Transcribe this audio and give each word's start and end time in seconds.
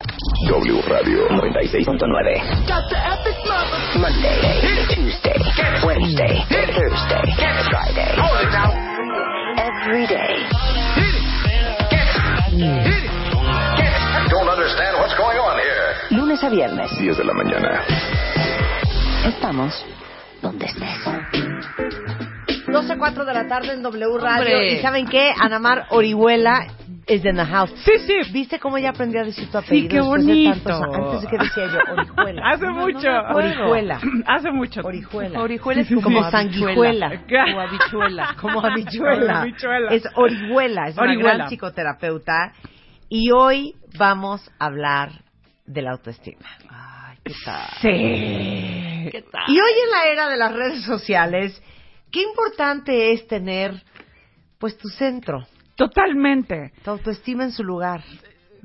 W 0.00 0.80
Radio 0.88 1.28
96.9. 1.28 2.00
Monday, 4.00 4.40
Tuesday, 4.88 5.36
Wednesday, 5.84 6.42
Thursday, 6.48 7.26
Friday. 7.68 8.16
Every 9.58 10.06
day. 10.06 10.48
Don't 14.30 14.48
understand 14.48 14.96
what's 15.00 15.14
going 15.18 15.36
on 15.36 15.58
here. 15.60 15.94
Lunes 16.18 16.42
a 16.44 16.48
viernes. 16.48 16.90
10 16.98 17.18
de 17.18 17.24
la 17.24 17.34
mañana. 17.34 17.84
Estamos 19.26 19.84
donde 20.40 20.64
estés. 20.64 21.04
12.04 22.68 23.24
de 23.26 23.34
la 23.34 23.46
tarde 23.48 23.74
en 23.74 23.82
W 23.82 24.18
Radio. 24.18 24.56
Hombre. 24.56 24.72
¿Y 24.72 24.78
saben 24.80 25.06
qué? 25.06 25.34
Anamar 25.38 25.88
Orihuela 25.90 26.66
is 27.10 27.24
in 27.24 27.36
the 27.36 27.44
house. 27.44 27.70
Sí, 27.84 27.92
sí. 28.06 28.32
¿Viste 28.32 28.58
cómo 28.58 28.78
ya 28.78 28.90
aprendí 28.90 29.18
a 29.18 29.24
decir 29.24 29.50
tu 29.50 29.58
apellido? 29.58 29.88
qué 29.88 29.96
después 29.96 30.26
de 30.26 30.32
bonito. 30.32 30.62
tantos? 30.62 30.94
Antes 30.96 31.22
de 31.22 31.28
que 31.28 31.38
decía 31.38 31.66
yo 31.66 31.92
Orihuela. 31.92 32.42
Hace 32.50 32.66
mucho. 32.66 33.08
Orihuela. 33.34 34.00
Hace 34.26 34.50
mucho. 34.52 34.80
Orihuela. 34.84 35.40
Orihuela 35.40 35.80
es 35.80 35.88
como 35.88 36.02
como 36.02 36.30
sanguijuela. 36.30 37.06
habichuela. 37.10 37.46
Como 37.50 37.60
habichuela. 37.60 38.36
Como 38.40 38.60
habichuela. 38.64 39.40
Habichuela. 39.40 39.92
Es 39.92 40.04
Orihuela. 40.14 40.88
Es 40.88 40.96
una 40.96 41.06
Orihuela. 41.06 41.34
gran 41.34 41.48
psicoterapeuta. 41.48 42.52
Y 43.08 43.30
hoy 43.32 43.74
vamos 43.98 44.48
a 44.58 44.66
hablar 44.66 45.10
de 45.66 45.82
la 45.82 45.92
autoestima. 45.92 46.48
Ay, 46.68 47.18
qué 47.24 47.34
tal. 47.44 47.68
Sí. 47.82 49.08
¿Qué 49.10 49.24
tal? 49.30 49.42
Y 49.48 49.60
hoy 49.60 49.70
en 49.84 49.90
la 49.90 50.12
era 50.12 50.28
de 50.28 50.36
las 50.36 50.52
redes 50.52 50.84
sociales, 50.84 51.60
qué 52.12 52.22
importante 52.22 53.12
es 53.12 53.26
tener 53.26 53.82
pues 54.58 54.76
tu 54.76 54.88
centro, 54.88 55.46
Totalmente. 55.88 56.72
tu 56.84 56.90
autoestima 56.90 57.44
en 57.44 57.52
su 57.52 57.64
lugar. 57.64 58.02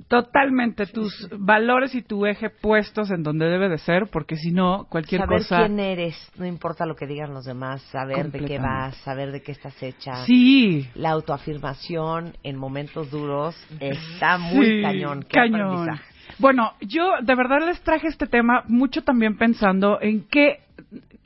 Totalmente. 0.07 0.85
Tus 0.85 1.29
valores 1.39 1.95
y 1.95 2.01
tu 2.01 2.25
eje 2.25 2.49
puestos 2.49 3.09
en 3.11 3.23
donde 3.23 3.45
debe 3.47 3.69
de 3.69 3.77
ser, 3.77 4.07
porque 4.11 4.35
si 4.35 4.51
no, 4.51 4.85
cualquier 4.89 5.21
saber 5.21 5.37
cosa. 5.39 5.57
quién 5.59 5.79
eres, 5.79 6.31
no 6.37 6.45
importa 6.45 6.85
lo 6.85 6.95
que 6.95 7.07
digan 7.07 7.33
los 7.33 7.45
demás, 7.45 7.81
saber 7.83 8.31
de 8.31 8.45
qué 8.45 8.59
vas, 8.59 8.95
saber 8.97 9.31
de 9.31 9.41
qué 9.41 9.53
estás 9.53 9.81
hecha. 9.81 10.25
Sí. 10.25 10.87
La 10.95 11.11
autoafirmación 11.11 12.33
en 12.43 12.57
momentos 12.57 13.09
duros 13.09 13.55
está 13.79 14.37
muy 14.37 14.65
Sí, 14.65 14.81
cañón. 14.81 15.23
Qué 15.23 15.37
cañón. 15.37 15.99
Bueno, 16.39 16.73
yo 16.81 17.11
de 17.21 17.35
verdad 17.35 17.65
les 17.65 17.81
traje 17.81 18.07
este 18.07 18.27
tema 18.27 18.63
mucho 18.67 19.03
también 19.03 19.37
pensando 19.37 19.99
en 20.01 20.27
qué 20.27 20.64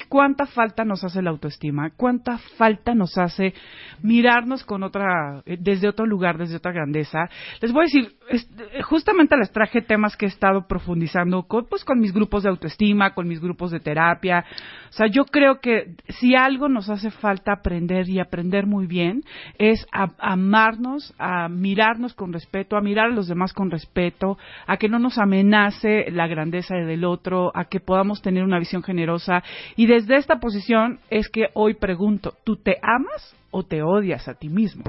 cuánta 0.09 0.45
falta 0.47 0.83
nos 0.83 1.03
hace 1.03 1.21
la 1.21 1.29
autoestima, 1.29 1.91
cuánta 1.95 2.37
falta 2.57 2.95
nos 2.95 3.17
hace 3.17 3.53
mirarnos 4.01 4.63
con 4.63 4.83
otra 4.83 5.43
eh, 5.45 5.57
desde 5.59 5.87
otro 5.87 6.05
lugar, 6.05 6.37
desde 6.37 6.57
otra 6.57 6.71
grandeza. 6.71 7.29
Les 7.61 7.71
voy 7.71 7.83
a 7.83 7.85
decir, 7.85 8.15
eh, 8.29 8.81
justamente 8.81 9.37
les 9.37 9.51
traje 9.51 9.81
temas 9.81 10.17
que 10.17 10.25
he 10.25 10.29
estado 10.29 10.67
profundizando 10.67 11.43
con, 11.43 11.65
pues 11.67 11.85
con 11.85 11.99
mis 11.99 12.13
grupos 12.13 12.43
de 12.43 12.49
autoestima, 12.49 13.13
con 13.13 13.27
mis 13.27 13.39
grupos 13.39 13.71
de 13.71 13.79
terapia. 13.79 14.45
O 14.89 14.93
sea, 14.93 15.07
yo 15.07 15.25
creo 15.25 15.59
que 15.59 15.95
si 16.19 16.35
algo 16.35 16.69
nos 16.69 16.89
hace 16.89 17.11
falta 17.11 17.53
aprender 17.53 18.09
y 18.09 18.19
aprender 18.19 18.65
muy 18.65 18.87
bien 18.87 19.21
es 19.57 19.85
a, 19.91 20.11
amarnos, 20.19 21.13
a 21.19 21.47
mirarnos 21.49 22.13
con 22.15 22.33
respeto, 22.33 22.77
a 22.77 22.81
mirar 22.81 23.07
a 23.07 23.13
los 23.13 23.27
demás 23.27 23.53
con 23.53 23.69
respeto, 23.69 24.37
a 24.65 24.77
que 24.77 24.89
no 24.89 24.97
nos 24.97 25.17
amenace 25.19 26.09
la 26.11 26.27
grandeza 26.27 26.75
del 26.75 27.05
otro, 27.05 27.51
a 27.55 27.65
que 27.65 27.79
podamos 27.79 28.21
tener 28.21 28.43
una 28.43 28.59
visión 28.59 28.81
generosa. 28.81 29.38
Y 29.75 29.87
desde 29.87 30.17
esta 30.17 30.39
posición 30.39 30.99
es 31.09 31.29
que 31.29 31.47
hoy 31.53 31.75
pregunto, 31.75 32.33
¿tú 32.43 32.55
te 32.57 32.77
amas 32.81 33.35
o 33.51 33.63
te 33.63 33.81
odias 33.81 34.27
a 34.27 34.33
ti 34.35 34.49
mismo? 34.49 34.83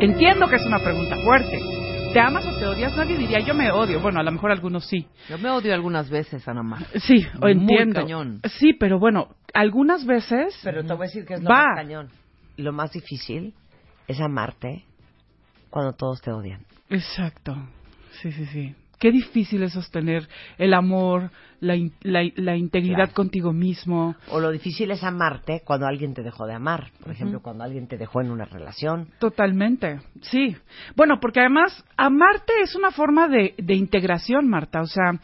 Entiendo 0.00 0.46
que 0.48 0.56
es 0.56 0.66
una 0.66 0.78
pregunta 0.78 1.16
fuerte. 1.24 1.58
¿Te 2.12 2.20
amas 2.20 2.46
o 2.46 2.58
te 2.58 2.66
odias? 2.66 2.96
Nadie 2.96 3.16
diría, 3.16 3.40
yo 3.40 3.54
me 3.54 3.70
odio. 3.72 4.00
Bueno, 4.00 4.20
a 4.20 4.22
lo 4.22 4.30
mejor 4.30 4.52
algunos 4.52 4.86
sí. 4.86 5.06
Yo 5.28 5.36
me 5.38 5.50
odio 5.50 5.74
algunas 5.74 6.08
veces, 6.10 6.46
Ana 6.46 6.62
Mar. 6.62 6.86
Sí, 6.94 7.26
o 7.42 7.48
entiendo. 7.48 8.00
cañón. 8.00 8.40
Sí, 8.44 8.72
pero 8.78 8.98
bueno, 9.00 9.34
algunas 9.52 10.06
veces 10.06 10.58
Pero 10.62 10.84
te 10.84 10.94
voy 10.94 11.06
a 11.06 11.08
decir 11.08 11.24
que 11.24 11.34
es 11.34 11.42
lo 11.42 11.50
Va. 11.50 11.64
más 11.64 11.76
cañón. 11.76 12.08
Lo 12.56 12.72
más 12.72 12.92
difícil 12.92 13.54
es 14.06 14.20
amarte 14.20 14.84
cuando 15.70 15.92
todos 15.94 16.20
te 16.20 16.30
odian. 16.30 16.64
Exacto. 16.88 17.56
Sí, 18.22 18.30
sí, 18.30 18.46
sí. 18.46 18.74
Qué 19.04 19.12
difícil 19.12 19.62
es 19.62 19.74
sostener 19.74 20.26
el 20.56 20.72
amor, 20.72 21.30
la, 21.60 21.76
in- 21.76 21.92
la, 22.00 22.22
la 22.36 22.56
integridad 22.56 22.96
Claro. 23.08 23.12
contigo 23.12 23.52
mismo. 23.52 24.16
O 24.30 24.40
lo 24.40 24.50
difícil 24.50 24.90
es 24.92 25.04
amarte 25.04 25.60
cuando 25.62 25.86
alguien 25.86 26.14
te 26.14 26.22
dejó 26.22 26.46
de 26.46 26.54
amar. 26.54 26.86
Por 27.02 27.12
ejemplo, 27.12 27.42
cuando 27.42 27.64
alguien 27.64 27.86
te 27.86 27.98
dejó 27.98 28.22
en 28.22 28.30
una 28.30 28.46
relación. 28.46 29.08
Totalmente, 29.18 30.00
sí. 30.22 30.56
Bueno, 30.96 31.18
porque 31.20 31.40
además 31.40 31.84
amarte 31.98 32.54
es 32.62 32.74
una 32.76 32.92
forma 32.92 33.28
de, 33.28 33.52
de 33.58 33.74
integración, 33.74 34.48
Marta. 34.48 34.80
O 34.80 34.86
sea, 34.86 35.20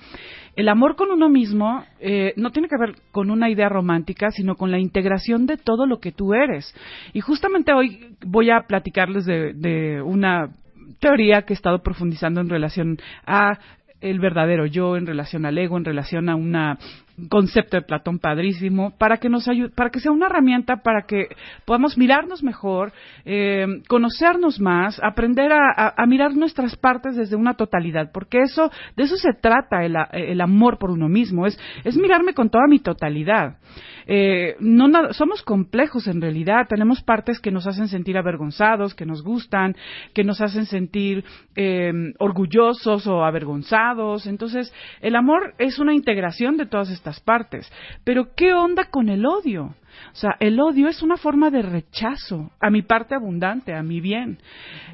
el 0.56 0.68
amor 0.68 0.94
con 0.94 1.10
uno 1.10 1.30
mismo 1.30 1.82
eh, 2.00 2.34
no 2.36 2.50
tiene 2.50 2.68
que 2.68 2.76
ver 2.78 2.96
con 3.12 3.30
una 3.30 3.48
idea 3.48 3.70
romántica, 3.70 4.30
sino 4.30 4.56
con 4.56 4.70
la 4.70 4.78
integración 4.78 5.46
de 5.46 5.56
todo 5.56 5.86
lo 5.86 6.00
que 6.00 6.12
tú 6.12 6.34
eres. 6.34 6.70
Y 7.14 7.20
justamente 7.22 7.72
hoy 7.72 8.14
voy 8.26 8.50
a 8.50 8.66
platicarles 8.68 9.24
de, 9.24 9.54
de 9.54 10.02
una 10.02 10.50
teoría 10.98 11.42
que 11.42 11.52
he 11.52 11.56
estado 11.56 11.82
profundizando 11.82 12.40
en 12.40 12.48
relación 12.48 12.98
a 13.26 13.58
el 14.00 14.18
verdadero 14.18 14.64
yo, 14.66 14.96
en 14.96 15.06
relación 15.06 15.44
al 15.44 15.58
ego, 15.58 15.76
en 15.76 15.84
relación 15.84 16.28
a 16.28 16.34
una- 16.34 16.78
un 17.09 17.09
concepto 17.28 17.76
de 17.76 17.82
Platón 17.82 18.18
padrísimo, 18.18 18.92
para 18.98 19.18
que 19.18 19.28
nos 19.28 19.48
ayude, 19.48 19.70
para 19.70 19.90
que 19.90 20.00
sea 20.00 20.12
una 20.12 20.26
herramienta 20.26 20.76
para 20.82 21.02
que 21.02 21.28
podamos 21.64 21.96
mirarnos 21.98 22.42
mejor, 22.42 22.92
eh, 23.24 23.66
conocernos 23.88 24.60
más, 24.60 25.00
aprender 25.02 25.52
a, 25.52 25.94
mirar 26.06 26.34
nuestras 26.34 26.76
partes 26.76 27.16
desde 27.16 27.36
una 27.36 27.54
totalidad, 27.54 28.10
porque 28.12 28.38
eso, 28.38 28.70
de 28.96 29.04
eso 29.04 29.16
se 29.16 29.32
trata 29.32 29.84
el, 29.84 30.40
amor 30.40 30.78
por 30.78 30.90
uno 30.90 31.08
mismo, 31.08 31.46
es, 31.46 31.58
es 31.84 31.96
mirarme 31.96 32.34
con 32.34 32.50
toda 32.50 32.66
mi 32.66 32.78
totalidad. 32.78 33.58
Eh, 34.06 34.56
no 34.60 35.12
somos 35.12 35.42
complejos 35.42 36.06
en 36.06 36.20
realidad, 36.20 36.66
tenemos 36.68 37.02
partes 37.02 37.40
que 37.40 37.50
nos 37.50 37.66
hacen 37.66 37.88
sentir 37.88 38.18
avergonzados, 38.18 38.94
que 38.94 39.06
nos 39.06 39.22
gustan, 39.22 39.76
que 40.14 40.24
nos 40.24 40.40
hacen 40.40 40.66
sentir 40.66 41.24
eh, 41.54 41.92
orgullosos 42.18 43.06
o 43.06 43.24
avergonzados. 43.24 44.26
Entonces, 44.26 44.72
el 45.00 45.16
amor 45.16 45.54
es 45.58 45.78
una 45.78 45.94
integración 45.94 46.56
de 46.56 46.66
todas 46.66 46.90
estas 46.90 47.09
partes. 47.18 47.68
Pero, 48.04 48.34
¿qué 48.36 48.54
onda 48.54 48.84
con 48.84 49.08
el 49.08 49.26
odio? 49.26 49.74
O 50.12 50.16
sea, 50.16 50.36
el 50.38 50.60
odio 50.60 50.86
es 50.86 51.02
una 51.02 51.16
forma 51.16 51.50
de 51.50 51.62
rechazo 51.62 52.52
a 52.60 52.70
mi 52.70 52.82
parte 52.82 53.16
abundante, 53.16 53.74
a 53.74 53.82
mi 53.82 54.00
bien. 54.00 54.38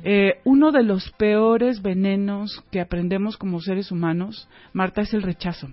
Eh, 0.02 0.40
uno 0.44 0.72
de 0.72 0.82
los 0.82 1.10
peores 1.18 1.82
venenos 1.82 2.64
que 2.70 2.80
aprendemos 2.80 3.36
como 3.36 3.60
seres 3.60 3.92
humanos, 3.92 4.48
Marta, 4.72 5.02
es 5.02 5.12
el 5.12 5.22
rechazo. 5.22 5.68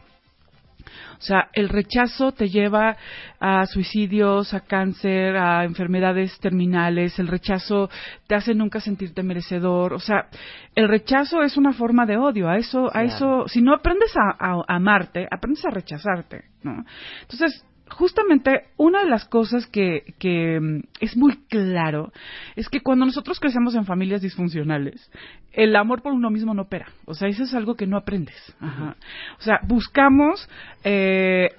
O 1.18 1.22
sea, 1.22 1.50
el 1.54 1.70
rechazo 1.70 2.32
te 2.32 2.50
lleva 2.50 2.98
a 3.40 3.66
suicidios, 3.66 4.54
a 4.54 4.62
cáncer, 4.62 5.38
a 5.38 5.64
enfermedades 5.64 6.38
terminales. 6.40 7.18
El 7.20 7.28
rechazo 7.28 7.90
te 8.28 8.36
hace 8.36 8.54
nunca 8.54 8.80
sentirte 8.80 9.24
merecedor. 9.24 9.94
O 9.94 10.00
sea, 10.00 10.28
el 10.76 10.88
rechazo 10.88 11.42
es 11.44 11.58
una 11.58 11.74
forma 11.74 12.06
de 12.06 12.18
odio. 12.18 12.50
A 12.50 12.58
eso, 12.58 12.88
a 12.88 12.92
Claro. 12.92 13.08
eso, 13.08 13.44
si 13.48 13.62
no 13.62 13.74
aprendes 13.74 14.14
a, 14.18 14.36
a 14.40 14.64
amarte, 14.68 15.28
aprendes 15.32 15.64
a 15.66 15.70
rechazarte, 15.70 16.46
¿no? 16.64 16.84
Entonces, 17.22 17.66
justamente 17.90 18.66
una 18.78 19.04
de 19.04 19.10
las 19.10 19.26
cosas 19.26 19.68
que, 19.68 20.14
que 20.20 20.60
mm, 20.60 20.84
es 21.00 21.16
muy 21.18 21.38
claro 21.48 22.12
es 22.56 22.70
que 22.70 22.82
cuando 22.82 23.06
nosotros 23.06 23.40
crecemos 23.40 23.76
en 23.76 23.86
familias 23.86 24.22
disfuncionales, 24.22 25.12
el 25.52 25.76
amor 25.76 26.02
por 26.02 26.14
uno 26.14 26.30
mismo 26.30 26.54
no 26.54 26.64
opera. 26.64 26.88
O 27.06 27.14
sea, 27.14 27.28
eso 27.28 27.44
es 27.44 27.54
algo 27.54 27.76
que 27.76 27.88
no 27.88 27.98
aprendes. 27.98 28.56
Ajá. 28.60 28.96
O 29.40 29.42
sea, 29.42 29.60
buscamos 29.68 30.50
eh, 30.84 31.50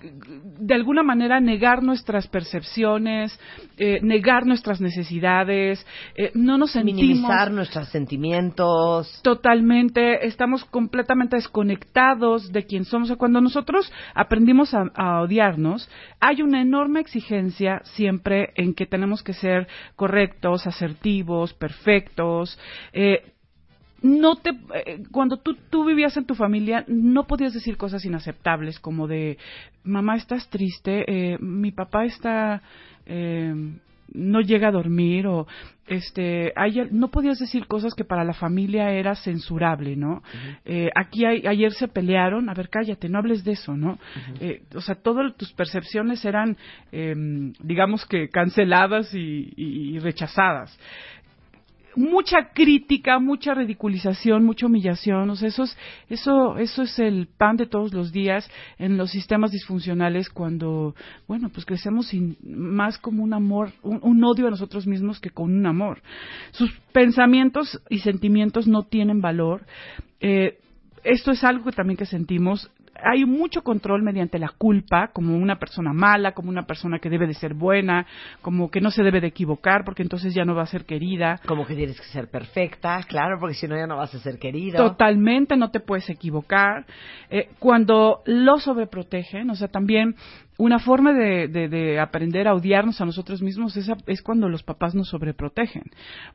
de 0.00 0.74
alguna 0.74 1.02
manera 1.02 1.40
negar 1.40 1.82
nuestras 1.82 2.28
percepciones, 2.28 3.38
eh, 3.78 3.98
negar 4.02 4.46
nuestras 4.46 4.80
necesidades, 4.80 5.84
eh, 6.14 6.30
no 6.34 6.58
nos 6.58 6.72
sentimos 6.72 7.02
Minimizar 7.02 7.50
nuestros 7.50 7.88
sentimientos. 7.88 9.20
totalmente, 9.22 10.26
estamos 10.26 10.64
completamente 10.66 11.36
desconectados 11.36 12.52
de 12.52 12.64
quién 12.66 12.84
somos. 12.84 13.06
O 13.06 13.08
sea, 13.08 13.16
cuando 13.16 13.40
nosotros 13.40 13.90
aprendimos 14.14 14.74
a, 14.74 14.84
a 14.94 15.22
odiarnos, 15.22 15.88
hay 16.20 16.42
una 16.42 16.60
enorme 16.60 17.00
exigencia 17.00 17.80
siempre 17.84 18.50
en 18.56 18.74
que 18.74 18.86
tenemos 18.86 19.22
que 19.22 19.32
ser 19.32 19.66
correctos, 19.94 20.66
asertivos, 20.66 21.54
perfectos. 21.54 22.58
eh, 22.92 23.32
no 24.02 24.36
te 24.36 24.50
eh, 24.50 25.02
cuando 25.10 25.38
tú 25.38 25.56
tú 25.70 25.84
vivías 25.84 26.16
en 26.16 26.26
tu 26.26 26.34
familia 26.34 26.84
no 26.88 27.26
podías 27.26 27.54
decir 27.54 27.76
cosas 27.76 28.04
inaceptables 28.04 28.78
como 28.80 29.06
de 29.06 29.38
mamá 29.84 30.16
estás 30.16 30.48
triste 30.50 31.04
eh, 31.08 31.38
mi 31.40 31.72
papá 31.72 32.04
está 32.04 32.62
eh, 33.06 33.54
no 34.12 34.40
llega 34.40 34.68
a 34.68 34.72
dormir 34.72 35.26
o 35.26 35.46
este 35.88 36.52
hay- 36.56 36.88
no 36.90 37.08
podías 37.10 37.38
decir 37.38 37.66
cosas 37.66 37.94
que 37.94 38.04
para 38.04 38.24
la 38.24 38.34
familia 38.34 38.90
era 38.92 39.14
censurable 39.14 39.96
no 39.96 40.22
Eh, 40.64 40.90
aquí 40.94 41.24
hay- 41.24 41.46
ayer 41.46 41.72
se 41.72 41.88
pelearon 41.88 42.48
a 42.48 42.54
ver 42.54 42.68
cállate 42.68 43.08
no 43.08 43.18
hables 43.18 43.44
de 43.44 43.52
eso 43.52 43.76
no 43.76 43.98
Eh, 44.40 44.62
o 44.74 44.80
sea 44.80 44.94
todas 44.96 45.36
tus 45.36 45.52
percepciones 45.52 46.24
eran 46.24 46.56
em, 46.92 47.52
digamos 47.60 48.04
que 48.06 48.28
canceladas 48.28 49.12
y- 49.14 49.52
y- 49.56 49.96
y 49.96 49.98
rechazadas 49.98 50.76
mucha 51.96 52.50
crítica, 52.52 53.18
mucha 53.18 53.54
ridiculización, 53.54 54.44
mucha 54.44 54.66
humillación, 54.66 55.30
o 55.30 55.36
sea, 55.36 55.48
eso 55.48 55.64
es, 55.64 55.76
eso, 56.08 56.58
eso 56.58 56.82
es 56.82 56.98
el 56.98 57.26
pan 57.26 57.56
de 57.56 57.66
todos 57.66 57.92
los 57.92 58.12
días 58.12 58.48
en 58.78 58.96
los 58.96 59.10
sistemas 59.10 59.50
disfuncionales 59.50 60.28
cuando, 60.28 60.94
bueno, 61.26 61.48
pues 61.48 61.66
crecemos 61.66 62.08
sin, 62.08 62.36
más 62.42 62.98
como 62.98 63.24
un 63.24 63.32
amor, 63.32 63.72
un, 63.82 64.22
odio 64.24 64.46
a 64.46 64.50
nosotros 64.50 64.86
mismos 64.86 65.20
que 65.20 65.30
con 65.30 65.52
un 65.52 65.66
amor. 65.66 66.02
Sus 66.52 66.70
pensamientos 66.92 67.80
y 67.88 67.98
sentimientos 68.00 68.66
no 68.66 68.84
tienen 68.84 69.20
valor. 69.20 69.66
Eh, 70.20 70.58
esto 71.04 71.30
es 71.30 71.44
algo 71.44 71.64
que 71.64 71.76
también 71.76 71.96
que 71.96 72.06
sentimos. 72.06 72.70
Hay 73.02 73.24
mucho 73.24 73.62
control 73.62 74.02
mediante 74.02 74.38
la 74.38 74.50
culpa, 74.56 75.08
como 75.12 75.36
una 75.36 75.58
persona 75.58 75.92
mala, 75.92 76.32
como 76.32 76.48
una 76.48 76.66
persona 76.66 76.98
que 76.98 77.10
debe 77.10 77.26
de 77.26 77.34
ser 77.34 77.54
buena, 77.54 78.06
como 78.42 78.70
que 78.70 78.80
no 78.80 78.90
se 78.90 79.02
debe 79.02 79.20
de 79.20 79.28
equivocar, 79.28 79.84
porque 79.84 80.02
entonces 80.02 80.34
ya 80.34 80.44
no 80.44 80.54
va 80.54 80.62
a 80.62 80.66
ser 80.66 80.84
querida. 80.84 81.40
Como 81.46 81.66
que 81.66 81.74
tienes 81.74 82.00
que 82.00 82.06
ser 82.06 82.28
perfecta, 82.28 83.00
claro, 83.08 83.38
porque 83.38 83.54
si 83.54 83.66
no 83.66 83.76
ya 83.76 83.86
no 83.86 83.96
vas 83.96 84.14
a 84.14 84.18
ser 84.18 84.38
querido. 84.38 84.76
Totalmente, 84.76 85.56
no 85.56 85.70
te 85.70 85.80
puedes 85.80 86.08
equivocar. 86.10 86.86
Eh, 87.30 87.50
cuando 87.58 88.22
lo 88.26 88.58
sobreprotegen, 88.58 89.50
o 89.50 89.54
sea, 89.54 89.68
también 89.68 90.14
una 90.58 90.78
forma 90.78 91.12
de, 91.12 91.48
de- 91.48 91.68
de 91.68 92.00
aprender 92.00 92.48
a 92.48 92.54
odiarnos 92.54 93.00
a 93.00 93.04
nosotros 93.04 93.42
mismos 93.42 93.76
es, 93.76 93.88
a- 93.90 93.96
es 94.06 94.22
cuando 94.22 94.48
los 94.48 94.62
papás 94.62 94.94
nos 94.94 95.08
sobreprotegen, 95.08 95.84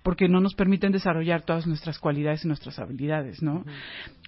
porque 0.03 0.27
no 0.27 0.39
nos 0.41 0.53
permiten 0.53 0.91
desarrollar 0.91 1.41
todas 1.41 1.65
nuestras 1.67 1.97
cualidades 1.99 2.45
y 2.45 2.47
nuestras 2.47 2.77
habilidades, 2.79 3.41
¿no? 3.41 3.63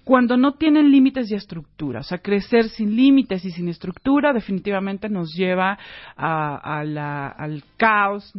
Cuando 0.03 0.35
no 0.35 0.55
tienen 0.55 0.91
límites 0.91 1.31
y 1.31 1.35
estructura, 1.35 2.01
o 2.01 2.03
sea, 2.03 2.17
crecer 2.17 2.67
sin 2.69 2.93
límites 2.95 3.45
y 3.45 3.51
sin 3.51 3.69
estructura 3.69 4.33
definitivamente 4.33 5.07
nos 5.07 5.33
lleva 5.33 5.77
a- 6.17 6.79
a 6.79 6.83
la- 6.83 7.27
al 7.29 7.63
caos, 7.77 8.33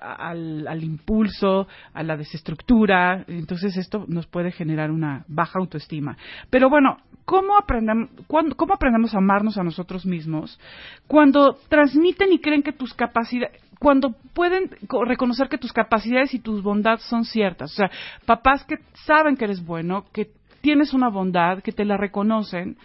al, 0.00 0.68
al 0.68 0.84
impulso, 0.84 1.66
a 1.94 2.02
la 2.04 2.16
desestructura, 2.16 3.24
entonces 3.26 3.76
esto 3.76 4.04
nos 4.06 4.26
puede 4.26 4.52
generar 4.52 4.90
una 4.92 5.24
baja 5.28 5.58
autoestima. 5.58 6.16
Pero 6.48 6.68
bueno, 6.70 6.98
¿cómo 7.24 7.56
aprendemos, 7.56 8.10
cuándo- 8.28 8.54
cómo 8.56 8.74
aprendemos 8.74 9.12
a 9.14 9.18
amarnos 9.18 9.58
a 9.58 9.64
nosotros 9.64 10.06
mismos? 10.06 10.60
Cuando 11.06 11.58
transmiten 11.68 12.32
y 12.32 12.38
creen 12.38 12.62
que 12.62 12.72
tus 12.72 12.94
capacidades, 12.94 13.60
cuando 13.78 14.14
pueden 14.34 14.70
co- 14.86 15.04
reconocer 15.04 15.48
que 15.48 15.58
tus 15.58 15.72
capacidades 15.72 16.34
y 16.34 16.38
tus 16.38 16.62
bondades 16.62 17.02
son 17.02 17.24
ciertas. 17.24 17.72
O 17.72 17.74
sea, 17.74 17.90
papás 18.26 18.64
que 18.64 18.76
saben 19.06 19.36
que 19.36 19.44
eres 19.44 19.64
bueno, 19.64 20.04
que 20.12 20.30
tienes 20.60 20.92
una 20.92 21.08
bondad, 21.08 21.62
que 21.62 21.72
te 21.72 21.84
la 21.84 21.96
reconocen, 21.96 22.76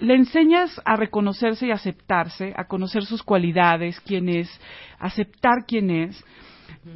le 0.00 0.14
enseñas 0.16 0.80
a 0.84 0.96
reconocerse 0.96 1.68
y 1.68 1.70
aceptarse, 1.70 2.52
a 2.56 2.64
conocer 2.64 3.04
sus 3.04 3.22
cualidades, 3.22 4.00
quién 4.00 4.28
es, 4.28 4.50
aceptar 4.98 5.64
quién 5.66 5.90
es. 5.90 6.24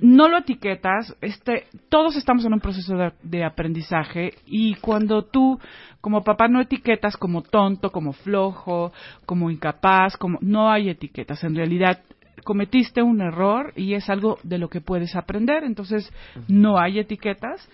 No 0.01 0.29
lo 0.29 0.39
etiquetas, 0.39 1.17
este, 1.21 1.67
todos 1.89 2.17
estamos 2.17 2.45
en 2.45 2.53
un 2.53 2.61
proceso 2.61 2.97
de, 2.97 3.13
de 3.23 3.45
aprendizaje 3.45 4.35
y 4.47 4.75
cuando 4.77 5.23
tú 5.23 5.59
como 6.01 6.23
papá 6.23 6.49
no 6.49 6.61
etiquetas 6.61 7.17
como 7.17 7.43
tonto, 7.43 7.91
como 7.91 8.13
flojo, 8.13 8.93
como 9.27 9.51
incapaz, 9.51 10.17
como 10.17 10.39
no 10.41 10.71
hay 10.71 10.91
etiquetas, 10.91 11.43
en 11.45 11.55
realidad 11.55 12.01
cometiste 12.45 13.03
un 13.03 13.21
error 13.21 13.73
y 13.77 13.95
es 13.95 14.09
algo 14.09 14.39
de 14.43 14.59
lo 14.59 14.69
que 14.69 14.81
puedes 14.81 15.15
aprender, 15.17 15.65
entonces 15.65 16.11
no 16.49 16.79
hay 16.79 16.99
etiquetas. 16.99 17.69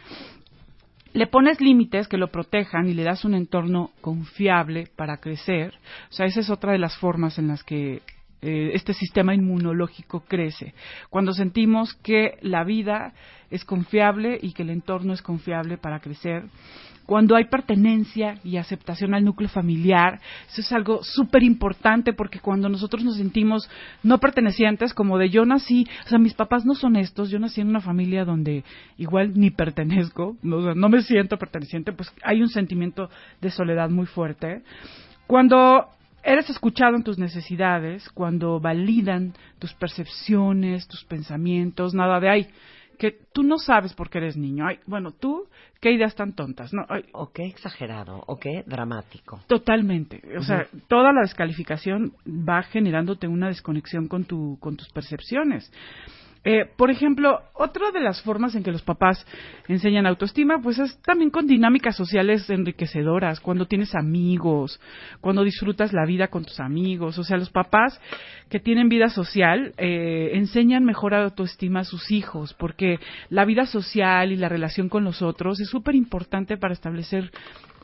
Le 1.13 1.29
pones 1.29 1.61
límites 1.61 2.09
que 2.09 2.19
lo 2.19 2.29
protejan 2.29 2.89
y 2.89 2.95
le 2.95 3.05
das 3.05 3.25
un 3.25 3.35
entorno 3.35 3.91
confiable 4.01 4.89
para 4.97 5.19
crecer. 5.19 5.75
O 6.11 6.13
sea, 6.13 6.27
esa 6.27 6.41
es 6.41 6.51
otra 6.51 6.73
de 6.73 6.79
las 6.79 6.97
formas 6.99 7.39
en 7.39 7.47
las 7.47 7.63
que 7.63 8.03
eh, 8.47 8.73
este 8.75 8.93
sistema 8.93 9.35
inmunológico 9.35 10.21
crece. 10.29 10.75
Cuando 11.09 11.33
sentimos 11.33 11.95
que 11.95 12.37
la 12.43 12.63
vida 12.63 13.15
es 13.51 13.65
confiable 13.65 14.39
y 14.43 14.53
que 14.53 14.65
el 14.65 14.69
entorno 14.69 15.15
es 15.15 15.23
confiable 15.23 15.79
para 15.79 16.01
crecer. 16.01 16.45
Cuando 17.07 17.37
hay 17.37 17.47
pertenencia 17.47 18.35
y 18.45 18.59
aceptación 18.59 19.15
al 19.15 19.25
núcleo 19.25 19.49
familiar, 19.49 20.21
eso 20.47 20.61
es 20.61 20.73
algo 20.73 21.03
súper 21.03 21.43
importante 21.43 22.13
porque 22.13 22.39
cuando 22.39 22.69
nosotros 22.69 23.03
nos 23.03 23.17
sentimos 23.17 23.67
no 24.03 24.19
pertenecientes, 24.19 24.93
como 24.93 25.17
de 25.17 25.31
yo 25.31 25.47
nací, 25.47 25.87
o 26.05 26.09
sea, 26.11 26.19
mis 26.19 26.35
papás 26.35 26.67
no 26.67 26.75
son 26.75 26.97
estos, 26.97 27.31
yo 27.31 27.39
nací 27.39 27.63
en 27.63 27.69
una 27.69 27.81
familia 27.81 28.27
donde 28.27 28.63
igual 28.99 29.33
ni 29.35 29.51
pertenezco, 29.51 30.37
no, 30.43 30.75
no 30.75 30.89
me 30.91 31.01
siento 31.01 31.39
perteneciente, 31.39 31.93
pues 31.93 32.13
hay 32.23 32.43
un 32.43 32.49
sentimiento 32.49 33.09
de 33.41 33.51
soledad 33.51 33.89
muy 33.89 34.05
fuerte. 34.05 34.63
Cuando 35.27 35.89
eres 36.25 36.49
escuchado 36.51 36.97
en 36.97 37.05
tus 37.05 37.19
necesidades, 37.19 38.09
cuando 38.11 38.61
validan 38.61 39.35
tus 39.59 39.75
percepciones, 39.75 40.89
tus 40.89 41.05
pensamientos, 41.05 41.95
nada 41.95 42.21
de 42.21 42.29
ay, 42.29 42.49
que 42.99 43.19
tú 43.33 43.43
no 43.43 43.59
sabes 43.59 43.93
por 43.93 44.09
qué 44.09 44.19
eres 44.19 44.37
niño. 44.37 44.67
Ay, 44.67 44.79
bueno, 44.87 45.13
tú, 45.13 45.49
qué 45.81 45.93
ideas 45.93 46.15
tan 46.15 46.33
tontas, 46.33 46.73
¿no? 46.73 46.87
Ay, 46.89 47.05
O 47.13 47.31
qué 47.33 47.47
exagerado, 47.47 48.23
o 48.27 48.39
qué 48.39 48.63
dramático. 48.67 49.41
Totalmente. 49.47 50.23
O 50.39 50.43
sea, 50.43 50.67
toda 50.89 51.13
la 51.13 51.23
descalificación 51.23 52.15
va 52.27 52.63
generándote 52.63 53.29
una 53.29 53.49
desconexión 53.49 54.09
con, 54.09 54.25
tu, 54.25 54.59
con 54.61 54.77
tus 54.77 54.89
percepciones. 54.91 55.71
Eh, 56.45 56.67
por 56.77 56.91
ejemplo, 56.91 57.41
otra 57.55 57.91
de 57.91 58.01
las 58.01 58.21
formas 58.23 58.55
en 58.55 58.63
que 58.63 58.71
los 58.71 58.83
papás 58.83 59.27
enseñan 59.67 60.07
autoestima, 60.07 60.61
pues 60.63 60.79
es 60.79 61.01
también 61.01 61.31
con 61.31 61.47
dinámicas 61.47 61.97
sociales 61.97 62.49
enriquecedoras, 62.51 63.41
cuando 63.41 63.67
tienes 63.67 63.95
amigos, 63.95 64.79
cuando 65.23 65.43
disfrutas 65.43 65.95
la 65.95 66.05
vida 66.05 66.29
con 66.29 66.45
tus 66.45 66.61
amigos. 66.61 67.19
O 67.19 67.25
sea, 67.25 67.39
los 67.39 67.51
papás 67.51 67.99
que 68.51 68.61
tienen 68.61 68.91
vida 68.91 69.09
social 69.09 69.73
eh, 69.79 70.33
enseñan 70.35 70.85
mejor 70.85 71.15
autoestima 71.15 71.81
a 71.81 71.85
sus 71.85 72.11
hijos, 72.11 72.55
porque 72.55 72.99
la 73.31 73.47
vida 73.47 73.65
social 73.65 74.31
y 74.31 74.37
la 74.37 74.51
relación 74.51 74.91
con 74.91 75.05
los 75.05 75.23
otros 75.23 75.61
es 75.61 75.69
súper 75.69 75.95
importante 75.95 76.59
para 76.59 76.75
establecer 76.75 77.31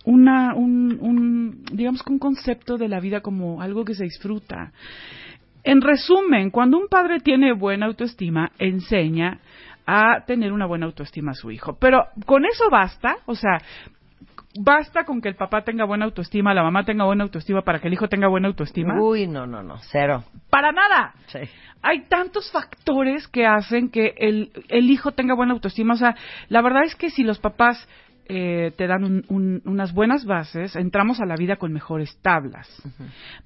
una, 0.04 0.54
un, 0.54 0.98
un, 1.00 1.64
digamos 1.72 2.02
un 2.08 2.18
concepto 2.18 2.76
de 2.76 2.88
la 2.88 3.00
vida 3.00 3.20
como 3.20 3.62
algo 3.62 3.84
que 3.84 3.94
se 3.94 4.04
disfruta. 4.04 4.72
En 5.64 5.80
resumen, 5.80 6.50
cuando 6.50 6.78
un 6.78 6.88
padre 6.88 7.20
tiene 7.20 7.52
buena 7.52 7.86
autoestima, 7.86 8.50
enseña 8.58 9.40
a 9.86 10.24
tener 10.26 10.52
una 10.52 10.66
buena 10.66 10.86
autoestima 10.86 11.32
a 11.32 11.34
su 11.34 11.50
hijo. 11.50 11.76
Pero 11.78 12.06
con 12.26 12.44
eso 12.44 12.70
basta, 12.70 13.16
o 13.26 13.34
sea, 13.34 13.58
basta 14.58 15.04
con 15.04 15.20
que 15.20 15.28
el 15.28 15.36
papá 15.36 15.62
tenga 15.62 15.84
buena 15.84 16.04
autoestima, 16.04 16.54
la 16.54 16.62
mamá 16.62 16.84
tenga 16.84 17.04
buena 17.04 17.24
autoestima 17.24 17.62
para 17.62 17.78
que 17.78 17.88
el 17.88 17.94
hijo 17.94 18.08
tenga 18.08 18.28
buena 18.28 18.48
autoestima. 18.48 19.00
Uy, 19.00 19.26
no, 19.26 19.46
no, 19.46 19.62
no, 19.62 19.78
cero. 19.90 20.24
Para 20.48 20.72
nada. 20.72 21.14
Sí. 21.26 21.40
Hay 21.82 22.02
tantos 22.08 22.50
factores 22.52 23.26
que 23.28 23.46
hacen 23.46 23.90
que 23.90 24.14
el, 24.18 24.50
el 24.68 24.90
hijo 24.90 25.12
tenga 25.12 25.34
buena 25.34 25.54
autoestima. 25.54 25.94
O 25.94 25.96
sea, 25.96 26.14
la 26.48 26.62
verdad 26.62 26.84
es 26.84 26.94
que 26.94 27.10
si 27.10 27.22
los 27.22 27.38
papás 27.38 27.88
eh, 28.32 28.72
te 28.76 28.86
dan 28.86 29.02
un- 29.02 29.24
un- 29.28 29.60
unas 29.64 29.92
buenas 29.92 30.24
bases, 30.24 30.76
entramos 30.76 31.18
a 31.20 31.26
la 31.26 31.34
vida 31.34 31.56
con 31.56 31.72
mejores 31.72 32.16
tablas. 32.22 32.68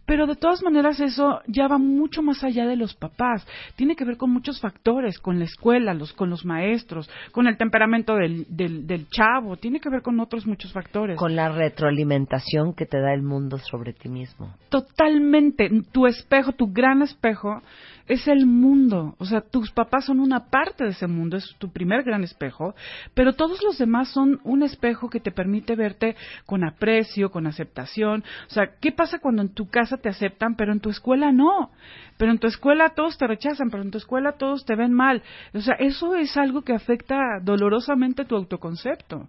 Pero 0.04 0.26
de 0.26 0.36
todas 0.36 0.62
maneras 0.62 1.00
eso 1.00 1.40
ya 1.46 1.66
va 1.68 1.78
mucho 1.78 2.22
más 2.22 2.44
allá 2.44 2.66
de 2.66 2.76
los 2.76 2.94
papás. 2.94 3.46
Tiene 3.76 3.96
que 3.96 4.04
ver 4.04 4.18
con 4.18 4.30
muchos 4.30 4.60
factores, 4.60 5.18
con 5.18 5.38
la 5.38 5.46
escuela, 5.46 5.94
los, 5.94 6.12
con 6.12 6.28
los 6.28 6.44
maestros, 6.44 7.08
con 7.32 7.46
el 7.46 7.56
temperamento 7.56 8.14
del, 8.14 8.44
del, 8.50 8.86
del 8.86 9.08
chavo. 9.08 9.56
Tiene 9.56 9.80
que 9.80 9.88
ver 9.88 10.02
con 10.02 10.20
otros 10.20 10.46
muchos 10.46 10.70
factores. 10.72 11.16
Con 11.16 11.34
la 11.34 11.48
retroalimentación 11.48 12.74
que 12.74 12.84
te 12.84 13.00
da 13.00 13.14
el 13.14 13.22
mundo 13.22 13.56
sobre 13.58 13.94
ti 13.94 14.10
mismo. 14.10 14.54
Totalmente. 14.68 15.70
Tu 15.92 16.06
espejo, 16.06 16.52
tu 16.52 16.72
gran 16.72 17.00
espejo, 17.00 17.62
es 18.06 18.28
el 18.28 18.44
mundo. 18.44 19.14
O 19.18 19.24
sea, 19.24 19.40
tus 19.40 19.70
papás 19.72 20.04
son 20.04 20.20
una 20.20 20.50
parte 20.50 20.84
de 20.84 20.90
ese 20.90 21.06
mundo, 21.06 21.38
es 21.38 21.54
tu 21.58 21.70
primer 21.72 22.02
gran 22.02 22.22
espejo, 22.22 22.74
pero 23.14 23.32
todos 23.32 23.62
los 23.62 23.78
demás 23.78 24.08
son 24.08 24.40
un 24.44 24.62
espejo 24.62 24.73
que 25.10 25.20
te 25.20 25.30
permite 25.30 25.76
verte 25.76 26.16
con 26.46 26.64
aprecio, 26.64 27.30
con 27.30 27.46
aceptación. 27.46 28.24
O 28.48 28.50
sea, 28.50 28.70
¿qué 28.80 28.92
pasa 28.92 29.18
cuando 29.18 29.42
en 29.42 29.54
tu 29.54 29.68
casa 29.68 29.96
te 29.96 30.08
aceptan, 30.08 30.54
pero 30.56 30.72
en 30.72 30.80
tu 30.80 30.90
escuela 30.90 31.32
no? 31.32 31.70
Pero 32.16 32.30
en 32.30 32.38
tu 32.38 32.46
escuela 32.46 32.90
todos 32.90 33.18
te 33.18 33.26
rechazan, 33.26 33.70
pero 33.70 33.82
en 33.82 33.90
tu 33.90 33.98
escuela 33.98 34.32
todos 34.32 34.64
te 34.64 34.76
ven 34.76 34.92
mal. 34.92 35.22
O 35.52 35.60
sea, 35.60 35.74
eso 35.74 36.14
es 36.14 36.36
algo 36.36 36.62
que 36.62 36.72
afecta 36.72 37.16
dolorosamente 37.42 38.24
tu 38.24 38.36
autoconcepto. 38.36 39.28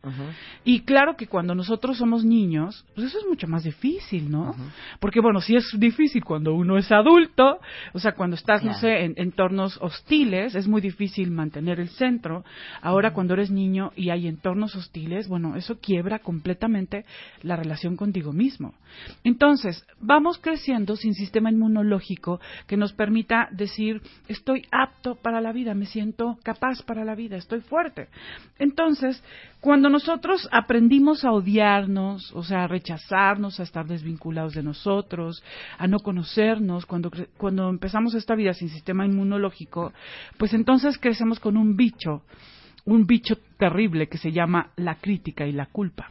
Y 0.64 0.82
claro 0.82 1.16
que 1.16 1.28
cuando 1.28 1.56
nosotros 1.56 1.98
somos 1.98 2.24
niños, 2.24 2.86
pues 2.94 3.08
eso 3.08 3.20
es 3.20 3.26
mucho 3.28 3.48
más 3.48 3.64
difícil, 3.64 4.30
¿no? 4.30 4.56
Porque 5.00 5.20
bueno, 5.20 5.42
sí 5.42 5.56
es 5.56 5.74
difícil 5.78 6.24
cuando 6.24 6.54
uno 6.54 6.78
es 6.78 6.92
adulto, 6.92 7.60
o 7.94 8.00
sea, 8.00 8.14
cuando 8.14 8.36
estás, 8.36 8.64
no 8.64 8.74
sé, 8.76 9.06
en 9.06 9.14
entornos 9.18 9.80
hostiles, 9.82 10.54
es 10.54 10.68
muy 10.68 10.82
difícil 10.82 11.32
mantener 11.32 11.80
el 11.80 11.90
centro. 11.90 12.44
Ahora 12.82 13.14
cuando 13.14 13.34
eres 13.34 13.50
niño 13.50 13.92
y 13.96 14.10
hay 14.12 14.28
entornos 14.28 14.76
hostiles, 14.76 15.25
bueno, 15.28 15.56
eso 15.56 15.80
quiebra 15.80 16.20
completamente 16.20 17.06
la 17.42 17.56
relación 17.56 17.96
contigo 17.96 18.34
mismo. 18.34 18.74
Entonces, 19.24 19.86
vamos 20.00 20.38
creciendo 20.38 20.96
sin 20.96 21.14
sistema 21.14 21.52
inmunológico 21.52 22.40
que 22.68 22.78
nos 22.78 22.94
permita 22.94 23.50
decir, 23.52 24.02
estoy 24.28 24.66
apto 24.72 25.16
para 25.16 25.42
la 25.42 25.52
vida, 25.52 25.74
me 25.74 25.86
siento 25.86 26.38
capaz 26.44 26.82
para 26.84 27.06
la 27.06 27.16
vida, 27.16 27.38
estoy 27.38 27.62
fuerte. 27.62 28.08
Entonces, 28.60 29.22
cuando 29.60 29.90
nosotros 29.90 30.48
aprendimos 30.52 31.26
a 31.26 31.32
odiarnos, 31.32 32.32
o 32.34 32.44
sea, 32.44 32.64
a 32.64 32.68
rechazarnos, 32.68 33.60
a 33.60 33.64
estar 33.64 33.86
desvinculados 33.88 34.54
de 34.54 34.64
nosotros, 34.64 35.44
a 35.78 35.88
no 35.88 36.00
conocernos, 36.00 36.86
cuando, 36.86 37.12
cuando 37.38 37.70
empezamos 37.70 38.14
esta 38.14 38.36
vida 38.36 38.54
sin 38.54 38.70
sistema 38.70 39.06
inmunológico, 39.06 39.92
pues 40.38 40.54
entonces 40.54 40.98
crecemos 41.00 41.40
con 41.40 41.58
un 41.58 41.76
bicho, 41.76 42.22
un 42.86 43.06
bicho 43.06 43.38
terrible 43.58 44.08
que 44.08 44.18
se 44.18 44.32
llama 44.32 44.72
la 44.76 44.96
crítica 44.96 45.46
y 45.46 45.52
la 45.52 45.66
culpa. 45.68 46.10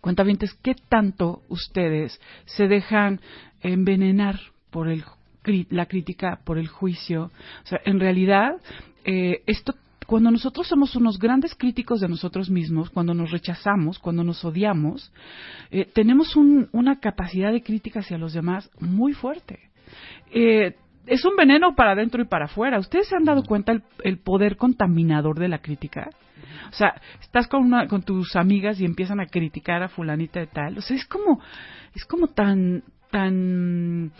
Cuentavientes, 0.00 0.54
¿qué 0.62 0.74
tanto 0.88 1.42
ustedes 1.48 2.20
se 2.44 2.68
dejan 2.68 3.20
envenenar 3.60 4.38
por 4.70 4.88
el, 4.88 5.04
la 5.70 5.86
crítica, 5.86 6.40
por 6.44 6.58
el 6.58 6.68
juicio? 6.68 7.30
O 7.64 7.66
sea, 7.66 7.80
en 7.84 8.00
realidad, 8.00 8.56
eh, 9.04 9.42
esto 9.46 9.74
cuando 10.10 10.32
nosotros 10.32 10.66
somos 10.66 10.96
unos 10.96 11.20
grandes 11.20 11.54
críticos 11.54 12.00
de 12.00 12.08
nosotros 12.08 12.50
mismos, 12.50 12.90
cuando 12.90 13.14
nos 13.14 13.30
rechazamos, 13.30 14.00
cuando 14.00 14.24
nos 14.24 14.44
odiamos, 14.44 15.12
eh, 15.70 15.88
tenemos 15.94 16.34
una 16.34 16.98
capacidad 16.98 17.52
de 17.52 17.62
crítica 17.62 18.00
hacia 18.00 18.18
los 18.18 18.32
demás 18.32 18.68
muy 18.80 19.12
fuerte. 19.12 19.70
Eh, 20.32 20.74
es 21.06 21.24
un 21.24 21.36
veneno 21.36 21.74
para 21.74 21.92
adentro 21.92 22.22
y 22.22 22.26
para 22.26 22.46
afuera. 22.46 22.78
¿Ustedes 22.78 23.08
se 23.08 23.16
han 23.16 23.24
dado 23.24 23.42
cuenta 23.44 23.72
el, 24.02 24.18
poder 24.18 24.56
contaminador 24.56 25.38
de 25.38 25.48
la 25.48 25.58
crítica? 25.58 26.10
O 26.70 26.72
sea, 26.72 27.00
estás 27.20 27.48
con, 27.48 27.70
con 27.88 28.02
tus 28.02 28.36
amigas 28.36 28.80
y 28.80 28.84
empiezan 28.84 29.20
a 29.20 29.26
criticar 29.26 29.82
a 29.82 29.88
fulanita 29.88 30.40
de 30.40 30.46
tal. 30.46 30.78
O 30.78 30.80
sea, 30.80 30.96
es 30.96 31.04
como, 31.06 31.40
es 31.94 32.04
como 32.04 32.28
tan, 32.28 32.84
tan 33.10 34.12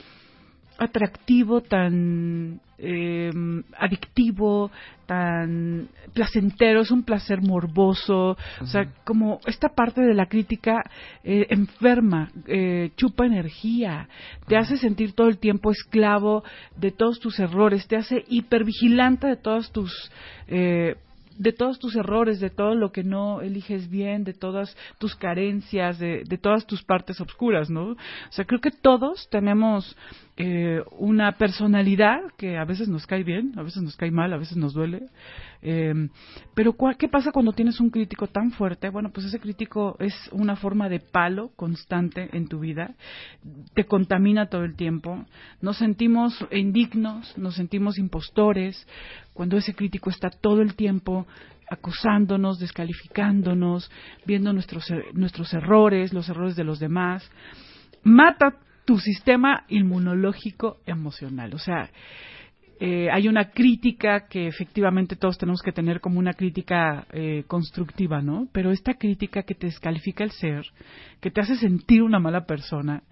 atractivo, 0.81 1.61
tan 1.61 2.61
eh, 2.79 3.31
adictivo, 3.79 4.71
tan 5.07 5.89
placentero, 6.15 6.81
es 6.81 6.91
un 6.91 7.03
placer 7.03 7.43
morboso, 7.43 8.37
o 8.61 8.67
sea, 8.67 8.87
como 9.05 9.41
esta 9.47 9.69
parte 9.69 10.01
de 10.01 10.15
la 10.15 10.27
crítica 10.27 10.83
eh, 11.23 11.47
enferma, 11.51 12.31
eh, 12.47 12.91
chupa 12.97 13.27
energía, 13.27 14.09
te 14.49 14.57
hace 14.57 14.79
sentir 14.79 15.13
todo 15.13 15.29
el 15.29 15.39
tiempo 15.39 15.71
esclavo 15.71 16.43
de 16.77 16.91
todos 16.91 17.21
tus 17.21 17.39
errores, 17.39 17.87
te 17.87 17.97
hace 17.97 18.25
hipervigilante 18.29 19.27
de 19.27 19.37
todos 19.37 19.71
tus 19.73 20.11
eh, 20.49 20.97
de 21.41 21.53
todos 21.53 21.79
tus 21.79 21.97
errores, 21.97 22.39
de 22.39 22.51
todo 22.51 22.75
lo 22.75 22.93
que 22.93 23.03
no 23.03 23.41
eliges 23.41 23.89
bien, 23.89 24.25
de 24.25 24.35
todas 24.35 24.77
tus 24.99 25.15
carencias, 25.17 25.99
de, 25.99 26.23
todas 26.41 26.67
tus 26.67 26.83
partes 26.83 27.19
oscuras, 27.19 27.71
¿no? 27.71 27.93
O 27.93 27.97
sea, 28.29 28.45
creo 28.45 28.61
que 28.61 28.71
todos 28.71 29.27
tenemos 29.31 29.97
eh, 30.43 30.83
una 30.93 31.33
personalidad 31.33 32.21
que 32.39 32.57
a 32.57 32.65
veces 32.65 32.89
nos 32.89 33.07
cae 33.07 33.25
bien, 33.25 33.53
a 33.59 33.63
veces 33.63 33.83
nos 33.83 33.95
cae 33.97 34.11
mal, 34.11 34.33
a 34.33 34.39
veces 34.39 34.57
nos 34.57 34.73
duele. 34.73 35.03
Eh, 35.61 35.93
pero 36.55 36.75
¿qué 36.99 37.09
pasa 37.09 37.31
cuando 37.31 37.53
tienes 37.53 37.79
un 37.79 37.91
crítico 37.91 38.27
tan 38.27 38.51
fuerte? 38.53 38.89
Bueno, 38.89 39.11
pues 39.13 39.27
ese 39.27 39.39
crítico 39.39 39.97
es 39.99 40.15
una 40.33 40.57
forma 40.57 40.89
de 40.89 41.01
palo 41.01 41.51
constante 41.57 42.31
en 42.33 42.49
tu 42.49 42.61
vida, 42.61 42.95
te 43.75 43.85
contamina 43.85 44.47
todo 44.47 44.65
el 44.65 44.77
tiempo, 44.77 45.27
nos 45.61 45.77
sentimos 45.77 46.35
indignos, 46.51 47.37
nos 47.37 47.57
sentimos 47.57 47.99
impostores, 47.99 48.87
cuando 49.35 49.59
ese 49.59 49.75
crítico 49.75 50.09
está 50.09 50.31
todo 50.31 50.63
el 50.63 50.75
tiempo 50.75 51.27
acusándonos, 51.69 52.59
descalificándonos, 52.59 53.91
viendo 54.25 54.55
nuestros, 54.55 54.91
er, 54.91 55.05
nuestros 55.13 55.53
errores, 55.53 56.15
los 56.15 56.31
errores 56.31 56.57
de 56.57 56.65
los 56.65 56.81
demás, 56.81 57.31
mata 58.03 58.57
tu 58.85 58.99
sistema 58.99 59.65
inmunológico 59.69 60.79
emocional. 60.87 61.55
O 61.55 61.59
sea, 61.59 61.91
eh, 62.83 63.11
hay 63.13 63.29
una 63.29 63.51
crítica 63.51 64.27
que 64.27 64.47
efectivamente 64.47 65.15
todos 65.15 65.37
tenemos 65.37 65.61
que 65.61 65.73
tener 65.73 66.01
como 66.01 66.19
una 66.19 66.33
crítica 66.33 67.07
eh, 67.13 67.45
constructiva, 67.47 68.23
¿no? 68.23 68.49
Pero 68.53 68.71
esta 68.71 68.95
crítica 68.95 69.43
que 69.43 69.55
te 69.55 69.67
descalifica 69.67 70.25
el 70.25 70.31
ser, 70.31 70.65
que 71.21 71.31
te 71.31 71.43
hace 71.43 71.57
sentir 71.57 72.03
una 72.03 72.19
mala 72.19 72.47
persona, 72.47 73.03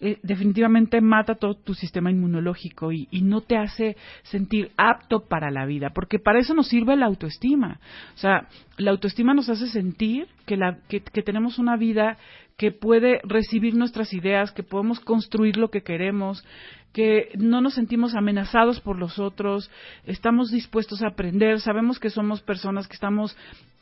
eh, 0.00 0.20
definitivamente 0.22 1.00
mata 1.00 1.34
todo 1.34 1.54
tu 1.54 1.74
sistema 1.74 2.10
inmunológico 2.10 2.92
y, 2.92 3.08
no 3.22 3.40
te 3.40 3.56
hace 3.56 3.96
sentir 4.22 4.70
apto 4.76 5.26
para 5.26 5.50
la 5.50 5.66
vida, 5.66 5.90
porque 5.92 6.20
para 6.20 6.38
eso 6.38 6.54
nos 6.54 6.68
sirve 6.68 6.96
la 6.96 7.06
autoestima. 7.06 7.80
O 8.14 8.18
sea, 8.18 8.46
la 8.76 8.92
autoestima 8.92 9.34
nos 9.34 9.48
hace 9.48 9.66
sentir 9.66 10.28
que, 10.46 10.56
la, 10.56 10.78
que, 10.88 11.00
tenemos 11.00 11.58
una 11.58 11.76
vida 11.76 12.16
que 12.58 12.72
puede 12.72 13.20
recibir 13.22 13.74
nuestras 13.76 14.12
ideas, 14.12 14.50
que 14.50 14.64
podemos 14.64 14.98
construir 14.98 15.56
lo 15.56 15.70
que 15.70 15.82
queremos, 15.82 16.44
que 16.92 17.30
no 17.38 17.60
nos 17.60 17.74
sentimos 17.74 18.16
amenazados 18.16 18.80
por 18.80 18.98
los 18.98 19.20
otros, 19.20 19.70
estamos 20.04 20.50
dispuestos 20.50 21.00
a 21.02 21.08
aprender, 21.08 21.60
sabemos 21.60 22.00
que 22.00 22.10
somos 22.10 22.42
personas 22.42 22.88
que 22.88 22.94
estamos 22.94 23.36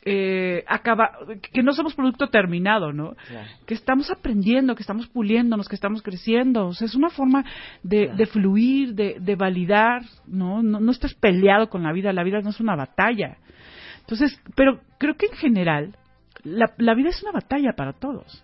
eh, 0.05 0.63
acaba, 0.67 1.09
que 1.51 1.63
no 1.63 1.73
somos 1.73 1.95
producto 1.95 2.27
terminado, 2.27 2.93
¿no? 2.93 3.15
Que 3.65 3.73
estamos 3.73 4.11
aprendiendo, 4.11 4.75
que 4.75 4.83
estamos 4.83 5.07
puliéndonos, 5.07 5.67
que 5.67 5.75
estamos 5.75 6.03
creciendo. 6.03 6.67
O 6.67 6.73
sea, 6.73 6.85
es 6.85 6.95
una 6.95 7.09
forma 7.09 7.43
de, 7.81 8.13
de 8.15 8.25
fluir, 8.27 8.93
de, 8.93 9.17
de 9.19 9.35
validar, 9.35 10.03
¿no? 10.27 10.61
¿no? 10.61 10.79
¿no? 10.79 10.91
estás 10.91 11.15
peleado 11.15 11.69
con 11.69 11.81
la 11.83 11.91
vida, 11.91 12.13
la 12.13 12.23
vida 12.23 12.41
no 12.41 12.51
es 12.51 12.59
una 12.59 12.75
batalla. 12.75 13.37
Entonces, 14.01 14.39
pero 14.55 14.79
creo 14.99 15.15
que 15.15 15.25
en 15.25 15.33
general, 15.33 15.95
la, 16.43 16.71
la 16.77 16.93
vida 16.93 17.09
es 17.09 17.21
una 17.23 17.33
batalla 17.33 17.73
para 17.75 17.93
todos. 17.93 18.43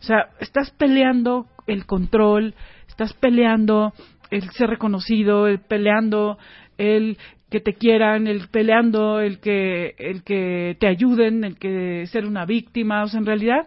O 0.00 0.02
sea, 0.02 0.30
estás 0.40 0.70
peleando 0.72 1.46
el 1.66 1.86
control, 1.86 2.54
estás 2.88 3.12
peleando 3.14 3.92
el 4.30 4.50
ser 4.50 4.70
reconocido, 4.70 5.46
el 5.46 5.60
peleando 5.60 6.38
el 6.76 7.18
que 7.50 7.60
te 7.60 7.74
quieran, 7.74 8.26
el 8.26 8.48
peleando, 8.48 9.20
el 9.20 9.38
que, 9.38 9.94
el 9.98 10.24
que 10.24 10.76
te 10.80 10.88
ayuden, 10.88 11.44
el 11.44 11.56
que 11.56 12.04
ser 12.06 12.26
una 12.26 12.44
víctima. 12.44 13.04
O 13.04 13.06
sea, 13.06 13.20
en 13.20 13.26
realidad 13.26 13.66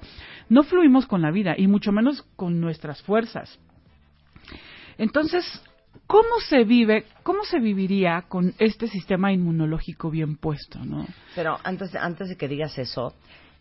no 0.50 0.64
fluimos 0.64 1.06
con 1.06 1.22
la 1.22 1.32
vida 1.32 1.56
y 1.58 1.68
mucho 1.68 1.92
menos 1.92 2.24
con 2.36 2.60
nuestras 2.60 3.02
fuerzas. 3.04 3.60
Entonces, 4.98 5.46
¿cómo 6.06 6.40
se 6.50 6.64
vive, 6.64 7.06
cómo 7.24 7.44
se 7.44 7.60
viviría 7.60 8.26
con 8.28 8.54
este 8.60 8.88
sistema 8.88 9.32
inmunológico 9.32 10.10
bien 10.10 10.36
puesto, 10.36 10.84
no? 10.84 11.06
Pero 11.36 11.58
antes, 11.64 11.96
antes 11.96 12.30
de 12.30 12.36
que 12.36 12.48
digas 12.48 12.78
eso, 12.78 13.14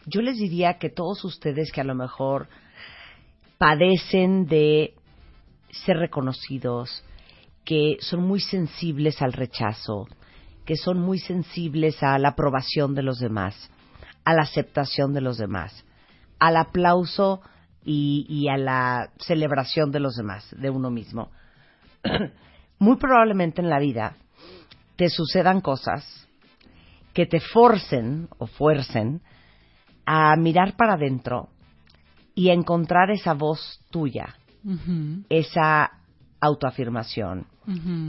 yo 0.07 0.23
les 0.23 0.39
diría 0.39 0.79
que 0.79 0.89
todos 0.89 1.25
ustedes 1.25 1.73
que 1.73 1.81
a 1.81 1.85
lo 1.85 1.95
mejor 1.95 2.49
padecen 3.59 4.47
de 4.47 4.95
ser 5.71 5.99
reconocidos, 5.99 7.05
que 7.65 7.97
son 8.01 8.23
muy 8.23 8.41
sensibles 8.41 9.21
al 9.21 9.33
rechazo, 9.33 10.07
que 10.65 10.77
son 10.77 11.01
muy 11.01 11.19
sensibles 11.19 12.03
a 12.03 12.19
la 12.19 12.31
aprobación 12.31 12.95
de 12.95 13.03
los 13.03 13.19
demás, 13.19 13.71
a 14.25 14.35
la 14.35 14.43
aceptación 14.43 15.13
de 15.13 15.21
los 15.21 15.39
demás, 15.39 15.85
al 16.39 16.57
aplauso 16.57 17.41
y, 17.85 18.49
a 18.49 18.57
la 18.57 19.11
celebración 19.19 19.93
de 19.93 20.01
los 20.01 20.17
demás, 20.17 20.49
de 20.57 20.71
uno 20.71 20.91
mismo. 20.91 21.31
muy 22.79 22.97
probablemente 22.97 23.63
en 23.63 23.71
la 23.71 23.79
vida 23.79 24.17
te 24.97 25.09
sucedan 25.09 25.61
cosas 25.61 26.27
que 27.15 27.27
te 27.27 27.41
forcen 27.41 28.29
o 28.39 28.47
fuercen 28.47 29.23
a 30.07 30.37
mirar 30.37 30.77
para 30.77 30.95
adentro 30.95 31.49
y 32.35 32.51
encontrar 32.51 33.11
esa 33.11 33.35
voz 33.35 33.81
tuya, 33.91 34.37
esa 35.29 35.91
autoafirmación, 36.41 37.47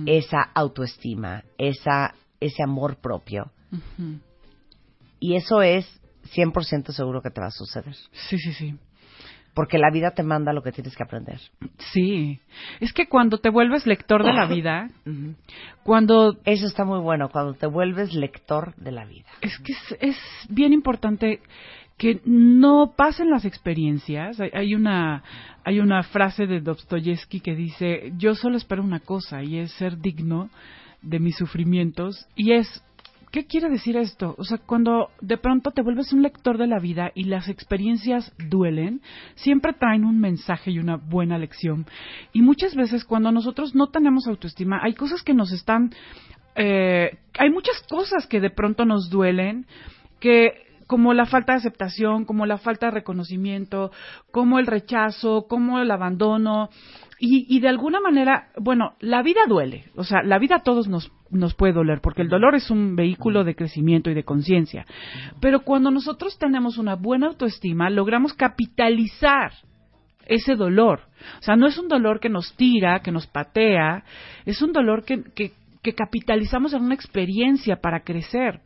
esa 0.05 0.41
autoestima, 0.53 1.43
esa, 1.57 2.13
ese 2.39 2.63
amor 2.63 2.97
propio. 2.97 3.51
Y 5.19 5.35
eso 5.35 5.61
es 5.61 5.85
100% 6.35 6.91
seguro 6.91 7.21
que 7.21 7.31
te 7.31 7.41
va 7.41 7.47
a 7.47 7.51
suceder. 7.51 7.95
Sí, 8.11 8.37
sí, 8.37 8.53
sí. 8.53 8.75
Porque 9.53 9.79
la 9.79 9.89
vida 9.91 10.11
te 10.11 10.21
manda 10.21 10.53
lo 10.53 10.61
que 10.61 10.71
tienes 10.71 10.95
que 10.95 11.01
aprender. 11.01 11.39
Sí. 11.93 12.39
Es 12.79 12.93
que 12.93 13.07
cuando 13.07 13.39
te 13.39 13.49
vuelves 13.49 13.87
lector 13.87 14.23
de 14.23 14.31
la 14.31 14.45
vida, 14.53 14.91
cuando... 15.83 16.37
Eso 16.45 16.67
está 16.67 16.85
muy 16.85 16.99
bueno, 16.99 17.29
cuando 17.29 17.55
te 17.55 17.65
vuelves 17.65 18.13
lector 18.13 18.75
de 18.75 18.91
la 18.91 19.05
vida. 19.05 19.25
Es 19.41 19.57
que 19.57 19.71
es, 19.71 19.97
es 19.99 20.17
bien 20.49 20.73
importante 20.73 21.41
que 21.97 22.21
no 22.25 22.93
pasen 22.95 23.29
las 23.29 23.45
experiencias. 23.45 24.39
Hay, 24.39 24.75
una 24.75 25.23
hay 25.63 25.79
una 25.79 26.03
frase 26.03 26.45
de 26.45 26.61
Dostoyevsky 26.61 27.39
que 27.39 27.55
dice, 27.55 28.13
"Yo 28.17 28.35
solo 28.35 28.57
espero 28.57 28.83
una 28.83 28.99
cosa 28.99 29.43
y 29.43 29.57
es 29.57 29.71
ser 29.73 29.99
digno 29.99 30.49
de 31.01 31.19
mis 31.19 31.35
sufrimientos" 31.35 32.27
y 32.35 32.53
es 32.53 32.83
¿Qué 33.29 33.45
quiere 33.45 33.69
decir 33.69 33.97
esto? 33.97 34.35
O 34.37 34.45
sea, 34.45 34.57
cuando 34.57 35.09
de 35.19 35.37
pronto 35.37 35.71
te 35.71 35.81
vuelves 35.81 36.13
un 36.13 36.21
lector 36.21 36.57
de 36.57 36.65
la 36.65 36.79
vida 36.79 37.11
y 37.13 37.25
las 37.25 37.49
experiencias 37.49 38.33
duelen, 38.37 39.01
siempre 39.35 39.73
traen 39.73 40.05
un 40.05 40.19
mensaje 40.19 40.71
y 40.71 40.79
una 40.79 40.95
buena 40.95 41.37
lección. 41.37 41.85
Y 42.31 42.41
muchas 42.41 42.73
veces 42.73 43.03
cuando 43.03 43.31
nosotros 43.33 43.75
no 43.75 43.87
tenemos 43.87 44.27
autoestima, 44.27 44.79
hay 44.81 44.93
cosas 44.93 45.23
que 45.23 45.33
nos 45.33 45.51
están... 45.51 45.91
Eh, 46.55 47.17
hay 47.37 47.49
muchas 47.49 47.83
cosas 47.89 48.27
que 48.27 48.39
de 48.39 48.49
pronto 48.49 48.85
nos 48.85 49.09
duelen, 49.09 49.65
que 50.21 50.66
como 50.87 51.13
la 51.13 51.25
falta 51.25 51.53
de 51.53 51.59
aceptación, 51.59 52.25
como 52.25 52.45
la 52.45 52.57
falta 52.57 52.87
de 52.87 52.93
reconocimiento, 52.93 53.91
como 54.31 54.59
el 54.59 54.67
rechazo, 54.67 55.45
como 55.47 55.79
el 55.79 55.91
abandono. 55.91 56.69
Y, 57.19 57.45
y 57.49 57.59
de 57.59 57.67
alguna 57.67 57.99
manera, 57.99 58.49
bueno, 58.57 58.93
la 58.99 59.21
vida 59.21 59.41
duele, 59.47 59.85
o 59.95 60.03
sea, 60.03 60.21
la 60.23 60.39
vida 60.39 60.57
a 60.57 60.63
todos 60.63 60.87
nos, 60.87 61.11
nos 61.31 61.55
puede 61.55 61.73
doler, 61.73 61.99
porque 62.01 62.21
el 62.21 62.29
dolor 62.29 62.55
es 62.55 62.69
un 62.69 62.95
vehículo 62.95 63.43
de 63.43 63.55
crecimiento 63.55 64.09
y 64.09 64.13
de 64.13 64.23
conciencia. 64.23 64.85
Pero 65.41 65.61
cuando 65.61 65.91
nosotros 65.91 66.37
tenemos 66.37 66.77
una 66.77 66.95
buena 66.95 67.27
autoestima, 67.27 67.89
logramos 67.89 68.33
capitalizar 68.33 69.51
ese 70.27 70.55
dolor. 70.55 71.01
O 71.39 71.43
sea, 71.43 71.55
no 71.55 71.67
es 71.67 71.77
un 71.77 71.87
dolor 71.87 72.19
que 72.19 72.29
nos 72.29 72.55
tira, 72.55 72.99
que 73.01 73.11
nos 73.11 73.27
patea, 73.27 74.03
es 74.45 74.61
un 74.61 74.71
dolor 74.73 75.03
que, 75.03 75.23
que, 75.35 75.53
que 75.87 75.95
capitalizamos 75.95 76.73
en 76.73 76.83
una 76.83 76.95
experiencia 76.95 77.77
para 77.77 78.01
crecer. 78.01 78.59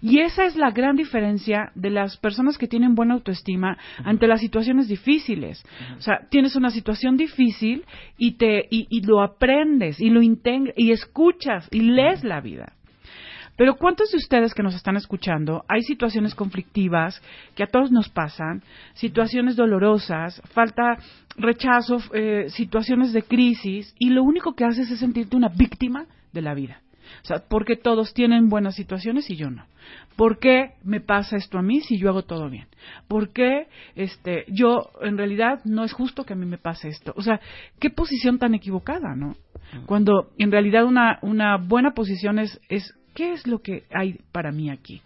Y 0.00 0.20
esa 0.20 0.46
es 0.46 0.56
la 0.56 0.70
gran 0.70 0.96
diferencia 0.96 1.70
de 1.74 1.90
las 1.90 2.16
personas 2.16 2.56
que 2.56 2.66
tienen 2.66 2.94
buena 2.94 3.12
autoestima 3.12 3.76
ante 4.02 4.26
las 4.26 4.40
situaciones 4.40 4.88
difíciles. 4.88 5.62
O 5.98 6.00
sea, 6.00 6.20
tienes 6.30 6.56
una 6.56 6.70
situación 6.70 7.18
difícil 7.18 7.84
y 8.16 8.38
te 8.38 8.68
y, 8.70 8.86
y 8.88 9.02
lo 9.02 9.20
aprendes 9.20 10.00
y 10.00 10.08
lo 10.08 10.22
integras 10.22 10.72
y 10.78 10.92
escuchas 10.92 11.68
y 11.70 11.80
lees 11.80 12.24
la 12.24 12.40
vida. 12.40 12.72
Pero 13.58 13.76
¿cuántos 13.76 14.10
de 14.10 14.16
ustedes 14.16 14.54
que 14.54 14.62
nos 14.62 14.74
están 14.74 14.96
escuchando 14.96 15.66
hay 15.68 15.82
situaciones 15.82 16.34
conflictivas 16.34 17.20
que 17.54 17.64
a 17.64 17.66
todos 17.66 17.92
nos 17.92 18.08
pasan, 18.08 18.62
situaciones 18.94 19.56
dolorosas, 19.56 20.40
falta 20.54 20.96
rechazo, 21.36 21.98
eh, 22.14 22.46
situaciones 22.48 23.12
de 23.12 23.24
crisis 23.24 23.94
y 23.98 24.08
lo 24.08 24.22
único 24.22 24.54
que 24.54 24.64
haces 24.64 24.90
es 24.90 25.00
sentirte 25.00 25.36
una 25.36 25.48
víctima 25.48 26.06
de 26.32 26.42
la 26.42 26.54
vida? 26.54 26.82
O 27.22 27.24
sea, 27.24 27.44
porque 27.48 27.76
todos 27.76 28.14
tienen 28.14 28.48
buenas 28.48 28.74
situaciones 28.74 29.28
y 29.30 29.36
yo 29.36 29.50
no. 29.50 29.66
¿Por 30.16 30.38
qué 30.38 30.74
me 30.84 31.00
pasa 31.00 31.36
esto 31.36 31.58
a 31.58 31.62
mí 31.62 31.80
si 31.80 31.98
yo 31.98 32.08
hago 32.08 32.22
todo 32.22 32.48
bien? 32.48 32.66
¿Por 33.08 33.32
qué 33.32 33.66
este, 33.94 34.44
yo, 34.48 34.90
en 35.00 35.18
realidad, 35.18 35.60
no 35.64 35.84
es 35.84 35.92
justo 35.92 36.24
que 36.24 36.34
a 36.34 36.36
mí 36.36 36.46
me 36.46 36.58
pase 36.58 36.88
esto? 36.88 37.12
O 37.16 37.22
sea, 37.22 37.40
¿qué 37.78 37.90
posición 37.90 38.38
tan 38.38 38.54
equivocada, 38.54 39.14
no? 39.16 39.34
Cuando 39.86 40.30
en 40.38 40.52
realidad 40.52 40.84
una, 40.84 41.18
una 41.22 41.56
buena 41.56 41.92
posición 41.92 42.38
es, 42.38 42.60
es 42.68 42.94
¿Qué 43.14 43.32
es 43.32 43.46
lo 43.46 43.60
que 43.60 43.84
hay 43.92 44.18
para 44.32 44.52
mí 44.52 44.70
aquí? 44.70 45.02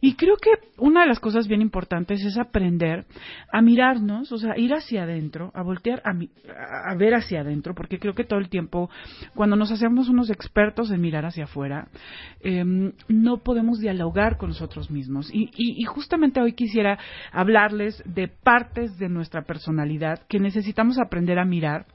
Y 0.00 0.14
creo 0.14 0.36
que 0.36 0.50
una 0.76 1.02
de 1.02 1.06
las 1.06 1.20
cosas 1.20 1.46
bien 1.46 1.60
importantes 1.62 2.24
es 2.24 2.36
aprender 2.36 3.04
a 3.52 3.62
mirarnos, 3.62 4.32
o 4.32 4.38
sea, 4.38 4.58
ir 4.58 4.74
hacia 4.74 5.04
adentro, 5.04 5.50
a 5.54 5.62
voltear 5.62 6.02
a, 6.04 6.12
mi- 6.12 6.30
a 6.48 6.94
ver 6.96 7.14
hacia 7.14 7.40
adentro, 7.40 7.74
porque 7.74 7.98
creo 7.98 8.14
que 8.14 8.24
todo 8.24 8.38
el 8.40 8.48
tiempo, 8.48 8.90
cuando 9.34 9.56
nos 9.56 9.70
hacemos 9.70 10.08
unos 10.08 10.30
expertos 10.30 10.90
en 10.90 11.00
mirar 11.00 11.24
hacia 11.26 11.44
afuera, 11.44 11.88
em, 12.40 12.92
no 13.08 13.38
podemos 13.38 13.78
dialogar 13.78 14.36
con 14.36 14.48
nosotros 14.50 14.90
mismos. 14.90 15.32
Y, 15.32 15.44
y- 15.56 15.80
y 15.80 15.84
justamente 15.84 16.40
hoy 16.40 16.52
quisiera 16.54 16.98
hablarles 17.32 18.02
de 18.04 18.28
partes 18.28 18.98
de 18.98 19.08
nuestra 19.08 19.42
personalidad 19.42 20.20
que 20.28 20.40
necesitamos 20.40 20.98
aprender 20.98 21.38
a 21.38 21.44
mirar 21.44 21.86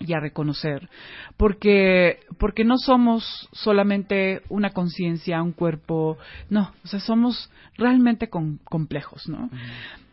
y 0.00 0.12
a 0.14 0.20
reconocer, 0.20 0.88
porque 1.36 2.20
porque 2.38 2.64
no 2.64 2.76
somos 2.78 3.48
solamente 3.52 4.42
una 4.48 4.70
conciencia, 4.70 5.42
un 5.42 5.52
cuerpo, 5.52 6.18
no, 6.50 6.72
o 6.84 6.86
sea, 6.86 7.00
somos 7.00 7.50
realmente 7.76 8.28
con- 8.28 8.58
complejos, 8.64 9.28
¿no? 9.28 9.50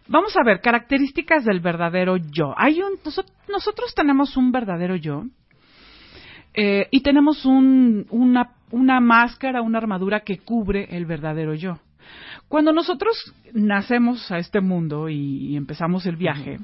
Vamos 0.08 0.36
a 0.38 0.44
ver 0.44 0.60
características 0.62 1.46
del 1.46 1.60
verdadero 1.62 2.18
yo. 2.18 2.54
Hay 2.58 2.82
un 2.82 2.94
noso- 3.04 3.26
nosotros 3.50 3.94
tenemos 3.96 4.36
un 4.36 4.52
verdadero 4.52 4.96
yo 4.96 5.24
eh, 6.54 6.88
y 6.92 7.02
tenemos 7.02 7.46
un- 7.46 8.06
una 8.10 8.52
una 8.74 9.02
máscara, 9.02 9.62
una 9.62 9.80
armadura 9.80 10.22
que 10.22 10.38
cubre 10.38 10.88
el 10.96 11.06
verdadero 11.06 11.54
yo. 11.54 11.80
Cuando 12.48 12.72
nosotros 12.72 13.16
nacemos 13.54 14.32
a 14.32 14.38
este 14.38 14.62
mundo 14.62 15.10
y, 15.10 15.16
y 15.50 15.58
empezamos 15.58 16.06
el 16.06 16.16
viaje, 16.16 16.58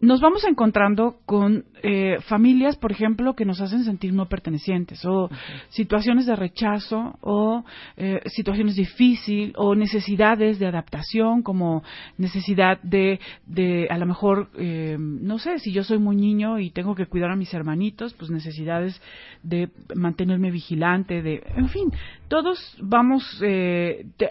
nos 0.00 0.20
vamos 0.20 0.44
encontrando 0.44 1.16
con 1.26 1.64
eh, 1.82 2.18
familias, 2.28 2.76
por 2.76 2.92
ejemplo, 2.92 3.34
que 3.34 3.44
nos 3.44 3.60
hacen 3.60 3.82
sentir 3.82 4.12
no 4.12 4.28
pertenecientes, 4.28 5.04
o 5.04 5.28
situaciones 5.70 6.26
de 6.26 6.36
rechazo, 6.36 7.16
o 7.20 7.64
eh, 7.96 8.20
situaciones 8.26 8.76
difíciles, 8.76 9.52
o 9.56 9.74
necesidades 9.74 10.58
de 10.60 10.66
adaptación, 10.66 11.42
como 11.42 11.82
necesidad 12.16 12.80
de, 12.82 13.18
de 13.46 13.88
a 13.90 13.98
lo 13.98 14.06
mejor, 14.06 14.50
eh, 14.56 14.96
no 14.98 15.38
sé, 15.38 15.58
si 15.58 15.72
yo 15.72 15.82
soy 15.82 15.98
muy 15.98 16.14
niño 16.14 16.60
y 16.60 16.70
tengo 16.70 16.94
que 16.94 17.06
cuidar 17.06 17.30
a 17.32 17.36
mis 17.36 17.52
hermanitos, 17.52 18.14
pues 18.14 18.30
necesidades 18.30 19.00
de 19.42 19.68
mantenerme 19.96 20.50
vigilante, 20.52 21.22
de, 21.22 21.42
en 21.56 21.68
fin, 21.68 21.90
todos 22.28 22.76
vamos 22.80 23.40
eh, 23.44 24.06
te- 24.16 24.28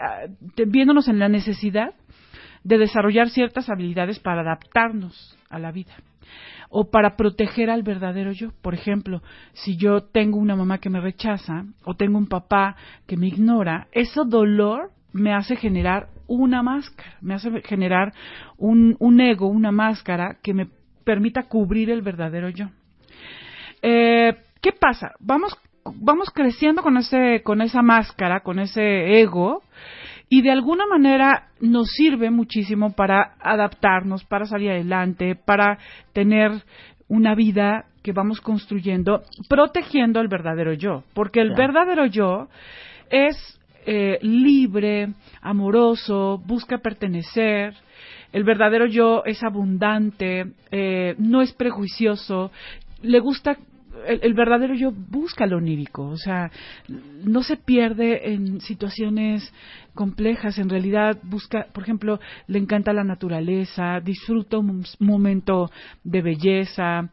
te- 0.56 0.66
viéndonos 0.66 1.08
en 1.10 1.20
la 1.20 1.28
necesidad 1.28 1.94
de 2.68 2.78
desarrollar 2.78 3.30
ciertas 3.30 3.70
habilidades 3.70 4.20
para 4.20 4.42
adaptarnos 4.42 5.38
a 5.50 5.58
la 5.58 5.72
vida 5.72 5.94
o 6.70 6.92
para 6.92 7.16
proteger 7.16 7.70
al 7.70 7.82
verdadero 7.82 8.34
yo. 8.34 8.50
Por 8.62 8.74
ejemplo, 8.74 9.22
si 9.54 9.78
yo 9.78 10.04
tengo 10.04 10.38
una 10.38 10.58
mamá 10.58 10.80
que 10.80 10.90
me 10.90 11.00
rechaza 11.00 11.64
o 11.86 11.96
tengo 11.96 12.18
un 12.18 12.28
papá 12.28 12.76
que 13.08 13.16
me 13.16 13.28
ignora, 13.28 13.88
ese 13.94 14.20
dolor 14.26 14.92
me 15.14 15.34
hace 15.34 15.56
generar 15.56 16.10
una 16.28 16.62
máscara, 16.62 17.16
me 17.22 17.36
hace 17.36 17.62
generar 17.62 18.12
un, 18.58 18.98
un 19.00 19.22
ego, 19.22 19.48
una 19.48 19.72
máscara 19.72 20.38
que 20.44 20.54
me 20.54 20.68
permita 21.06 21.44
cubrir 21.44 21.90
el 21.90 22.02
verdadero 22.02 22.50
yo. 22.50 22.66
Eh, 23.82 24.36
¿Qué 24.62 24.74
pasa? 24.74 25.14
Vamos, 25.22 25.58
vamos 25.86 26.30
creciendo 26.32 26.82
con 26.82 26.98
ese, 26.98 27.42
con 27.46 27.62
esa 27.62 27.82
máscara, 27.82 28.42
con 28.42 28.60
ese 28.60 29.22
ego, 29.22 29.64
y 30.30 30.42
de 30.42 30.52
alguna 30.52 30.86
manera 30.86 31.50
nos 31.62 31.90
sirve 31.92 32.30
muchísimo 32.30 32.94
para 32.94 33.36
adaptarnos, 33.40 34.26
para 34.26 34.46
salir 34.46 34.72
adelante, 34.72 35.36
para 35.36 35.78
tener 36.14 36.52
una 37.08 37.36
vida 37.36 37.86
que 38.04 38.12
vamos 38.12 38.42
construyendo, 38.42 39.22
protegiendo 39.50 40.20
el 40.20 40.28
verdadero 40.28 40.74
yo, 40.74 41.04
porque 41.14 41.42
el 41.42 41.54
Claro. 41.54 41.68
verdadero 41.68 42.06
yo 42.06 42.48
es 43.10 43.36
eh, 43.86 44.20
libre, 44.22 45.14
amoroso, 45.42 46.42
busca 46.46 46.80
pertenecer. 46.80 47.74
El 48.34 48.44
verdadero 48.44 48.86
yo 48.86 49.24
es 49.26 49.42
abundante, 49.44 50.46
eh, 50.72 51.16
no 51.18 51.42
es 51.42 51.54
prejuicioso, 51.54 52.52
le 53.02 53.20
gusta 53.20 53.58
el, 54.06 54.20
el 54.24 54.34
verdadero 54.34 54.74
yo 54.76 54.92
busca 54.92 55.46
lo 55.46 55.58
onírico, 55.58 56.04
o 56.08 56.18
sea, 56.18 56.52
no 57.24 57.44
se 57.44 57.58
pierde 57.58 58.34
en 58.34 58.62
situaciones 58.62 59.54
complejas, 59.94 60.58
en 60.60 60.70
realidad 60.70 61.18
busca, 61.24 61.68
por 61.74 61.84
ejemplo, 61.84 62.20
le 62.48 62.60
encanta 62.60 62.94
la 62.94 63.04
naturaleza, 63.04 64.00
disfruta 64.02 64.58
un 64.60 64.82
mom- 64.84 64.96
momento 65.00 65.72
de 66.04 66.22
belleza. 66.22 67.10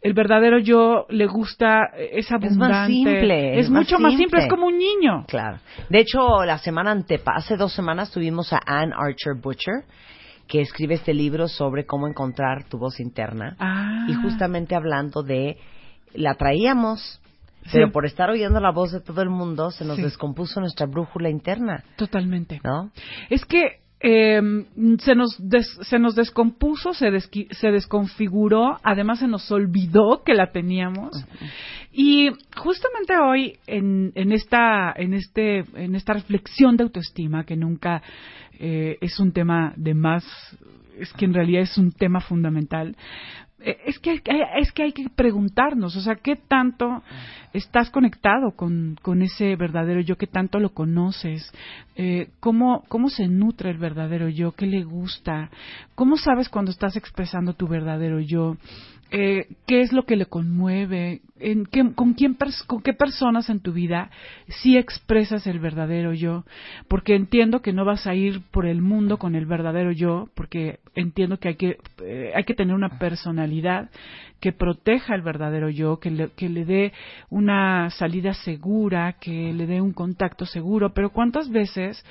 El 0.00 0.12
verdadero 0.12 0.58
yo 0.58 1.06
le 1.08 1.26
gusta, 1.26 1.90
eh, 1.96 2.10
es 2.14 2.30
abundante, 2.30 2.54
Es 2.54 2.58
más 2.58 2.86
simple, 2.88 3.58
es 3.60 3.70
mucho 3.70 3.98
más 3.98 4.12
simple, 4.12 4.24
simple. 4.24 4.42
es 4.42 4.48
como 4.48 4.66
un 4.66 4.76
niño. 4.78 5.24
Claro. 5.28 5.58
De 5.88 5.98
hecho, 6.00 6.44
la 6.44 6.58
semana 6.58 6.90
antepa, 6.90 7.32
hace 7.36 7.56
dos 7.56 7.72
semanas 7.72 8.10
tuvimos 8.10 8.52
a 8.52 8.58
Anne 8.66 8.92
Archer 8.96 9.34
Butcher, 9.40 9.84
que 10.46 10.60
escribe 10.60 10.94
este 10.96 11.14
libro 11.14 11.48
sobre 11.48 11.86
cómo 11.86 12.06
encontrar 12.06 12.64
tu 12.68 12.76
voz 12.76 13.00
interna. 13.00 13.56
Ah. 13.58 14.04
Y 14.08 14.12
justamente 14.12 14.74
hablando 14.74 15.22
de, 15.22 15.56
la 16.14 16.34
traíamos, 16.34 17.20
pero 17.72 17.90
por 17.92 18.04
estar 18.06 18.28
oyendo 18.30 18.60
la 18.60 18.72
voz 18.72 18.92
de 18.92 19.00
todo 19.00 19.22
el 19.22 19.30
mundo, 19.30 19.70
se 19.70 19.84
nos 19.84 19.96
Sí. 19.96 20.02
descompuso 20.02 20.60
nuestra 20.60 20.86
brújula 20.86 21.30
interna, 21.30 21.82
Totalmente. 21.96 22.60
¿no? 22.62 22.90
Es 23.30 23.44
que 23.46 23.80
eh, 24.06 24.38
se, 24.98 25.14
nos 25.14 25.34
des- 25.38 25.78
se 25.80 25.98
nos 25.98 26.14
descompuso, 26.14 26.92
se, 26.92 27.06
desqui- 27.06 27.50
se 27.54 27.70
desconfiguró, 27.70 28.78
además 28.82 29.20
se 29.20 29.28
nos 29.28 29.50
olvidó 29.50 30.22
que 30.26 30.34
la 30.34 30.50
teníamos. 30.52 31.24
Y 31.90 32.28
justamente 32.54 33.16
hoy, 33.16 33.56
en, 33.66 34.12
en, 34.14 34.32
esta, 34.32 34.92
en, 34.94 35.14
este, 35.14 35.64
en 35.74 35.94
esta 35.94 36.12
reflexión 36.12 36.76
de 36.76 36.84
autoestima, 36.84 37.44
que 37.44 37.56
nunca 37.56 38.02
eh, 38.58 38.98
es 39.00 39.18
un 39.18 39.32
tema 39.32 39.72
de 39.76 39.94
más, 39.94 40.22
es 40.98 41.10
que 41.14 41.24
en 41.24 41.32
realidad 41.32 41.62
es 41.62 41.78
un 41.78 41.90
tema 41.90 42.20
fundamental, 42.20 42.94
es 43.86 43.98
que, 43.98 44.10
hay- 44.10 44.20
es 44.60 44.72
que 44.72 44.82
hay 44.82 44.92
que 44.92 45.08
preguntarnos, 45.08 45.96
o 45.96 46.00
sea, 46.00 46.16
¿qué 46.16 46.36
tanto 46.36 47.02
estás 47.52 47.90
conectado 47.90 48.52
con, 48.56 48.96
con 49.02 49.22
ese 49.22 49.56
verdadero 49.56 50.00
yo? 50.00 50.16
¿Qué 50.16 50.26
tanto 50.26 50.58
lo 50.58 50.70
conoces? 50.74 51.50
Eh, 51.96 52.28
¿cómo, 52.40 52.82
¿Cómo 52.88 53.08
se 53.08 53.28
nutre 53.28 53.70
el 53.70 53.78
verdadero 53.78 54.28
yo? 54.28 54.52
¿Qué 54.52 54.66
le 54.66 54.82
gusta? 54.84 55.50
¿Cómo 55.94 56.16
sabes 56.16 56.48
cuando 56.48 56.70
estás 56.70 56.96
expresando 56.96 57.54
tu 57.54 57.66
verdadero 57.68 58.20
yo? 58.20 58.56
Eh, 59.16 59.46
¿Qué 59.68 59.80
es 59.80 59.92
lo 59.92 60.06
que 60.06 60.16
le 60.16 60.26
conmueve? 60.26 61.20
¿En 61.38 61.66
qué, 61.66 61.88
con, 61.94 62.14
quién 62.14 62.36
¿Con 62.66 62.82
qué 62.82 62.94
personas 62.94 63.48
en 63.48 63.60
tu 63.60 63.72
vida 63.72 64.10
sí 64.48 64.76
expresas 64.76 65.46
el 65.46 65.60
verdadero 65.60 66.12
yo? 66.12 66.44
Porque 66.88 67.14
entiendo 67.14 67.62
que 67.62 67.72
no 67.72 67.84
vas 67.84 68.08
a 68.08 68.16
ir 68.16 68.42
por 68.50 68.66
el 68.66 68.82
mundo 68.82 69.16
con 69.18 69.36
el 69.36 69.46
verdadero 69.46 69.92
yo, 69.92 70.30
porque 70.34 70.80
entiendo 70.96 71.38
que 71.38 71.50
hay 71.50 71.54
que, 71.54 71.78
eh, 72.02 72.32
hay 72.34 72.42
que 72.42 72.54
tener 72.54 72.74
una 72.74 72.98
personalidad 72.98 73.88
que 74.40 74.50
proteja 74.50 75.14
el 75.14 75.22
verdadero 75.22 75.70
yo, 75.70 76.00
que 76.00 76.10
le, 76.10 76.30
que 76.30 76.48
le 76.48 76.64
dé 76.64 76.92
una 77.30 77.90
salida 77.90 78.34
segura, 78.34 79.12
que 79.20 79.52
le 79.52 79.68
dé 79.68 79.80
un 79.80 79.92
contacto 79.92 80.44
seguro. 80.44 80.92
Pero 80.92 81.10
¿cuántas 81.10 81.50
veces 81.50 82.04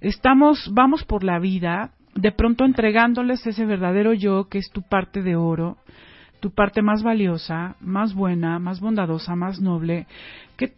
estamos, 0.00 0.70
vamos 0.72 1.02
por 1.02 1.24
la 1.24 1.40
vida 1.40 1.90
de 2.14 2.30
pronto 2.30 2.64
entregándoles 2.64 3.44
ese 3.44 3.66
verdadero 3.66 4.12
yo 4.12 4.48
que 4.48 4.58
es 4.58 4.70
tu 4.70 4.82
parte 4.82 5.20
de 5.20 5.34
oro, 5.34 5.78
tu 6.44 6.50
parte 6.50 6.82
más 6.82 7.02
valiosa, 7.02 7.74
más 7.80 8.12
buena, 8.12 8.58
más 8.58 8.78
bondadosa, 8.78 9.34
más 9.34 9.62
noble, 9.62 10.06
que 10.58 10.74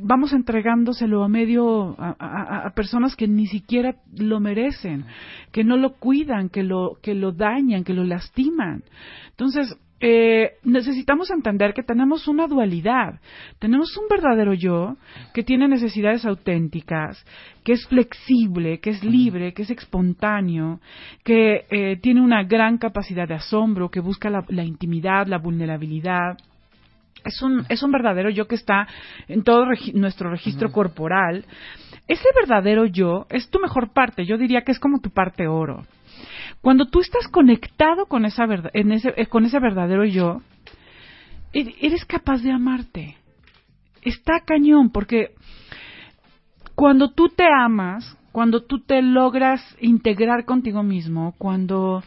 vamos 0.00 0.32
entregándoselo 0.32 1.22
a 1.22 1.28
medio 1.28 1.94
a, 1.98 2.72
personas 2.74 3.14
que 3.14 3.28
ni 3.28 3.46
siquiera 3.46 3.96
lo 4.16 4.40
merecen, 4.40 5.04
que 5.50 5.64
no 5.64 5.76
lo 5.76 5.96
cuidan, 5.96 6.48
que 6.48 6.62
lo 6.62 6.96
que 7.02 7.14
lo 7.14 7.32
dañan, 7.32 7.84
que 7.84 7.92
lo 7.92 8.04
lastiman. 8.04 8.84
Entonces, 9.28 9.76
eh, 10.04 10.54
necesitamos 10.64 11.30
entender 11.30 11.72
que 11.72 11.84
tenemos 11.84 12.26
una 12.26 12.48
dualidad. 12.48 13.20
Tenemos 13.60 13.96
un 13.96 14.08
verdadero 14.10 14.52
yo 14.52 14.96
que 15.32 15.44
tiene 15.44 15.68
necesidades 15.68 16.24
auténticas, 16.24 17.24
que 17.62 17.74
es 17.74 17.86
flexible, 17.86 18.80
que 18.80 18.90
es 18.90 19.04
libre, 19.04 19.54
que 19.54 19.62
es 19.62 19.70
espontáneo, 19.70 20.80
que 21.22 21.66
eh, 21.70 21.98
tiene 22.02 22.20
una 22.20 22.42
gran 22.42 22.78
capacidad 22.78 23.28
de 23.28 23.34
asombro, 23.34 23.90
que 23.90 24.00
busca 24.00 24.28
la, 24.28 24.64
intimidad, 24.64 25.28
la 25.28 25.38
vulnerabilidad. 25.38 26.36
Es 27.24 27.40
un, 27.40 27.64
es 27.68 27.80
un 27.84 27.92
verdadero 27.92 28.28
yo 28.28 28.48
que 28.48 28.56
está 28.56 28.88
en 29.28 29.44
todo 29.44 29.66
nuestro 29.94 30.30
registro 30.30 30.72
corporal. 30.72 31.44
Ese 32.08 32.26
verdadero 32.34 32.86
yo 32.86 33.26
es 33.30 33.48
tu 33.50 33.60
mejor 33.60 33.92
parte. 33.92 34.26
Yo 34.26 34.36
diría 34.36 34.62
que 34.62 34.72
es 34.72 34.80
como 34.80 34.98
tu 34.98 35.10
parte 35.10 35.46
oro. 35.46 35.84
Cuando 36.60 36.86
tú 36.86 37.00
estás 37.00 37.28
conectado 37.28 38.06
con, 38.06 38.24
esa 38.24 38.46
en 38.72 38.92
ese, 38.92 39.12
eh, 39.16 39.26
con 39.26 39.44
ese 39.44 39.58
verdadero 39.58 40.04
yo, 40.04 40.42
e-, 41.52 41.74
eres 41.80 42.04
capaz 42.04 42.42
de 42.42 42.52
amarte. 42.52 43.16
Está 44.02 44.40
cañón, 44.44 44.90
porque 44.90 45.34
cuando 46.74 47.10
tú 47.10 47.28
te 47.28 47.44
amas, 47.44 48.16
cuando 48.32 48.62
tú 48.62 48.80
te 48.80 49.02
logras 49.02 49.60
integrar 49.80 50.44
contigo 50.44 50.82
mismo, 50.82 51.34
cuando, 51.38 52.02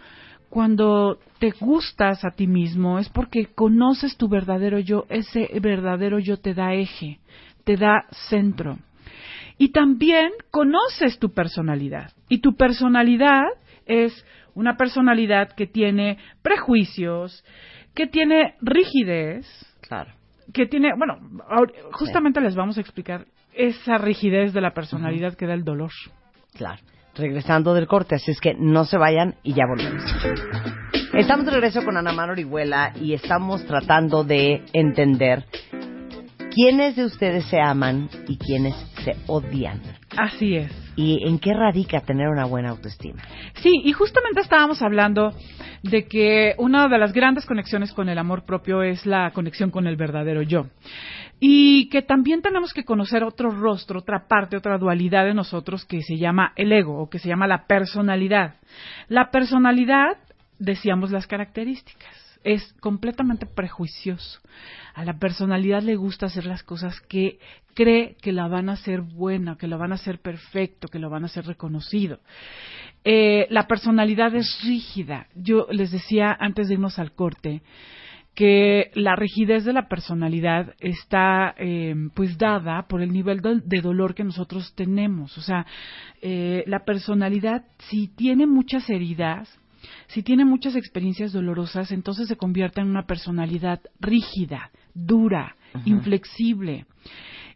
cuando 0.50 1.20
te 1.39 1.52
gustas 1.52 2.26
a 2.26 2.32
ti 2.32 2.48
mismo, 2.48 3.00
es 3.00 3.10
porque 3.10 3.46
conoces 3.46 4.18
tu 4.18 4.28
verdadero 4.28 4.80
yo, 4.80 5.06
ese 5.10 5.50
verdadero 5.62 6.20
yo 6.20 6.38
te 6.38 6.54
da 6.54 6.74
eje, 6.74 7.20
te 7.63 7.78
da 7.78 8.06
centro. 8.30 8.80
Y 9.58 9.70
también 9.70 10.32
conoces 10.52 11.20
tu 11.20 11.32
personalidad. 11.34 12.12
Y 12.28 12.39
tu 12.39 12.56
personalidad 12.56 13.44
es 13.86 14.26
una 14.54 14.78
personalidad 14.78 15.52
que 15.52 15.67
tiene 15.67 16.17
prejuicios, 16.41 17.43
que 17.93 18.08
tiene 18.08 18.56
rigidez, 18.62 19.45
claro. 19.82 20.12
que 20.54 20.65
tiene, 20.65 20.93
bueno, 20.98 21.17
justamente 21.91 22.41
les 22.41 22.56
vamos 22.56 22.78
a 22.78 22.82
explicar 22.82 23.26
esa 23.54 23.98
rigidez 23.98 24.54
de 24.54 24.62
la 24.62 24.74
personalidad 24.74 25.36
que 25.36 25.48
da 25.48 25.54
el 25.54 25.63
dolor. 25.63 25.91
Claro. 26.54 26.82
Regresando 27.15 27.74
del 27.74 27.88
corte, 27.88 28.15
así 28.15 28.32
es 28.32 28.41
que 28.41 28.54
no 28.54 28.84
se 28.84 28.98
vayan 28.98 29.36
y 29.41 29.54
ya 29.54 29.63
volvemos. 29.65 30.04
Estamos 31.13 31.45
de 31.45 31.52
regreso 31.52 31.86
con 31.86 31.95
Ana 31.95 32.12
Mar 32.12 32.30
Orihuela 32.30 32.91
y 33.00 33.13
estamos 33.13 33.65
tratando 33.65 34.26
de 34.26 34.65
entender 34.74 35.45
quiénes 36.54 36.98
de 36.98 37.06
ustedes 37.06 37.45
se 37.45 37.62
aman 37.62 38.10
y 38.28 38.38
quiénes 38.38 38.76
se 39.06 39.15
odian. 39.28 39.80
Así 40.18 40.56
es. 40.56 40.72
¿Y 40.96 41.28
en 41.28 41.38
qué 41.39 41.54
radica 41.54 42.00
tener 42.02 42.28
una 42.28 42.46
buena 42.46 42.70
autoestima? 42.70 43.22
Sí, 43.62 43.72
y 43.84 43.94
justamente 43.94 44.41
estábamos 44.41 44.82
hablando 44.82 45.34
de 45.84 46.08
que 46.08 46.56
una 46.58 46.88
de 46.88 46.98
las 46.98 47.13
grandes 47.13 47.46
conexiones 47.46 47.94
con 47.94 48.10
el 48.10 48.18
amor 48.18 48.46
propio 48.46 48.82
es 48.82 49.06
la 49.06 49.30
conexión 49.32 49.70
con 49.70 49.86
el 49.86 49.96
verdadero 49.96 50.41
yo. 50.41 50.65
Y 51.39 51.89
que 51.89 52.02
también 52.02 52.41
tenemos 52.41 52.74
que 52.74 52.84
conocer 52.84 53.24
otro 53.24 53.52
rostro, 53.52 54.00
otra 54.00 54.28
parte, 54.28 54.58
otra 54.58 54.78
dualidad 54.80 55.26
de 55.26 55.34
nosotros 55.34 55.86
que 55.86 56.02
se 56.02 56.18
llama 56.18 56.54
el 56.56 56.72
ego 56.72 56.98
o 56.98 57.10
que 57.10 57.20
se 57.20 57.30
llama 57.30 57.46
la 57.46 57.68
personalidad. 57.68 58.56
La 59.08 59.30
personalidad, 59.30 60.18
decíamos 60.58 61.12
las 61.12 61.28
características 61.28 62.26
es 62.46 62.74
completamente 62.80 63.46
prejuicioso. 63.48 64.39
A 64.95 65.03
la 65.03 65.19
personalidad 65.19 65.84
le 65.84 65.97
gusta 65.97 66.27
hacer 66.27 66.45
las 66.45 66.63
cosas 66.63 67.01
que 67.01 67.38
cree 67.73 68.15
que 68.21 68.31
la 68.31 68.47
van 68.47 68.69
a 68.69 68.73
hacer 68.73 69.01
buena, 69.01 69.58
que 69.58 69.67
la 69.67 69.75
van 69.75 69.91
a 69.91 69.95
hacer 69.95 70.19
perfecto, 70.19 70.88
que 70.88 70.99
lo 70.99 71.10
van 71.10 71.23
a 71.23 71.25
hacer 71.25 71.45
reconocido. 71.45 72.19
Eh, 73.03 73.45
la 73.49 73.67
personalidad 73.67 74.34
es 74.36 74.62
rígida. 74.63 75.27
Yo 75.36 75.67
les 75.69 75.91
decía 75.91 76.36
antes 76.39 76.69
de 76.69 76.75
irnos 76.75 76.97
al 76.97 77.12
corte 77.12 77.62
que 78.36 78.91
la 78.95 79.17
rigidez 79.17 79.65
de 79.65 79.73
la 79.73 79.89
personalidad 79.89 80.73
está 80.79 81.53
eh, 81.58 81.93
pues 82.13 82.38
dada 82.38 82.88
por 82.88 83.01
el 83.01 83.12
nivel 83.12 83.41
de, 83.41 83.81
dolor 83.81 84.15
que 84.15 84.23
nosotros 84.23 84.73
tenemos. 84.75 85.38
O 85.38 85.41
sea, 85.41 85.65
eh, 86.21 86.63
la 86.67 86.86
personalidad 86.86 87.65
si 87.89 88.08
tiene 88.08 88.47
muchas 88.47 88.89
heridas, 88.89 89.49
si 90.08 90.23
tiene 90.23 90.45
muchas 90.45 90.75
experiencias 90.77 91.34
dolorosas, 91.34 91.91
entonces 91.91 92.29
se 92.29 92.38
convierte 92.38 92.81
en 92.81 92.88
una 92.88 93.05
personalidad 93.05 93.81
rígida, 93.99 94.71
dura, 94.95 95.55
inflexible. 95.86 96.86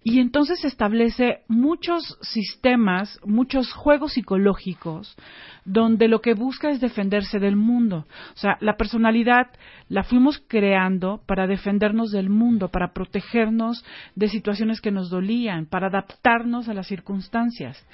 Y 0.01 0.19
entonces 0.19 0.61
se 0.61 0.67
establece 0.67 1.39
muchos 1.49 2.17
sistemas, 2.21 3.19
muchos 3.25 3.73
juegos 3.73 4.13
psicológicos, 4.13 5.17
donde 5.65 6.07
lo 6.07 6.21
que 6.21 6.33
busca 6.33 6.69
es 6.69 6.79
defenderse 6.79 7.37
del 7.39 7.57
mundo. 7.57 8.05
O 8.33 8.37
sea, 8.37 8.57
la 8.61 8.77
personalidad 8.77 9.47
la 9.89 10.03
fuimos 10.03 10.41
creando 10.47 11.21
para 11.25 11.47
defendernos 11.47 12.11
del 12.11 12.29
mundo, 12.29 12.69
para 12.69 12.93
protegernos 12.93 13.83
de 14.15 14.29
situaciones 14.29 14.79
que 14.79 14.91
nos 14.91 15.09
dolían, 15.09 15.65
para 15.65 15.87
adaptarnos 15.87 16.69
a 16.69 16.73
las 16.73 16.87
circunstancias. 16.87 17.85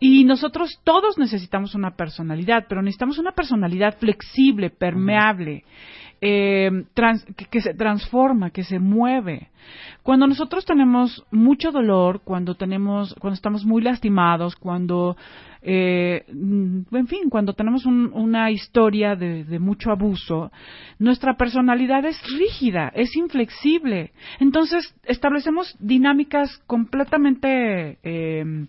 Y 0.00 0.24
nosotros 0.24 0.80
todos 0.82 1.18
necesitamos 1.18 1.74
una 1.74 1.94
personalidad, 1.94 2.64
pero 2.68 2.80
necesitamos 2.80 3.18
una 3.18 3.32
personalidad 3.32 3.98
flexible, 3.98 4.70
permeable, 4.70 5.64
eh, 6.22 6.70
que, 7.50 7.60
se 7.60 7.74
transforma, 7.74 8.50
que 8.50 8.64
se 8.64 8.78
mueve. 8.78 9.50
Cuando 10.02 10.26
nosotros 10.26 10.64
tenemos 10.64 11.24
mucho 11.30 11.70
dolor, 11.70 12.22
cuando 12.24 12.54
tenemos, 12.54 13.14
cuando 13.20 13.34
estamos 13.34 13.66
muy 13.66 13.82
lastimados, 13.82 14.56
cuando, 14.56 15.18
eh, 15.60 16.24
en 16.28 17.06
fin, 17.06 17.28
cuando 17.28 17.52
tenemos 17.52 17.84
una 17.84 18.50
historia 18.50 19.16
de, 19.16 19.58
mucho 19.58 19.90
abuso, 19.90 20.50
nuestra 20.98 21.36
personalidad 21.36 22.06
es 22.06 22.18
rígida, 22.38 22.90
es 22.94 23.14
inflexible. 23.16 24.12
Entonces 24.38 24.94
establecemos 25.04 25.76
dinámicas 25.78 26.58
completamente 26.66 27.98
eh, 28.02 28.66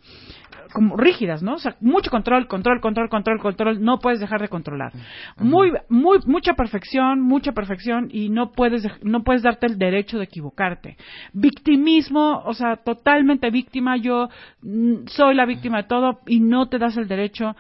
como 0.72 0.98
rígidas, 0.98 1.44
¿no? 1.44 1.56
O 1.56 1.60
sea, 1.60 1.76
mucho 1.82 2.10
control, 2.10 2.48
control, 2.48 2.82
control, 2.82 3.10
control, 3.10 3.40
control, 3.40 3.84
no 3.84 4.00
puedes 4.00 4.20
dejar 4.20 4.42
de 4.42 4.48
controlar. 4.48 4.92
Muy 5.38 5.72
muy 5.90 6.20
mucha 6.26 6.54
perfección, 6.54 7.22
mucha 7.22 7.52
perfección 7.52 8.10
y 8.12 8.30
no 8.30 8.52
puedes 8.52 8.84
no 9.04 9.24
puedes 9.24 9.44
darte 9.44 9.68
el 9.68 9.78
derecho 9.78 10.18
de 10.18 10.26
equivocarte. 10.26 10.98
Victimismo, 11.34 12.42
o 12.46 12.54
sea, 12.54 12.78
totalmente 12.78 13.50
víctima, 13.50 13.98
yo 13.98 14.30
mm, 14.62 15.08
soy 15.08 15.36
la 15.36 15.46
víctima 15.46 15.78
de 15.78 15.88
todo 15.88 16.20
y 16.28 16.40
no 16.40 16.68
te 16.68 16.80
das 16.80 16.98
el 16.98 17.08
derecho 17.08 17.56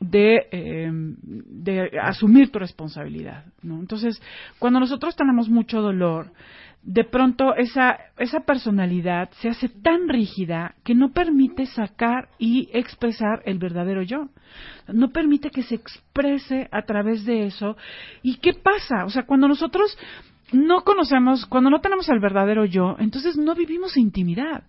de, 0.00 0.46
eh, 0.52 0.90
de 0.92 1.98
asumir 2.00 2.50
tu 2.50 2.58
responsabilidad, 2.58 3.44
¿no? 3.62 3.80
Entonces, 3.80 4.20
cuando 4.58 4.80
nosotros 4.80 5.16
tenemos 5.16 5.48
mucho 5.48 5.80
dolor, 5.80 6.30
de 6.82 7.04
pronto 7.04 7.54
esa, 7.54 7.98
esa 8.18 8.40
personalidad 8.40 9.30
se 9.40 9.48
hace 9.48 9.68
tan 9.68 10.08
rígida 10.08 10.74
que 10.84 10.94
no 10.94 11.12
permite 11.12 11.66
sacar 11.66 12.28
y 12.38 12.70
expresar 12.72 13.42
el 13.44 13.58
verdadero 13.58 14.02
yo. 14.02 14.28
No 14.86 15.10
permite 15.10 15.50
que 15.50 15.62
se 15.62 15.74
exprese 15.74 16.68
a 16.70 16.82
través 16.82 17.24
de 17.24 17.46
eso. 17.46 17.76
¿Y 18.22 18.36
qué 18.38 18.54
pasa? 18.54 19.04
O 19.04 19.10
sea, 19.10 19.24
cuando 19.24 19.48
nosotros 19.48 19.98
no 20.52 20.82
conocemos, 20.82 21.44
cuando 21.46 21.68
no 21.68 21.80
tenemos 21.80 22.08
al 22.08 22.20
verdadero 22.20 22.64
yo, 22.64 22.96
entonces 22.98 23.36
no 23.36 23.54
vivimos 23.54 23.96
intimidad. 23.96 24.64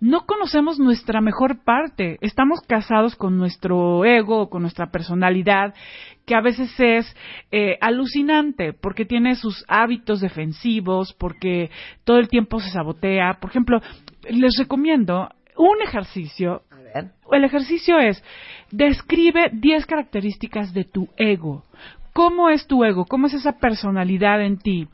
No 0.00 0.26
conocemos 0.26 0.78
nuestra 0.78 1.20
mejor 1.20 1.64
parte. 1.64 2.18
Estamos 2.20 2.60
casados 2.60 3.16
con 3.16 3.36
nuestro 3.36 4.04
ego, 4.04 4.48
con 4.48 4.62
nuestra 4.62 4.90
personalidad, 4.92 5.74
que 6.24 6.36
a 6.36 6.40
veces 6.40 6.72
es 6.78 7.16
eh, 7.50 7.76
alucinante 7.80 8.72
porque 8.72 9.04
tiene 9.04 9.34
sus 9.34 9.64
hábitos 9.66 10.20
defensivos, 10.20 11.12
porque 11.14 11.70
todo 12.04 12.18
el 12.18 12.28
tiempo 12.28 12.60
se 12.60 12.70
sabotea. 12.70 13.38
Por 13.40 13.50
ejemplo, 13.50 13.80
les 14.28 14.56
recomiendo 14.56 15.28
un 15.56 15.82
ejercicio. 15.82 16.62
El 17.32 17.42
ejercicio 17.42 17.98
es, 17.98 18.22
describe 18.70 19.50
10 19.52 19.84
características 19.86 20.72
de 20.72 20.84
tu 20.84 21.08
ego 21.16 21.64
¿Cómo 22.14 22.48
es 22.48 22.68
tu 22.68 22.84
ego? 22.84 23.06
¿Cómo 23.06 23.26
es 23.26 23.34
esa 23.34 23.58
personalidad 23.58 24.40
en 24.40 24.56
ti? 24.56 24.86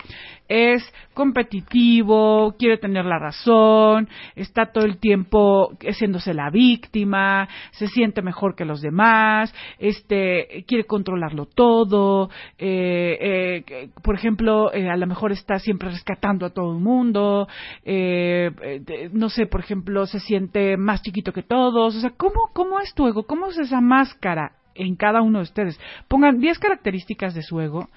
¿Es 0.48 0.82
competitivo? 1.12 2.54
¿Quiere 2.58 2.78
tener 2.78 3.04
la 3.04 3.18
razón? 3.18 4.08
¿Está 4.34 4.72
todo 4.72 4.86
el 4.86 4.98
tiempo 4.98 5.76
haciéndose 5.86 6.32
la 6.32 6.48
víctima? 6.48 7.46
¿Se 7.72 7.88
siente 7.88 8.22
mejor 8.22 8.54
que 8.56 8.64
los 8.64 8.80
demás? 8.80 9.54
Este, 9.78 10.64
¿Quiere 10.66 10.84
controlarlo 10.84 11.44
todo? 11.44 12.30
Eh, 12.56 13.64
eh, 13.68 13.90
por 14.02 14.14
ejemplo, 14.14 14.72
eh, 14.72 14.88
a 14.88 14.96
lo 14.96 15.06
mejor 15.06 15.30
está 15.30 15.58
siempre 15.58 15.90
rescatando 15.90 16.46
a 16.46 16.54
todo 16.54 16.72
el 16.72 16.80
mundo. 16.80 17.48
Eh, 17.84 18.50
eh, 18.62 19.10
no 19.12 19.28
sé, 19.28 19.44
por 19.44 19.60
ejemplo, 19.60 20.06
se 20.06 20.20
siente 20.20 20.78
más 20.78 21.02
chiquito 21.02 21.34
que 21.34 21.42
todos. 21.42 21.96
O 21.96 22.00
sea, 22.00 22.12
¿cómo, 22.16 22.48
cómo 22.54 22.80
es 22.80 22.94
tu 22.94 23.06
ego? 23.06 23.24
¿Cómo 23.24 23.48
es 23.48 23.58
esa 23.58 23.82
máscara? 23.82 24.52
En 24.74 24.96
cada 24.96 25.22
uno 25.22 25.38
de 25.38 25.44
ustedes. 25.44 25.80
Pongan 26.08 26.40
10 26.40 26.58
características 26.58 27.34
de 27.34 27.42
su 27.42 27.60
ego 27.60 27.88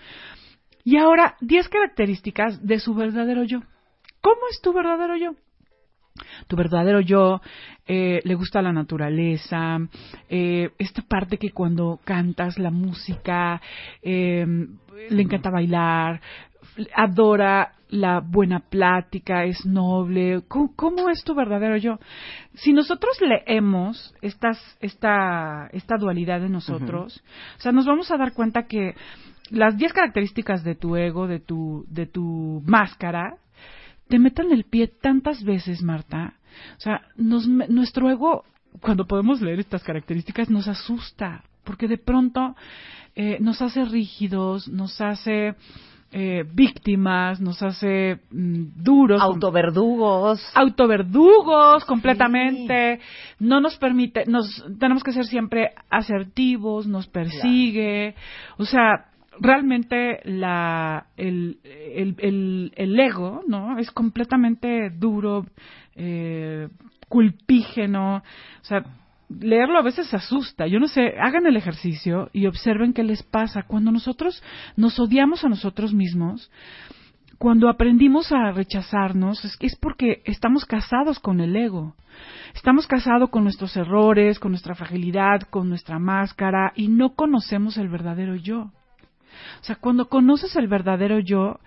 y 0.84 0.98
ahora 0.98 1.36
10 1.42 1.70
características 1.70 2.66
de 2.66 2.80
su 2.80 2.94
verdadero 2.94 3.44
yo. 3.44 3.62
¿Cómo 4.22 4.42
es 4.50 4.62
tu 4.62 4.74
verdadero 4.74 5.18
yo? 5.18 5.36
Tu 6.48 6.56
verdadero 6.56 7.00
yo 7.00 7.42
eh, 7.88 8.22
le 8.24 8.36
gusta 8.36 8.62
la 8.62 8.72
naturaleza, 8.72 9.80
eh, 10.30 10.70
esta 10.78 11.02
parte 11.02 11.38
que 11.38 11.52
cuando 11.52 12.00
cantas 12.04 12.60
la 12.60 12.70
música 12.70 13.60
eh, 14.02 14.46
le 15.10 15.22
encanta 15.22 15.50
bailar, 15.50 16.22
adora 16.96 17.74
la 17.90 18.22
buena 18.22 18.60
plática, 18.60 19.46
es 19.46 19.66
noble. 19.66 20.42
¿Cómo, 20.48 20.74
cómo 20.76 21.10
es 21.10 21.24
tu 21.24 21.36
verdadero 21.36 21.78
yo? 21.78 22.00
Si 22.56 22.74
nosotros 22.74 23.20
leemos 23.22 24.16
estas, 24.22 24.58
esta, 24.80 25.68
esta 25.72 25.98
dualidad 25.98 26.42
de 26.42 26.50
nosotros, 26.50 27.24
o 27.58 27.62
sea, 27.62 27.72
nos 27.72 27.86
vamos 27.86 28.10
a 28.10 28.18
dar 28.18 28.34
cuenta 28.34 28.64
que 28.64 28.96
las 29.52 29.78
10 29.78 29.94
características 29.94 30.64
de 30.64 30.74
tu 30.74 30.96
ego, 30.96 31.28
de 31.28 31.40
tu, 31.40 31.86
de 31.88 32.08
tu 32.08 32.64
máscara, 32.66 33.38
te 34.08 34.18
metan 34.18 34.52
el 34.52 34.64
pie 34.64 34.88
tantas 34.88 35.44
veces, 35.44 35.84
Marta. 35.84 36.34
O 36.78 36.80
sea, 36.80 37.02
nos, 37.16 37.48
nuestro 37.48 38.10
ego, 38.10 38.44
cuando 38.82 39.06
podemos 39.06 39.42
leer 39.42 39.60
estas 39.60 39.84
características, 39.84 40.50
nos 40.50 40.68
asusta, 40.68 41.44
porque 41.64 41.88
de 41.88 41.98
pronto 42.00 42.56
eh, 43.16 43.38
nos 43.40 43.62
hace 43.62 43.86
rígidos, 43.86 44.68
nos 44.68 45.00
hace 45.00 45.56
eh, 46.16 46.44
víctimas, 46.54 47.42
nos 47.42 47.62
hace 47.64 48.20
mm, 48.30 48.84
duros. 48.84 49.20
Autoverdugos. 49.20 50.40
Autoverdugos, 50.54 51.86
completamente. 51.86 53.00
No 53.40 53.60
nos 53.60 53.78
permite, 53.78 54.26
nos, 54.28 54.64
tenemos 54.80 55.04
que 55.04 55.12
ser 55.12 55.26
siempre 55.26 55.72
asertivos, 55.90 56.86
nos 56.86 57.08
persigue. 57.08 58.14
O 58.58 58.66
sea, 58.66 59.08
realmente 59.40 60.20
la, 60.26 61.08
el, 61.18 61.58
el, 61.64 62.16
el, 62.20 62.74
el, 62.76 63.00
ego, 63.00 63.42
¿no? 63.48 63.80
Es 63.80 63.90
completamente 63.90 64.92
duro, 64.92 65.48
eh, 65.96 66.70
culpígeno. 67.10 68.18
O 68.18 68.66
sea, 68.66 68.84
leerlo 69.30 69.80
a 69.80 69.84
veces 69.84 70.14
asusta. 70.14 70.68
Yo 70.68 70.80
no 70.80 70.88
sé, 70.88 71.16
hagan 71.20 71.46
el 71.46 71.58
ejercicio 71.58 72.30
y 72.34 72.48
observen 72.48 72.94
qué 72.94 73.04
les 73.04 73.24
pasa. 73.24 73.64
Cuando 73.64 73.92
nosotros 73.92 74.42
nos 74.76 75.00
odiamos 75.00 75.44
a 75.44 75.50
nosotros 75.50 75.94
mismos, 75.94 76.52
cuando 77.38 77.68
aprendimos 77.70 78.32
a 78.32 78.52
rechazarnos, 78.52 79.44
es, 79.60 79.76
porque 79.76 80.22
estamos 80.26 80.66
casados 80.66 81.20
con 81.20 81.42
el 81.42 81.56
ego. 81.56 81.96
Estamos 82.54 82.88
casados 82.88 83.30
con 83.30 83.44
nuestros 83.44 83.76
errores, 83.76 84.40
con 84.40 84.52
nuestra 84.52 84.76
fragilidad, 84.76 85.42
con 85.50 85.68
nuestra 85.68 86.00
máscara 86.00 86.72
y 86.76 86.88
no 86.88 87.16
conocemos 87.16 87.78
el 87.78 87.90
verdadero 87.90 88.36
yo. 88.36 88.72
O 89.62 89.64
sea, 89.64 89.76
cuando 89.76 90.10
conoces 90.10 90.56
el 90.56 90.68
verdadero 90.68 91.20
yo, 91.20 91.60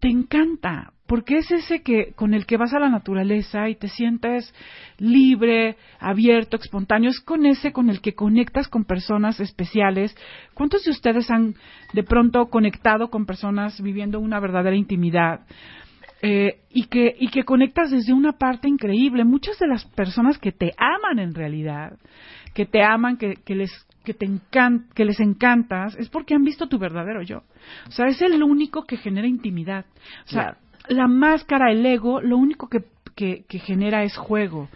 te 0.00 0.08
encanta, 0.08 0.92
porque 1.06 1.38
es 1.38 1.50
ese 1.50 1.82
que 1.82 2.12
con 2.14 2.34
el 2.34 2.46
que 2.46 2.56
vas 2.56 2.74
a 2.74 2.80
la 2.80 2.88
naturaleza 2.88 3.68
y 3.68 3.76
te 3.76 3.88
sientes 3.88 4.52
libre, 4.98 5.76
abierto, 5.98 6.56
espontáneo, 6.56 7.10
es 7.10 7.20
con 7.20 7.46
ese 7.46 7.72
con 7.72 7.90
el 7.90 8.00
que 8.00 8.14
conectas 8.14 8.68
con 8.68 8.84
personas 8.84 9.40
especiales. 9.40 10.16
¿Cuántos 10.54 10.84
de 10.84 10.90
ustedes 10.90 11.30
han 11.30 11.54
de 11.92 12.02
pronto 12.02 12.46
conectado 12.46 13.08
con 13.08 13.26
personas 13.26 13.80
viviendo 13.80 14.20
una 14.20 14.40
verdadera 14.40 14.76
intimidad? 14.76 15.40
Eh, 16.22 16.60
y 16.70 16.86
que 16.86 17.14
y 17.18 17.28
que 17.28 17.44
conectas 17.44 17.90
desde 17.90 18.12
una 18.12 18.32
parte 18.32 18.68
increíble. 18.68 19.24
Muchas 19.24 19.58
de 19.58 19.68
las 19.68 19.84
personas 19.84 20.38
que 20.38 20.50
te 20.50 20.72
aman 20.78 21.18
en 21.18 21.34
realidad, 21.34 21.98
que 22.54 22.64
te 22.64 22.82
aman, 22.82 23.18
que, 23.18 23.34
que 23.44 23.54
les 23.54 23.70
que 24.02 24.14
te 24.14 24.24
encan 24.24 24.86
que 24.94 25.04
les 25.04 25.20
encantas, 25.20 25.94
es 25.96 26.08
porque 26.08 26.34
han 26.34 26.44
visto 26.44 26.68
tu 26.68 26.78
verdadero 26.78 27.22
yo. 27.22 27.42
O 27.88 27.90
sea, 27.90 28.06
es 28.06 28.22
el 28.22 28.42
único 28.42 28.84
que 28.84 28.96
genera 28.96 29.26
intimidad. 29.26 29.84
O 30.26 30.30
sea, 30.30 30.56
la 30.88 31.08
máscara, 31.08 31.70
el 31.70 31.84
ego, 31.84 32.20
lo 32.20 32.36
único 32.36 32.68
que, 32.68 32.84
que, 33.14 33.44
que, 33.48 33.58
genera 33.58 34.04
es 34.04 34.16
juego. 34.16 34.68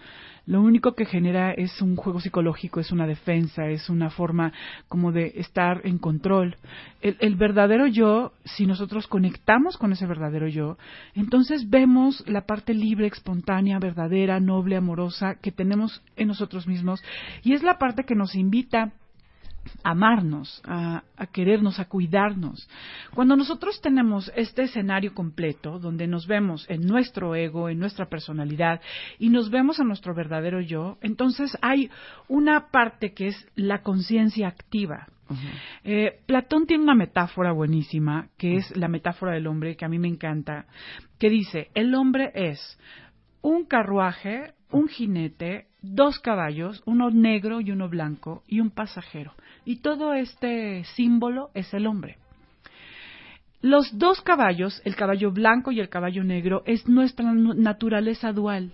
Lo 0.47 0.63
único 0.63 0.95
que 0.95 1.05
genera 1.05 1.53
es 1.53 1.81
un 1.81 1.95
juego 1.95 2.21
psicológico, 2.21 2.81
es 2.81 2.91
una 2.91 3.07
defensa, 3.07 3.69
es 3.69 3.89
una 3.89 4.11
forma 4.11 4.53
como 4.89 5.13
de 5.13 5.35
estar 5.37 5.83
en 5.85 5.99
control. 5.99 6.57
El, 7.03 7.17
el, 7.21 7.37
verdadero 7.37 7.87
yo, 7.87 8.33
si 8.45 8.67
nosotros 8.67 9.07
conectamos 9.07 9.77
con 9.77 9.93
ese 9.93 10.07
verdadero 10.07 10.49
yo, 10.49 10.77
entonces 11.15 11.71
vemos 11.71 12.25
la 12.27 12.47
parte 12.47 12.75
libre, 12.75 13.07
espontánea, 13.07 13.79
verdadera, 13.79 14.41
noble, 14.41 14.77
amorosa 14.77 15.37
que 15.37 15.53
tenemos 15.53 16.03
en 16.17 16.29
nosotros 16.29 16.67
mismos 16.67 17.01
y 17.45 17.53
es 17.53 17.63
la 17.63 17.79
parte 17.79 18.05
que 18.05 18.17
nos 18.17 18.35
invita 18.35 18.93
amarnos, 19.83 20.61
a, 20.65 21.03
a, 21.17 21.27
querernos, 21.27 21.79
a 21.79 21.87
cuidarnos. 21.87 22.69
Cuando 23.15 23.37
nosotros 23.37 23.81
tenemos 23.81 24.31
este 24.37 24.63
escenario 24.63 25.15
completo, 25.15 25.79
donde 25.79 26.07
nos 26.07 26.27
vemos 26.27 26.67
en 26.69 26.87
nuestro 26.87 27.35
ego, 27.35 27.69
en 27.69 27.79
nuestra 27.79 28.07
personalidad, 28.07 28.81
y 29.19 29.31
nos 29.31 29.51
vemos 29.51 29.81
a 29.81 29.85
nuestro 29.85 30.15
verdadero 30.15 30.61
yo, 30.61 30.99
entonces 31.01 31.57
hay 31.63 31.91
una 32.29 32.71
parte 32.71 33.13
que 33.13 33.29
es 33.29 33.47
la 33.55 33.83
conciencia 33.83 34.49
activa. 34.49 35.09
Uh 35.29 35.35
-huh. 35.35 35.51
eh, 35.85 36.21
Platón 36.27 36.67
tiene 36.67 36.83
una 36.83 36.97
metáfora 36.97 37.53
buenísima, 37.53 38.29
que 38.37 38.57
es 38.57 38.77
la 38.77 38.89
metáfora 38.89 39.33
del 39.33 39.47
hombre, 39.47 39.77
que 39.77 39.85
a 39.85 39.89
mí 39.89 39.99
me 39.99 40.09
encanta, 40.09 40.67
que 41.19 41.31
dice, 41.31 41.69
el 41.75 41.95
hombre 41.95 42.33
es 42.35 42.79
un 43.43 43.65
carruaje, 43.65 44.55
un 44.71 44.89
jinete, 44.89 45.67
dos 45.83 46.19
caballos, 46.19 46.83
uno 46.87 47.11
negro 47.11 47.61
y 47.61 47.71
uno 47.71 47.89
blanco, 47.89 48.43
y 48.47 48.61
un 48.61 48.71
pasajero. 48.71 49.35
Y 49.65 49.77
todo 49.77 50.15
este 50.15 50.85
símbolo 50.97 51.51
es 51.55 51.73
el 51.75 51.87
hombre. 51.87 52.19
Los 53.63 53.99
dos 53.99 54.23
caballos, 54.23 54.81
el 54.85 54.97
caballo 54.97 55.33
blanco 55.33 55.71
y 55.71 55.81
el 55.81 55.91
caballo 55.91 56.25
negro, 56.25 56.63
es 56.65 56.89
nuestra 56.89 57.31
naturaleza 57.33 58.33
dual. 58.33 58.73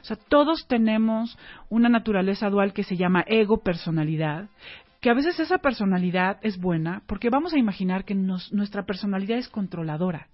O 0.00 0.04
sea, 0.04 0.16
todos 0.16 0.66
tenemos 0.66 1.38
una 1.68 1.88
naturaleza 1.88 2.50
dual 2.50 2.72
que 2.72 2.84
se 2.84 2.96
llama 2.96 3.24
ego 3.26 3.62
personalidad, 3.62 4.48
que 5.00 5.10
a 5.10 5.14
veces 5.14 5.38
esa 5.40 5.58
personalidad 5.58 6.38
es 6.42 6.58
buena 6.58 7.02
porque 7.06 7.28
vamos 7.28 7.52
a 7.52 7.58
imaginar 7.58 8.04
que 8.04 8.14
nuestra 8.14 8.84
personalidad 8.84 9.38
es 9.38 9.48
controladora. 9.48 10.28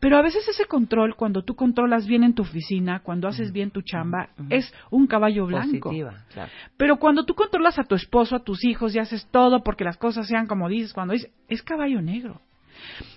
Pero 0.00 0.16
a 0.16 0.22
veces 0.22 0.46
ese 0.48 0.66
control, 0.66 1.14
cuando 1.16 1.42
tú 1.42 1.54
controlas 1.54 2.06
bien 2.06 2.24
en 2.24 2.34
tu 2.34 2.42
oficina, 2.42 3.00
cuando 3.00 3.28
haces 3.28 3.52
bien 3.52 3.70
tu 3.70 3.82
chamba, 3.82 4.30
uh 4.38 4.42
-huh. 4.42 4.46
es 4.50 4.72
un 4.90 5.06
caballo 5.06 5.46
blanco. 5.46 5.90
Positiva, 5.90 6.24
claro. 6.32 6.50
Pero 6.76 6.96
cuando 6.98 7.24
tú 7.24 7.34
controlas 7.34 7.78
a 7.78 7.84
tu 7.84 7.94
esposo, 7.94 8.36
a 8.36 8.44
tus 8.44 8.64
hijos 8.64 8.94
y 8.94 8.98
haces 8.98 9.26
todo 9.30 9.62
porque 9.62 9.84
las 9.84 9.96
cosas 9.96 10.26
sean 10.26 10.46
como 10.46 10.68
dices, 10.68 10.92
cuando 10.92 11.14
dices, 11.14 11.30
es 11.48 11.62
caballo 11.62 12.02
negro. 12.02 12.40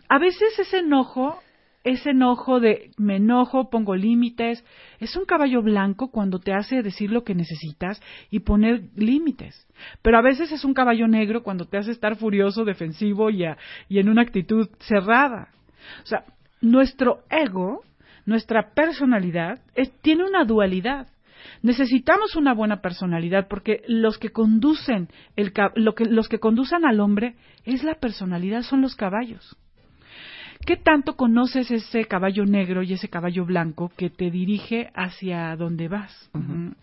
A 0.10 0.20
veces 0.20 0.58
ese 0.60 0.80
enojo, 0.80 1.40
ese 1.84 2.12
enojo 2.12 2.60
de 2.60 2.92
me 2.98 3.18
enojo, 3.18 3.70
pongo 3.70 3.96
límites, 3.96 4.64
es 5.00 5.16
un 5.16 5.26
caballo 5.26 5.62
blanco 5.62 6.10
cuando 6.10 6.40
te 6.40 6.54
hace 6.54 6.82
decir 6.82 7.12
lo 7.12 7.24
que 7.24 7.36
necesitas 7.36 8.02
y 8.32 8.40
poner 8.40 8.90
límites. 8.96 9.68
Pero 10.02 10.18
a 10.18 10.22
veces 10.22 10.52
es 10.52 10.66
un 10.66 10.74
caballo 10.74 11.08
negro 11.08 11.44
cuando 11.44 11.66
te 11.66 11.78
hace 11.78 11.92
estar 11.92 12.16
furioso, 12.16 12.66
defensivo 12.66 13.30
y, 13.30 13.46
a, 13.46 13.58
y 13.88 14.00
en 14.00 14.10
una 14.10 14.24
actitud 14.24 14.70
cerrada. 14.80 15.50
O 16.04 16.06
sea, 16.08 16.26
nuestro 16.62 17.24
ego, 17.30 17.84
nuestra 18.26 18.72
personalidad, 18.74 19.60
es, 19.76 19.92
tiene 20.02 20.24
una 20.24 20.46
dualidad. 20.46 21.08
Necesitamos 21.62 22.36
una 22.36 22.54
buena 22.54 22.82
personalidad 22.82 23.48
porque 23.48 23.84
los 23.88 24.18
que 24.18 24.30
conducen 24.30 25.10
el, 25.36 25.54
lo 25.76 25.94
que, 25.96 26.06
los 26.06 26.28
que 26.28 26.40
conducen 26.40 26.86
al 26.86 27.00
hombre 27.00 27.36
es 27.66 27.84
la 27.84 27.96
personalidad, 27.96 28.62
son 28.64 28.82
los 28.82 28.96
caballos. 28.96 29.56
¿Qué 30.66 30.78
tanto 30.78 31.16
conoces 31.16 31.70
ese 31.70 32.06
caballo 32.06 32.46
negro 32.46 32.82
y 32.82 32.94
ese 32.94 33.08
caballo 33.08 33.46
blanco 33.46 33.92
que 33.96 34.10
te 34.10 34.32
dirige 34.32 34.90
hacia 34.96 35.56
donde 35.56 35.88
vas? 35.88 36.30
Uh 36.34 36.40
-huh. 36.40 36.76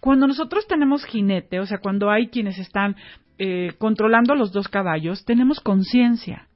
Cuando 0.00 0.26
nosotros 0.26 0.66
tenemos 0.66 1.04
jinete, 1.04 1.60
o 1.60 1.66
sea, 1.66 1.78
cuando 1.78 2.10
hay 2.10 2.28
quienes 2.28 2.58
están 2.58 2.96
eh, 3.38 3.74
controlando 3.78 4.34
los 4.34 4.50
dos 4.50 4.66
caballos, 4.68 5.24
tenemos 5.24 5.60
conciencia. 5.60 6.47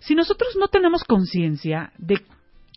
Si 0.00 0.14
nosotros 0.14 0.56
no 0.58 0.68
tenemos 0.68 1.04
conciencia 1.04 1.92
de 1.98 2.20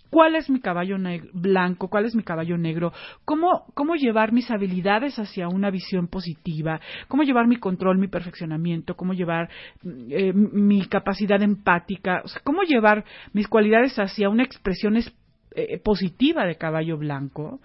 ¿Cuál 0.09 0.35
es 0.35 0.49
mi 0.49 0.59
caballo 0.61 0.97
blanco? 1.33 1.89
¿Cuál 1.89 2.05
es 2.05 2.15
mi 2.15 2.23
caballo 2.23 2.57
negro? 2.57 2.93
¿Cómo, 3.25 3.65
¿Cómo 3.73 3.95
llevar 3.95 4.31
mis 4.31 4.49
habilidades 4.49 5.19
hacia 5.19 5.49
una 5.49 5.69
visión 5.69 6.07
positiva? 6.07 6.79
¿Cómo 7.07 7.23
llevar 7.23 7.47
mi 7.47 7.57
control, 7.57 7.97
mi 7.97 8.07
perfeccionamiento? 8.07 8.95
¿Cómo 8.95 9.13
llevar 9.13 9.49
eh, 9.83 10.31
mi 10.33 10.85
capacidad 10.85 11.41
empática? 11.41 12.21
O 12.23 12.27
sea, 12.29 12.41
¿Cómo 12.43 12.63
llevar 12.63 13.03
mis 13.33 13.47
cualidades 13.47 13.99
hacia 13.99 14.29
una 14.29 14.43
expresión 14.43 14.95
es- 14.95 15.13
eh, 15.57 15.79
positiva 15.79 16.45
de 16.45 16.55
caballo 16.55 16.97
blanco? 16.97 17.59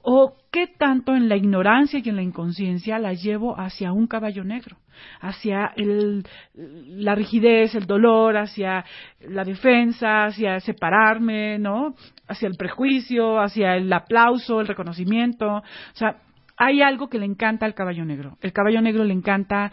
¿O 0.00 0.36
qué 0.52 0.66
tanto 0.66 1.14
en 1.14 1.28
la 1.28 1.36
ignorancia 1.36 2.00
y 2.02 2.08
en 2.08 2.16
la 2.16 2.22
inconsciencia 2.22 2.98
la 2.98 3.14
llevo 3.14 3.58
hacia 3.58 3.92
un 3.92 4.06
caballo 4.06 4.44
negro? 4.44 4.76
Hacia 5.20 5.72
el, 5.76 6.24
la 6.54 7.14
rigidez, 7.16 7.74
el 7.74 7.86
dolor, 7.86 8.36
hacia 8.36 8.84
la 9.20 9.44
defensa, 9.44 10.24
hacia 10.24 10.60
separarme, 10.60 11.58
¿no? 11.58 11.94
Hacia 12.28 12.46
el 12.46 12.54
prejuicio, 12.56 13.40
hacia 13.40 13.76
el 13.76 13.92
aplauso, 13.92 14.60
el 14.60 14.68
reconocimiento. 14.68 15.46
O 15.48 15.62
sea, 15.94 16.16
hay 16.56 16.80
algo 16.80 17.08
que 17.08 17.18
le 17.18 17.26
encanta 17.26 17.66
al 17.66 17.74
caballo 17.74 18.04
negro. 18.04 18.38
El 18.40 18.52
caballo 18.52 18.80
negro 18.80 19.02
le 19.02 19.14
encanta 19.14 19.72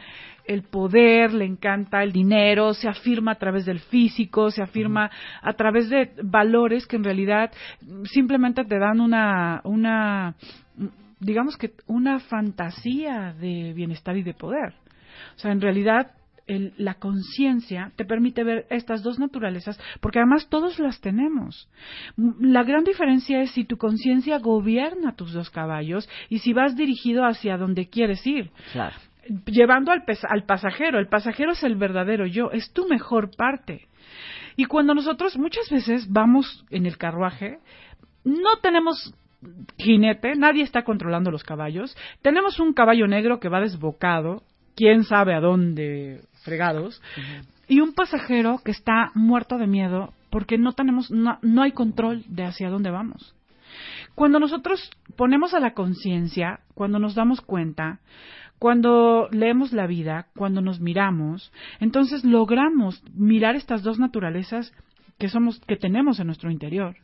el 0.49 0.63
poder, 0.63 1.31
le 1.31 1.45
encanta 1.45 2.01
el 2.01 2.11
dinero, 2.11 2.73
se 2.73 2.89
afirma 2.89 3.33
a 3.33 3.35
través 3.35 3.65
del 3.65 3.79
físico, 3.79 4.49
se 4.49 4.63
afirma 4.63 5.11
a 5.43 5.53
través 5.53 5.89
de 5.89 6.11
valores 6.23 6.87
que 6.87 6.95
en 6.95 7.03
realidad 7.03 7.51
simplemente 8.05 8.65
te 8.65 8.79
dan 8.79 8.99
una, 8.99 9.61
una, 9.63 10.33
digamos 11.19 11.55
que 11.55 11.73
una 11.85 12.19
fantasía 12.19 13.35
de 13.39 13.73
bienestar 13.73 14.17
y 14.17 14.23
de 14.23 14.33
poder. 14.33 14.73
O 15.35 15.39
sea, 15.39 15.51
en 15.51 15.61
realidad 15.61 16.13
el- 16.47 16.73
la 16.77 16.95
conciencia 16.95 17.91
te 17.95 18.03
permite 18.05 18.43
ver 18.43 18.65
estas 18.71 19.03
dos 19.03 19.19
naturalezas, 19.19 19.79
porque 20.01 20.17
además 20.17 20.47
todos 20.49 20.79
las 20.79 20.99
tenemos. 20.99 21.69
La 22.39 22.63
gran 22.63 22.83
diferencia 22.83 23.39
es 23.43 23.51
si 23.51 23.65
tu 23.65 23.77
conciencia 23.77 24.39
gobierna 24.39 25.15
tus 25.15 25.31
dos 25.31 25.51
caballos 25.51 26.09
y 26.27 26.39
si 26.39 26.53
vas 26.53 26.75
dirigido 26.75 27.23
hacia 27.23 27.55
donde 27.57 27.87
quieres 27.87 28.25
ir 28.25 28.49
Claro. 28.71 28.95
Llevando 29.45 29.91
al, 29.91 30.03
pes- 30.03 30.25
al 30.25 30.43
pasajero. 30.43 30.99
El 30.99 31.07
pasajero 31.07 31.51
es 31.51 31.63
el 31.63 31.75
verdadero 31.75 32.25
yo, 32.25 32.51
es 32.51 32.71
tu 32.73 32.87
mejor 32.87 33.35
parte. 33.35 33.87
Y 34.55 34.65
cuando 34.65 34.93
nosotros 34.93 35.37
muchas 35.37 35.69
veces 35.69 36.11
vamos 36.11 36.65
en 36.69 36.85
el 36.85 36.97
carruaje, 36.97 37.59
no 38.23 38.57
tenemos 38.61 39.13
jinete, 39.77 40.35
nadie 40.35 40.63
está 40.63 40.83
controlando 40.83 41.31
los 41.31 41.43
caballos, 41.43 41.95
tenemos 42.21 42.59
un 42.59 42.73
caballo 42.73 43.07
negro 43.07 43.39
que 43.39 43.47
va 43.47 43.61
desbocado, 43.61 44.43
quién 44.75 45.05
sabe 45.05 45.33
a 45.33 45.39
dónde 45.39 46.23
fregados, 46.43 47.01
y 47.69 47.79
un 47.79 47.93
pasajero 47.93 48.59
que 48.65 48.71
está 48.71 49.11
muerto 49.13 49.57
de 49.57 49.67
miedo 49.67 50.13
porque 50.29 50.57
no 50.57 50.73
tenemos, 50.73 51.09
no, 51.09 51.39
no 51.41 51.61
hay 51.61 51.71
control 51.71 52.23
de 52.27 52.43
hacia 52.43 52.69
dónde 52.69 52.91
vamos. 52.91 53.33
Cuando 54.13 54.39
nosotros 54.39 54.91
ponemos 55.15 55.53
a 55.53 55.59
la 55.59 55.73
conciencia, 55.73 56.59
cuando 56.73 56.99
nos 56.99 57.15
damos 57.15 57.39
cuenta, 57.39 57.99
cuando 58.59 59.29
leemos 59.31 59.71
la 59.71 59.87
vida, 59.87 60.27
cuando 60.35 60.61
nos 60.61 60.79
miramos, 60.81 61.51
entonces 61.79 62.23
logramos 62.25 63.01
mirar 63.13 63.55
estas 63.55 63.83
dos 63.83 63.99
naturalezas 63.99 64.73
que 65.17 65.29
somos 65.29 65.59
que 65.61 65.75
tenemos 65.75 66.19
en 66.19 66.27
nuestro 66.27 66.51
interior. 66.51 66.95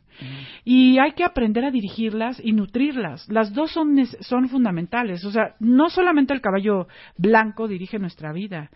Y 0.64 0.98
hay 0.98 1.12
que 1.12 1.24
aprender 1.24 1.64
a 1.64 1.70
dirigirlas 1.70 2.40
y 2.42 2.52
nutrirlas. 2.52 3.28
Las 3.28 3.52
dos 3.52 3.72
son, 3.72 3.94
son 4.20 4.48
fundamentales. 4.48 5.24
O 5.26 5.30
sea, 5.30 5.54
no 5.60 5.90
solamente 5.90 6.32
el 6.32 6.40
caballo 6.40 6.88
blanco 7.18 7.68
dirige 7.68 7.98
nuestra 7.98 8.32
vida. 8.32 8.70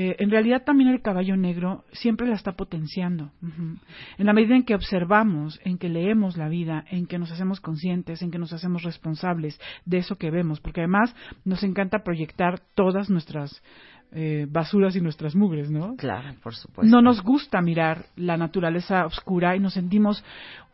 Eh, 0.00 0.14
en 0.20 0.30
realidad 0.30 0.62
también 0.62 0.90
el 0.90 1.02
caballo 1.02 1.36
negro 1.36 1.82
siempre 1.90 2.28
la 2.28 2.36
está 2.36 2.52
potenciando. 2.52 3.32
En 4.16 4.26
la 4.26 4.32
medida 4.32 4.54
en 4.54 4.62
que 4.62 4.76
observamos, 4.76 5.58
en 5.64 5.76
que 5.76 5.88
leemos 5.88 6.36
la 6.36 6.48
vida, 6.48 6.84
en 6.88 7.08
que 7.08 7.18
nos 7.18 7.32
hacemos 7.32 7.60
conscientes, 7.60 8.22
en 8.22 8.30
que 8.30 8.38
nos 8.38 8.52
hacemos 8.52 8.84
responsables 8.84 9.60
de 9.86 9.98
eso 9.98 10.14
que 10.14 10.30
vemos. 10.30 10.60
Porque 10.60 10.82
además 10.82 11.16
nos 11.44 11.64
encanta 11.64 12.04
proyectar 12.04 12.60
todas 12.76 13.10
nuestras 13.10 13.60
eh, 14.12 14.46
basuras 14.48 14.96
y 14.96 15.00
nuestras 15.02 15.34
mugres, 15.34 15.70
¿no? 15.70 15.94
Claro, 15.96 16.34
por 16.42 16.54
supuesto. 16.54 16.90
no 16.90 17.02
nos 17.02 17.22
gusta 17.22 17.60
mirar 17.60 18.06
la 18.16 18.38
naturaleza 18.38 19.04
oscura 19.04 19.54
y 19.54 19.60
nos 19.60 19.74
sentimos 19.74 20.24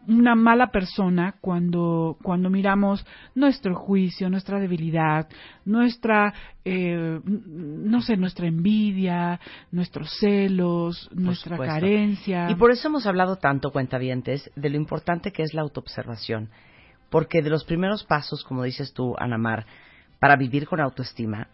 una 0.06 0.34
mala 0.34 0.68
persona 0.68 1.34
cuando 1.40 2.16
cuando 2.22 2.48
miramos 2.50 3.04
nuestro 3.34 3.74
juicio, 3.74 4.30
nuestra 4.30 4.60
debilidad, 4.60 5.28
nuestra 5.64 6.32
eh, 6.64 7.20
no 7.24 8.02
sé, 8.02 8.16
nuestra 8.16 8.46
envidia, 8.46 9.40
nuestros 9.72 10.16
celos, 10.20 11.10
nuestra 11.12 11.56
supuesto. 11.56 11.74
carencia. 11.74 12.50
Y 12.50 12.54
por 12.54 12.70
eso 12.70 12.88
hemos 12.88 13.06
hablado 13.06 13.36
tanto, 13.36 13.70
cuentavientes, 13.72 14.50
de 14.54 14.70
lo 14.70 14.76
importante 14.76 15.32
que 15.32 15.42
es 15.42 15.54
la 15.54 15.62
autoobservación. 15.62 16.50
Porque 17.10 17.42
de 17.42 17.50
los 17.50 17.64
primeros 17.64 18.04
pasos, 18.04 18.44
como 18.44 18.62
dices 18.62 18.92
tú, 18.92 19.14
Anamar, 19.18 19.66
para 20.18 20.36
vivir 20.36 20.66
con 20.66 20.80
autoestima, 20.80 21.48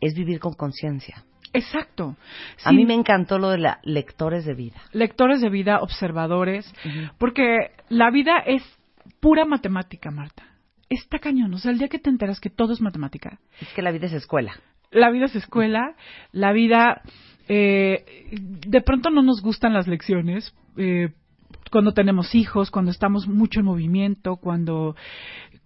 es 0.00 0.14
vivir 0.14 0.40
con 0.40 0.54
conciencia. 0.54 1.24
Exacto. 1.52 2.16
A 2.64 2.72
mí 2.72 2.84
me 2.84 2.94
encantó 2.94 3.38
lo 3.38 3.48
de 3.48 3.58
la 3.58 3.80
lectores 3.82 4.44
de 4.44 4.54
vida. 4.54 4.80
lectores 4.92 5.40
de 5.40 5.48
vida, 5.48 5.80
observadores, 5.80 6.70
porque 7.18 7.70
la 7.88 8.10
vida 8.10 8.38
es 8.46 8.62
pura 9.20 9.44
matemática, 9.44 10.10
Marta. 10.10 10.44
Está 10.90 11.18
cañón, 11.18 11.52
o 11.54 11.58
sea, 11.58 11.70
el 11.70 11.78
día 11.78 11.88
que 11.88 11.98
te 11.98 12.10
enteras 12.10 12.40
que 12.40 12.50
todo 12.50 12.72
es 12.72 12.80
matemática, 12.80 13.38
Es 13.60 13.68
que 13.74 13.82
la 13.82 13.90
vida 13.90 14.06
es 14.06 14.12
escuela. 14.12 14.52
la 14.90 15.10
vida 15.10 15.26
es 15.26 15.36
escuela, 15.36 15.94
la 16.32 16.52
vida, 16.52 17.02
eh, 17.48 18.04
de 18.32 18.80
pronto 18.82 19.10
no 19.10 19.22
nos 19.22 19.42
gustan 19.42 19.74
las 19.74 19.86
lecciones, 19.86 20.54
eh, 20.76 21.10
cuando 21.70 21.92
tenemos 21.92 22.34
hijos, 22.34 22.70
cuando 22.70 22.90
estamos 22.90 23.26
mucho 23.26 23.60
en 23.60 23.66
movimiento, 23.66 24.36
cuando, 24.36 24.96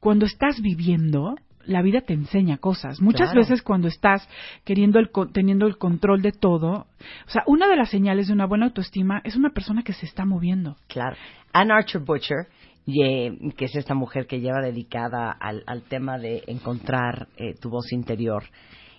cuando 0.00 0.26
estás 0.26 0.60
viviendo, 0.60 1.36
la 1.66 1.82
vida 1.82 2.00
te 2.02 2.14
enseña 2.14 2.58
cosas. 2.58 3.00
Muchas 3.00 3.30
Claro. 3.30 3.40
veces 3.40 3.62
cuando 3.62 3.88
estás 3.88 4.28
queriendo 4.64 4.98
el, 4.98 5.10
teniendo 5.32 5.66
el 5.66 5.78
control 5.78 6.22
de 6.22 6.32
todo, 6.32 6.86
o 7.26 7.30
sea, 7.30 7.42
una 7.46 7.68
de 7.68 7.76
las 7.76 7.90
señales 7.90 8.26
de 8.28 8.32
una 8.32 8.46
buena 8.46 8.66
autoestima 8.66 9.20
es 9.24 9.36
una 9.36 9.50
persona 9.50 9.82
que 9.82 9.92
se 9.92 10.06
está 10.06 10.24
moviendo. 10.24 10.76
Claro. 10.88 11.16
Ann 11.52 11.70
Archer 11.70 12.00
Butcher, 12.00 12.46
que 12.86 13.64
es 13.64 13.76
esta 13.76 13.94
mujer 13.94 14.26
que 14.26 14.40
lleva 14.40 14.60
dedicada 14.60 15.30
al, 15.30 15.62
al 15.66 15.82
tema 15.82 16.18
de 16.18 16.42
encontrar 16.46 17.28
eh, 17.36 17.54
tu 17.60 17.70
voz 17.70 17.92
interior 17.92 18.44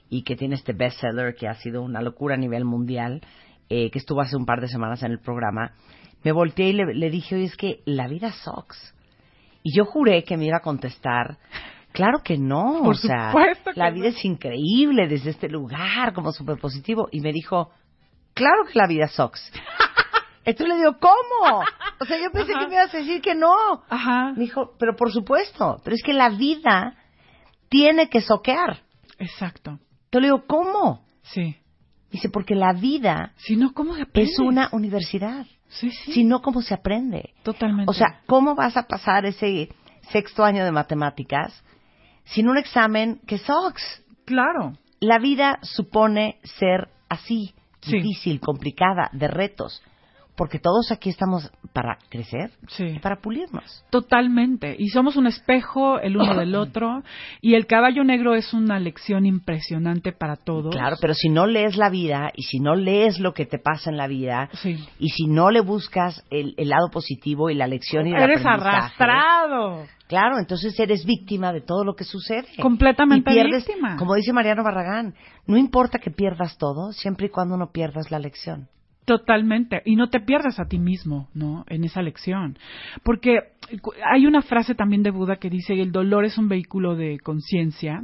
y 0.09 0.23
que 0.23 0.35
tiene 0.35 0.55
este 0.55 0.73
bestseller 0.73 1.35
que 1.35 1.47
ha 1.47 1.55
sido 1.55 1.81
una 1.81 2.01
locura 2.01 2.35
a 2.35 2.37
nivel 2.37 2.65
mundial, 2.65 3.21
eh, 3.69 3.89
que 3.89 3.99
estuvo 3.99 4.21
hace 4.21 4.35
un 4.37 4.45
par 4.45 4.61
de 4.61 4.67
semanas 4.67 5.01
en 5.03 5.11
el 5.11 5.19
programa, 5.19 5.71
me 6.23 6.31
volteé 6.31 6.69
y 6.69 6.73
le, 6.73 6.93
le 6.93 7.09
dije, 7.09 7.35
oye, 7.35 7.45
es 7.45 7.57
que 7.57 7.81
la 7.85 8.07
vida 8.07 8.31
sucks. 8.31 8.93
Y 9.63 9.75
yo 9.75 9.85
juré 9.85 10.23
que 10.23 10.37
me 10.37 10.45
iba 10.45 10.57
a 10.57 10.61
contestar, 10.61 11.37
claro 11.93 12.21
que 12.23 12.37
no, 12.37 12.81
Por 12.83 12.95
o 12.95 12.97
sea, 12.97 13.33
la 13.75 13.89
no. 13.89 13.95
vida 13.95 14.09
es 14.09 14.25
increíble 14.25 15.07
desde 15.07 15.29
este 15.29 15.47
lugar, 15.47 16.13
como 16.13 16.33
súper 16.33 16.57
positivo. 16.57 17.07
Y 17.11 17.21
me 17.21 17.31
dijo, 17.31 17.69
claro 18.33 18.65
que 18.65 18.77
la 18.77 18.87
vida 18.87 19.07
sucks. 19.07 19.51
Entonces 20.45 20.75
le 20.75 20.81
digo, 20.81 20.97
¿cómo? 20.99 21.63
O 22.01 22.05
sea, 22.05 22.17
yo 22.17 22.29
pensé 22.31 22.51
Ajá. 22.51 22.61
que 22.61 22.67
me 22.67 22.75
ibas 22.75 22.93
a 22.93 22.97
decir 22.97 23.21
que 23.21 23.33
no. 23.35 23.55
Ajá. 23.89 24.33
Me 24.35 24.41
dijo, 24.43 24.73
pero 24.77 24.95
por 24.97 25.11
supuesto, 25.11 25.79
pero 25.85 25.95
es 25.95 26.03
que 26.03 26.11
la 26.11 26.29
vida 26.29 26.95
tiene 27.69 28.09
que 28.09 28.19
soquear. 28.19 28.81
Exacto. 29.19 29.79
Entonces 30.05 30.21
le 30.21 30.27
digo, 30.27 30.43
¿cómo? 30.45 31.05
Sí. 31.21 31.55
Dice, 32.11 32.29
porque 32.29 32.55
la 32.55 32.73
vida 32.73 33.31
Si 33.37 33.55
no, 33.55 33.73
¿cómo 33.73 33.95
es 33.95 34.39
una 34.39 34.69
universidad. 34.73 35.45
Sí, 35.69 35.89
sí. 35.89 36.11
Si 36.11 36.23
no, 36.23 36.41
¿cómo 36.41 36.61
se 36.61 36.73
aprende? 36.73 37.33
Totalmente. 37.41 37.89
O 37.89 37.93
sea, 37.93 38.19
¿cómo 38.27 38.53
vas 38.53 38.77
a 38.77 38.83
pasar 38.83 39.25
ese 39.25 39.69
sexto 40.11 40.43
año 40.43 40.63
de 40.65 40.71
matemáticas 40.71 41.63
sin 42.25 42.49
un 42.49 42.57
examen 42.57 43.19
que 43.27 43.37
sucks? 43.37 44.03
claro. 44.25 44.73
La 44.99 45.19
vida 45.19 45.59
supone 45.63 46.39
ser 46.43 46.87
así, 47.09 47.53
Sí. 47.81 47.97
difícil, 47.97 48.39
complicada, 48.39 49.09
de 49.11 49.27
retos. 49.27 49.83
Porque 50.35 50.57
todos 50.57 50.91
aquí 50.91 51.09
estamos 51.09 51.51
para 51.73 51.99
crecer 52.09 52.51
Sí. 52.67 52.85
y 52.85 52.99
para 52.99 53.17
pulirnos. 53.17 53.85
Totalmente. 53.91 54.75
Y 54.79 54.87
somos 54.87 55.15
un 55.15 55.27
espejo 55.27 55.99
el 55.99 56.17
uno 56.17 56.33
del 56.35 56.55
otro. 56.55 57.03
Y 57.41 57.53
el 57.53 57.67
caballo 57.67 58.03
negro 58.03 58.33
es 58.33 58.51
una 58.53 58.79
lección 58.79 59.25
impresionante 59.27 60.11
para 60.11 60.35
todos. 60.35 60.73
Claro, 60.73 60.95
pero 60.99 61.13
si 61.13 61.29
no 61.29 61.45
lees 61.45 61.77
la 61.77 61.89
vida 61.89 62.31
y 62.35 62.43
si 62.43 62.59
no 62.59 62.75
lees 62.75 63.19
lo 63.19 63.33
que 63.33 63.45
te 63.45 63.59
pasa 63.59 63.91
en 63.91 63.97
la 63.97 64.07
vida 64.07 64.49
Sí. 64.53 64.83
y 64.97 65.09
si 65.09 65.27
no 65.27 65.51
le 65.51 65.61
buscas 65.61 66.23
el, 66.31 66.55
el 66.57 66.69
lado 66.69 66.89
positivo 66.91 67.51
y 67.51 67.55
la 67.55 67.67
lección 67.67 68.07
y 68.07 68.13
el 68.13 68.21
Eres 68.21 68.39
aprendizaje, 68.43 68.75
arrastrado. 68.75 69.85
Claro, 70.07 70.39
entonces 70.39 70.79
eres 70.79 71.05
víctima 71.05 71.53
de 71.53 71.61
todo 71.61 71.83
lo 71.83 71.95
que 71.95 72.03
sucede. 72.03 72.45
Completamente 72.61 73.31
y 73.31 73.33
pierdes, 73.33 73.65
víctima. 73.67 73.97
Como 73.97 74.15
dice 74.15 74.33
Mariano 74.33 74.63
Barragán, 74.63 75.13
no 75.47 75.57
importa 75.57 75.99
que 75.99 76.11
pierdas 76.11 76.57
todo, 76.57 76.91
siempre 76.91 77.27
y 77.27 77.29
cuando 77.29 77.55
no 77.57 77.71
pierdas 77.71 78.11
la 78.11 78.19
lección. 78.19 78.67
Totalmente. 79.05 79.81
Y 79.85 79.95
no 79.95 80.09
te 80.09 80.21
pierdas 80.21 80.59
a 80.59 80.65
ti 80.65 80.79
mismo, 80.79 81.27
¿no? 81.33 81.65
En 81.67 81.83
esa 81.83 82.01
lección. 82.01 82.57
Porque 83.03 83.39
hay 84.11 84.25
una 84.25 84.41
frase 84.41 84.75
también 84.75 85.03
de 85.03 85.11
Buda 85.11 85.37
que 85.37 85.49
dice, 85.49 85.73
el 85.73 85.91
dolor 85.91 86.25
es 86.25 86.37
un 86.37 86.47
vehículo 86.47 86.95
de 86.95 87.19
conciencia. 87.19 88.03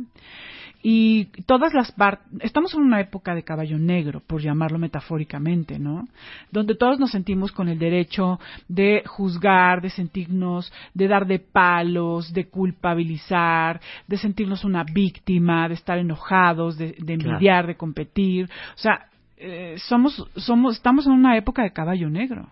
y 0.82 1.26
todas 1.46 1.74
las 1.74 1.92
partes, 1.92 2.26
estamos 2.40 2.74
en 2.74 2.82
una 2.82 3.02
época 3.02 3.36
de 3.36 3.44
caballo 3.44 3.78
negro, 3.78 4.22
por 4.26 4.42
llamarlo 4.42 4.80
metafóricamente, 4.80 5.78
¿no? 5.78 6.08
Donde 6.52 6.76
todos 6.76 7.00
nos 7.00 7.12
sentimos 7.12 7.52
con 7.52 7.68
el 7.68 7.78
derecho 7.78 8.40
de 8.70 9.04
juzgar, 9.06 9.82
de 9.82 9.90
sentirnos, 9.90 10.72
de 10.94 11.10
dar 11.10 11.28
de 11.28 11.40
palos, 11.40 12.34
de 12.34 12.48
culpabilizar, 12.48 13.82
de 14.08 14.18
sentirnos 14.18 14.64
una 14.64 14.86
víctima, 14.86 15.68
de 15.68 15.74
estar 15.74 15.98
enojados, 15.98 16.78
de, 16.78 16.96
de 16.98 17.14
envidiar, 17.14 17.68
de 17.68 17.76
competir. 17.76 18.46
O 18.46 18.78
sea, 18.78 19.09
eh, 19.40 19.76
somos, 19.78 20.28
somos, 20.36 20.76
estamos 20.76 21.08
en 21.08 21.14
una 21.14 21.38
época 21.38 21.64
de 21.64 21.72
caballo 21.72 22.10
negro. 22.10 22.50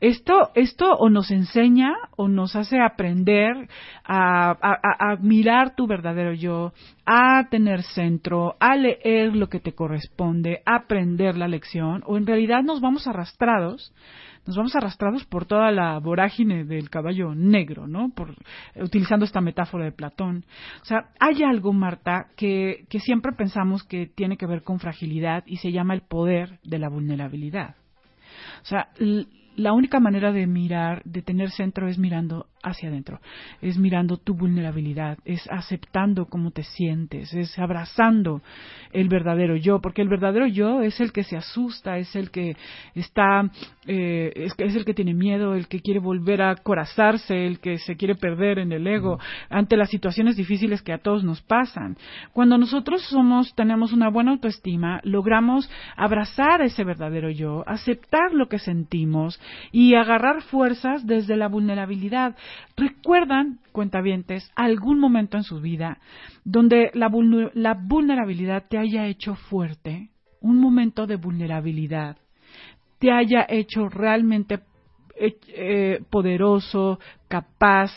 Esto, 0.00 0.50
esto 0.54 0.94
o 0.94 1.08
nos 1.10 1.30
enseña 1.30 1.94
o 2.16 2.28
nos 2.28 2.56
hace 2.56 2.80
aprender 2.80 3.68
a, 4.04 4.50
a, 4.50 5.16
mirar 5.20 5.76
tu 5.76 5.86
verdadero 5.86 6.32
yo, 6.32 6.72
a 7.06 7.46
tener 7.50 7.82
centro, 7.82 8.56
a 8.58 8.76
leer 8.76 9.36
lo 9.36 9.48
que 9.48 9.60
te 9.60 9.72
corresponde, 9.72 10.62
a 10.66 10.76
aprender 10.76 11.36
la 11.36 11.46
lección, 11.46 12.02
o 12.06 12.16
en 12.16 12.26
realidad 12.26 12.62
nos 12.62 12.80
vamos 12.80 13.06
arrastrados 13.06 13.92
nos 14.46 14.56
vamos 14.56 14.74
arrastrados 14.76 15.24
por 15.24 15.46
toda 15.46 15.70
la 15.70 15.98
vorágine 15.98 16.64
del 16.64 16.90
caballo 16.90 17.34
negro, 17.34 17.86
¿no? 17.86 18.10
Por, 18.10 18.34
utilizando 18.76 19.24
esta 19.24 19.40
metáfora 19.40 19.84
de 19.84 19.92
Platón. 19.92 20.44
O 20.82 20.84
sea, 20.84 21.10
hay 21.18 21.42
algo, 21.42 21.72
Marta, 21.72 22.28
que, 22.36 22.84
que 22.88 23.00
siempre 23.00 23.32
pensamos 23.32 23.84
que 23.84 24.06
tiene 24.06 24.36
que 24.36 24.46
ver 24.46 24.62
con 24.62 24.80
fragilidad 24.80 25.44
y 25.46 25.56
se 25.56 25.72
llama 25.72 25.94
el 25.94 26.02
poder 26.02 26.58
de 26.62 26.78
la 26.78 26.88
vulnerabilidad. 26.88 27.76
O 28.62 28.66
sea, 28.66 28.88
la 29.56 29.72
única 29.72 30.00
manera 30.00 30.32
de 30.32 30.46
mirar, 30.46 31.02
de 31.04 31.22
tener 31.22 31.50
centro 31.50 31.88
es 31.88 31.98
mirando 31.98 32.46
hacia 32.64 32.88
adentro, 32.88 33.20
es 33.60 33.78
mirando 33.78 34.16
tu 34.16 34.34
vulnerabilidad, 34.34 35.18
es 35.24 35.46
aceptando 35.50 36.26
cómo 36.26 36.50
te 36.50 36.62
sientes, 36.62 37.32
es 37.34 37.58
abrazando 37.58 38.42
el 38.92 39.08
verdadero 39.08 39.56
yo, 39.56 39.80
porque 39.80 40.02
el 40.02 40.08
verdadero 40.08 40.46
yo 40.46 40.82
es 40.82 41.00
el 41.00 41.12
que 41.12 41.24
se 41.24 41.36
asusta, 41.36 41.98
es 41.98 42.14
el 42.16 42.30
que 42.30 42.56
está, 42.94 43.50
eh, 43.86 44.32
es, 44.34 44.54
es, 44.58 44.76
el 44.76 44.84
que 44.84 44.94
tiene 44.94 45.14
miedo, 45.14 45.54
el 45.54 45.68
que 45.68 45.80
quiere 45.80 46.00
volver 46.00 46.42
a 46.42 46.56
corazarse, 46.56 47.46
el 47.46 47.60
que 47.60 47.78
se 47.78 47.96
quiere 47.96 48.14
perder 48.14 48.58
en 48.58 48.72
el 48.72 48.86
ego 48.86 49.18
ante 49.50 49.76
las 49.76 49.90
situaciones 49.90 50.36
difíciles 50.36 50.82
que 50.82 50.92
a 50.92 50.98
todos 50.98 51.24
nos 51.24 51.42
pasan. 51.42 51.96
Cuando 52.32 52.58
nosotros 52.58 53.02
somos, 53.02 53.54
tenemos 53.54 53.92
una 53.92 54.08
buena 54.08 54.32
autoestima, 54.32 55.00
logramos 55.04 55.70
abrazar 55.96 56.62
ese 56.62 56.84
verdadero 56.84 57.30
yo, 57.30 57.64
aceptar 57.66 58.32
lo 58.32 58.48
que 58.48 58.58
sentimos 58.58 59.40
y 59.72 59.94
agarrar 59.94 60.42
fuerzas 60.42 61.06
desde 61.06 61.36
la 61.36 61.48
vulnerabilidad. 61.48 62.36
¿Recuerdan, 62.76 63.60
cuentavientes, 63.72 64.50
algún 64.56 64.98
momento 64.98 65.36
en 65.36 65.44
su 65.44 65.60
vida 65.60 65.98
donde 66.44 66.90
la, 66.94 67.08
vulnerabilidad 67.08 68.64
te 68.68 68.78
haya 68.78 69.06
hecho 69.06 69.34
fuerte? 69.34 70.10
Un 70.40 70.60
momento 70.60 71.06
de 71.06 71.16
vulnerabilidad 71.16 72.18
te 72.98 73.10
haya 73.10 73.46
hecho 73.48 73.88
realmente 73.88 74.60
eh, 75.16 75.36
eh, 75.48 76.00
poderoso, 76.10 76.98
capaz, 77.28 77.92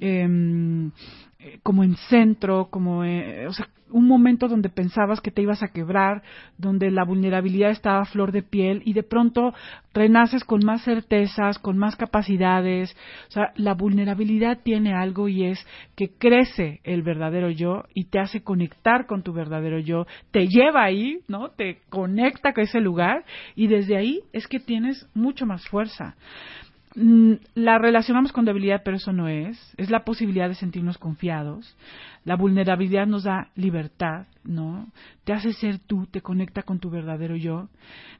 em, 0.00 0.90
eh, 1.38 1.60
como 1.62 1.84
en 1.84 1.96
centro, 1.96 2.68
como, 2.70 3.00
o 3.00 3.52
sea, 3.52 3.68
un 3.90 4.06
momento 4.06 4.48
donde 4.48 4.68
pensabas 4.68 5.20
que 5.20 5.30
te 5.30 5.42
ibas 5.42 5.62
a 5.62 5.68
quebrar, 5.68 6.22
donde 6.56 6.90
la 6.90 7.04
vulnerabilidad 7.04 7.70
estaba 7.70 8.00
a 8.00 8.06
flor 8.06 8.32
de 8.32 8.42
piel 8.42 8.82
y 8.84 8.92
de 8.92 9.02
pronto 9.02 9.54
renaces 9.94 10.44
con 10.44 10.64
más 10.64 10.84
certezas, 10.84 11.58
con 11.58 11.78
más 11.78 11.96
capacidades. 11.96 12.94
O 13.28 13.30
sea, 13.30 13.52
la 13.56 13.74
vulnerabilidad 13.74 14.58
tiene 14.62 14.94
algo 14.94 15.28
y 15.28 15.44
es 15.44 15.64
que 15.96 16.10
crece 16.10 16.80
el 16.84 17.02
verdadero 17.02 17.50
yo 17.50 17.84
y 17.94 18.04
te 18.04 18.18
hace 18.18 18.42
conectar 18.42 19.06
con 19.06 19.22
tu 19.22 19.32
verdadero 19.32 19.78
yo, 19.78 20.06
te 20.30 20.48
lleva 20.48 20.84
ahí, 20.84 21.20
¿no? 21.28 21.50
Te 21.50 21.78
conecta 21.88 22.52
con 22.52 22.64
ese 22.64 22.80
lugar 22.80 23.24
y 23.54 23.66
desde 23.68 23.96
ahí 23.96 24.20
es 24.32 24.46
que 24.46 24.60
tienes 24.60 25.08
mucho 25.14 25.46
más 25.46 25.66
fuerza. 25.68 26.16
Mm, 27.00 27.34
la 27.54 27.78
relacionamos 27.78 28.32
con 28.32 28.44
debilidad, 28.44 28.82
pero 28.84 28.96
eso 28.96 29.12
no 29.12 29.28
es. 29.28 29.56
Es 29.76 29.88
la 29.88 30.04
posibilidad 30.04 30.48
de 30.48 30.56
sentirnos 30.56 30.98
confiados. 30.98 31.76
La 32.24 32.34
vulnerabilidad 32.34 33.06
nos 33.06 33.22
da 33.22 33.50
libertad, 33.54 34.26
¿no? 34.42 34.88
Te 35.22 35.32
hace 35.32 35.52
ser 35.52 35.78
tú, 35.78 36.06
te 36.06 36.22
conecta 36.22 36.64
con 36.64 36.80
tu 36.80 36.90
verdadero 36.90 37.36
yo. 37.36 37.68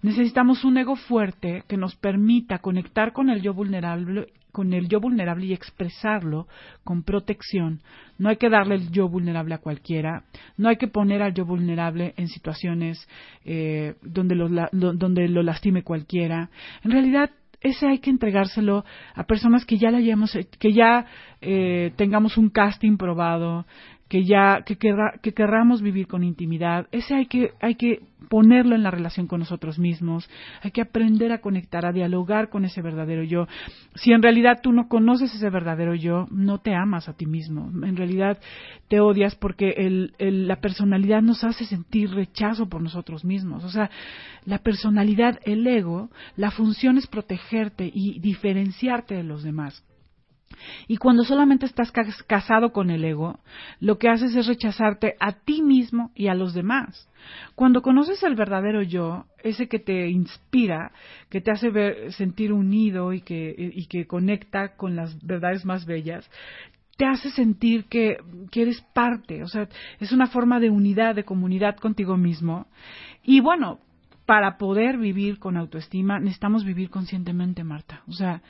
Necesitamos 0.03 0.65
un 0.65 0.79
ego 0.79 0.95
fuerte 0.95 1.65
que 1.67 1.77
nos 1.77 1.97
permita 1.97 2.61
conectar 2.61 3.13
con 3.13 3.31
el 3.31 3.43
yo 3.43 3.53
vulnerable, 3.53 4.29
con 4.53 4.73
el 4.73 4.89
yo 4.89 5.01
vulnerable 5.01 5.47
y 5.47 5.55
expresarlo 5.55 6.47
con 6.85 7.03
protección. 7.03 7.81
No 8.17 8.29
hay 8.29 8.37
que 8.37 8.49
darle 8.49 8.77
el 8.77 8.93
yo 8.93 9.09
vulnerable 9.09 9.55
a 9.55 9.59
cualquiera. 9.59 10.23
No 10.57 10.69
hay 10.69 10.77
que 10.77 10.87
poner 10.87 11.21
al 11.21 11.35
yo 11.35 11.45
vulnerable 11.45 12.15
en 12.17 12.29
situaciones 12.29 13.09
eh, 13.45 13.97
donde, 14.03 14.37
lo, 14.37 14.49
donde 14.71 15.27
lo 15.27 15.43
lastime 15.43 15.83
cualquiera. 15.83 16.51
En 16.85 16.93
realidad 16.93 17.31
ese 17.61 17.87
hay 17.87 17.99
que 17.99 18.11
entregárselo 18.11 18.85
a 19.15 19.25
personas 19.25 19.65
que 19.65 19.79
ya 19.79 19.91
la 19.91 19.99
hayamos, 19.99 20.37
que 20.59 20.73
ya 20.73 21.07
eh, 21.41 21.93
tengamos 21.97 22.37
un 22.37 22.51
casting 22.51 22.97
probado, 22.97 23.67
que 24.09 24.25
ya 24.25 24.63
que, 24.65 24.77
que 24.77 25.35
querramos 25.35 25.83
vivir 25.83 26.07
con 26.07 26.25
intimidad. 26.25 26.87
Ese 26.93 27.15
hay 27.15 27.27
que 27.27 27.53
hay 27.61 27.75
que 27.75 28.01
ponerlo 28.29 28.75
en 28.75 28.83
la 28.83 28.91
relación 28.91 29.27
con 29.27 29.41
nosotros 29.41 29.79
mismos. 29.79 30.29
Hay 30.63 30.71
que 30.71 30.81
aprender 30.81 31.31
a 31.33 31.41
conectar, 31.41 31.87
a 31.87 31.93
dialogar 31.93 32.49
con 32.49 32.65
ese 32.65 32.83
verdadero 32.83 33.23
yo. 33.23 33.47
Si 33.95 34.13
en 34.13 34.23
realidad 34.23 34.61
tú 34.63 34.73
no 34.73 34.89
conoces 34.89 35.35
ese 35.35 35.51
verdadero 35.51 35.95
yo, 35.95 36.27
no 36.31 36.59
te 36.59 36.75
amas 36.75 37.09
a 37.09 37.15
ti 37.15 37.27
mismo. 37.27 37.71
En 37.87 37.97
realidad 37.97 38.39
te 38.89 39.01
odias 39.01 39.35
porque 39.35 39.75
el, 39.77 40.15
la 40.19 40.57
personalidad 40.57 41.23
nos 41.23 41.45
hace 41.45 41.65
sentir 41.65 42.11
rechazo 42.11 42.69
por 42.69 42.83
nosotros 42.83 43.25
mismos. 43.25 43.65
O 43.65 43.69
sea, 43.69 43.91
la 44.45 44.59
personalidad, 44.59 45.39
el 45.45 45.67
ego, 45.67 46.11
la 46.37 46.51
función 46.51 46.97
es 46.99 47.07
protegerte 47.07 47.91
y 47.93 48.19
diferenciarte 48.21 49.15
de 49.15 49.25
los 49.25 49.43
demás. 49.43 49.85
Y 50.87 50.97
cuando 50.97 51.25
solamente 51.25 51.67
estás 51.67 51.93
casado 52.27 52.73
con 52.73 52.91
el 52.91 53.05
ego, 53.05 53.41
lo 53.81 53.99
que 53.99 54.09
haces 54.09 54.35
es 54.35 54.47
rechazarte 54.47 55.15
a 55.21 55.33
ti 55.33 55.63
mismo 55.63 56.11
y 56.15 56.29
a 56.29 56.35
los 56.35 56.55
demás. 56.55 57.09
Cuando 57.55 57.83
conoces 57.83 58.23
el 58.23 58.35
verdadero 58.35 58.83
yo, 58.83 59.27
ese 59.43 59.69
que 59.69 59.79
te 59.79 60.09
inspira, 60.09 60.93
que 61.29 61.41
te 61.41 61.51
hace 61.51 61.71
ver, 61.71 62.13
sentir 62.13 62.53
unido 62.53 63.13
y 63.13 63.21
que, 63.21 64.07
conecta 64.07 64.77
con 64.77 64.97
las 64.97 65.25
verdades 65.25 65.65
más 65.65 65.85
bellas, 65.85 66.29
te 66.97 67.07
hace 67.07 67.31
sentir 67.31 67.85
que, 67.85 68.19
que, 68.51 68.63
eres 68.63 68.81
parte, 68.93 69.45
o 69.45 69.47
sea, 69.47 69.69
es 70.01 70.11
una 70.11 70.27
forma 70.27 70.59
de 70.59 70.71
unidad, 70.71 71.15
de 71.15 71.25
comunidad 71.25 71.77
contigo 71.77 72.17
mismo. 72.17 72.67
Y 73.23 73.41
bueno, 73.41 73.79
para 74.29 74.59
poder 74.59 74.99
vivir 74.99 75.39
con 75.39 75.57
autoestima 75.57 76.21
necesitamos 76.21 76.63
vivir 76.63 76.91
conscientemente, 76.91 77.65
Marta. 77.65 78.03
O 78.09 78.13
sea, 78.13 78.43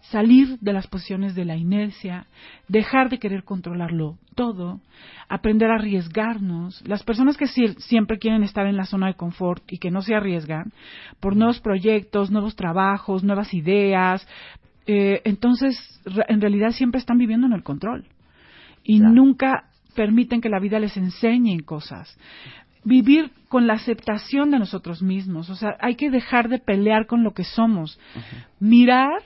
salir 0.00 0.58
de 0.60 0.72
las 0.72 0.86
posiciones 0.86 1.34
de 1.34 1.44
la 1.44 1.56
inercia, 1.56 2.24
dejar 2.68 3.10
de 3.10 3.18
querer 3.18 3.44
controlarlo 3.44 4.16
todo, 4.34 4.80
aprender 5.28 5.70
a 5.70 5.74
arriesgarnos. 5.74 6.82
Las 6.88 7.02
personas 7.02 7.36
que 7.36 7.48
siempre 7.48 8.18
quieren 8.18 8.44
estar 8.44 8.66
en 8.66 8.78
la 8.78 8.86
zona 8.86 9.08
de 9.08 9.14
confort 9.14 9.62
y 9.70 9.76
que 9.76 9.90
no 9.90 10.00
se 10.00 10.14
arriesgan 10.14 10.72
por 11.20 11.36
nuevos 11.36 11.60
proyectos, 11.60 12.30
nuevos 12.30 12.56
trabajos, 12.56 13.22
nuevas 13.22 13.52
ideas, 13.52 14.26
eh, 14.86 15.20
entonces 15.26 15.76
en 16.28 16.40
realidad 16.40 16.70
siempre 16.70 16.98
están 16.98 17.18
viviendo 17.18 17.46
en 17.46 17.52
el 17.52 17.62
control 17.62 18.06
y 18.84 19.00
nunca 19.00 19.68
permiten 19.94 20.40
que 20.40 20.48
la 20.48 20.60
vida 20.60 20.78
les 20.78 20.96
enseñe 20.96 21.60
cosas 21.62 22.16
vivir 22.86 23.32
con 23.48 23.66
la 23.66 23.74
aceptación 23.74 24.50
de 24.50 24.60
nosotros 24.60 25.02
mismos. 25.02 25.50
O 25.50 25.56
sea, 25.56 25.76
hay 25.80 25.96
que 25.96 26.08
dejar 26.08 26.48
de 26.48 26.60
pelear 26.60 27.06
con 27.06 27.24
lo 27.24 27.32
que 27.32 27.44
somos. 27.44 27.98
Mirar 28.60 29.22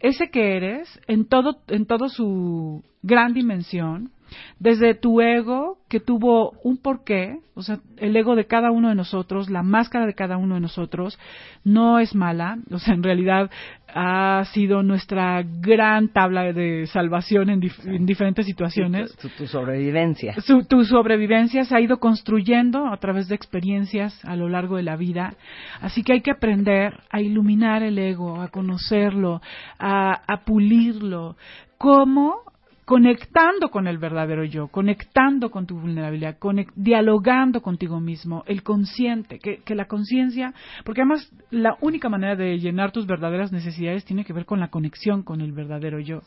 ese 0.00 0.30
que 0.30 0.56
eres 0.56 1.00
en 1.06 1.24
todo, 1.24 1.62
en 1.68 1.86
todo 1.86 2.08
su 2.08 2.84
gran 3.02 3.32
dimensión 3.32 4.10
desde 4.58 4.94
tu 4.94 5.20
ego, 5.20 5.78
que 5.88 6.00
tuvo 6.00 6.52
un 6.62 6.78
porqué, 6.78 7.38
o 7.54 7.62
sea, 7.62 7.78
el 7.98 8.16
ego 8.16 8.34
de 8.34 8.46
cada 8.46 8.70
uno 8.70 8.88
de 8.88 8.94
nosotros, 8.94 9.48
la 9.48 9.62
máscara 9.62 10.06
de 10.06 10.14
cada 10.14 10.36
uno 10.36 10.56
de 10.56 10.60
nosotros, 10.60 11.18
no 11.62 11.98
es 11.98 12.14
mala, 12.14 12.58
o 12.70 12.78
sea, 12.78 12.94
en 12.94 13.02
realidad 13.02 13.50
ha 13.94 14.44
sido 14.52 14.82
nuestra 14.82 15.44
gran 15.60 16.08
tabla 16.08 16.52
de 16.52 16.86
salvación 16.88 17.48
en, 17.50 17.60
diferentes 18.06 18.44
situaciones. 18.44 19.16
Tu, 19.36 19.46
sobrevivencia. 19.46 20.34
tu 20.68 20.84
sobrevivencia 20.84 21.64
se 21.64 21.76
ha 21.76 21.80
ido 21.80 21.98
construyendo 21.98 22.88
a 22.88 22.96
través 22.96 23.28
de 23.28 23.36
experiencias 23.36 24.24
a 24.24 24.34
lo 24.34 24.48
largo 24.48 24.76
de 24.76 24.82
la 24.82 24.96
vida, 24.96 25.34
así 25.80 26.02
que 26.02 26.14
hay 26.14 26.22
que 26.22 26.32
aprender 26.32 26.98
a 27.10 27.20
iluminar 27.20 27.82
el 27.82 27.98
ego, 27.98 28.40
a 28.40 28.48
conocerlo, 28.48 29.40
a, 29.78 30.22
a 30.26 30.44
pulirlo. 30.44 31.36
¿Cómo? 31.78 32.53
Conectando 32.84 33.70
con 33.70 33.86
el 33.86 33.98
verdadero 33.98 34.44
yo, 34.44 34.68
conectando 34.68 35.50
con 35.50 35.66
tu 35.66 35.78
vulnerabilidad, 35.78 36.36
dialogando 36.74 37.62
contigo 37.62 38.00
mismo, 38.00 38.44
el 38.46 38.62
consciente, 38.62 39.38
que, 39.38 39.58
que 39.58 39.74
la 39.74 39.86
conciencia, 39.86 40.52
porque 40.84 41.00
además 41.00 41.30
la 41.50 41.76
única 41.80 42.08
manera 42.08 42.36
de 42.36 42.58
llenar 42.58 42.92
tus 42.92 43.06
verdaderas 43.06 43.52
necesidades 43.52 44.04
tiene 44.04 44.24
que 44.24 44.32
ver 44.32 44.44
con 44.44 44.60
la 44.60 44.68
conexión 44.68 45.22
con 45.22 45.40
el 45.40 45.52
verdadero 45.52 45.98
yo. 45.98 46.20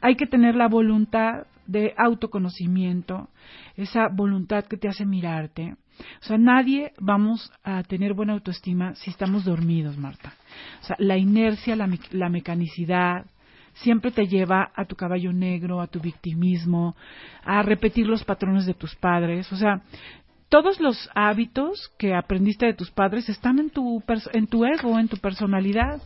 Hay 0.00 0.16
que 0.16 0.26
tener 0.26 0.56
la 0.56 0.68
voluntad 0.68 1.46
de 1.66 1.94
autoconocimiento, 1.96 3.28
esa 3.76 4.08
voluntad 4.08 4.64
que 4.64 4.76
te 4.76 4.88
hace 4.88 5.06
mirarte. 5.06 5.76
O 6.20 6.24
sea, 6.24 6.38
nadie 6.38 6.92
vamos 6.98 7.52
a 7.62 7.84
tener 7.84 8.14
buena 8.14 8.32
autoestima 8.32 8.94
si 8.96 9.10
estamos 9.10 9.44
dormidos, 9.44 9.96
Marta. 9.96 10.34
O 10.82 10.84
sea, 10.84 10.96
la 10.98 11.16
inercia, 11.16 11.76
la, 11.76 11.88
la 12.10 12.28
mecanicidad, 12.28 13.26
siempre 13.74 14.10
te 14.10 14.26
lleva 14.26 14.70
a 14.74 14.84
tu 14.84 14.96
caballo 14.96 15.32
negro, 15.32 15.80
a 15.80 15.86
tu 15.86 16.00
victimismo, 16.00 16.96
a 17.44 17.62
repetir 17.62 18.06
los 18.06 18.24
patrones 18.24 18.66
de 18.66 18.74
tus 18.74 18.94
padres. 18.96 19.52
O 19.52 19.56
sea, 19.56 19.82
todos 20.48 20.80
los 20.80 21.10
hábitos 21.14 21.90
que 21.98 22.14
aprendiste 22.14 22.66
de 22.66 22.74
tus 22.74 22.90
padres 22.90 23.28
están 23.28 23.58
en 23.58 23.70
tu 23.70 24.02
en 24.32 24.46
tu 24.46 24.64
ego, 24.64 24.98
en 24.98 25.08
tu 25.08 25.16
personalidad. 25.16 26.00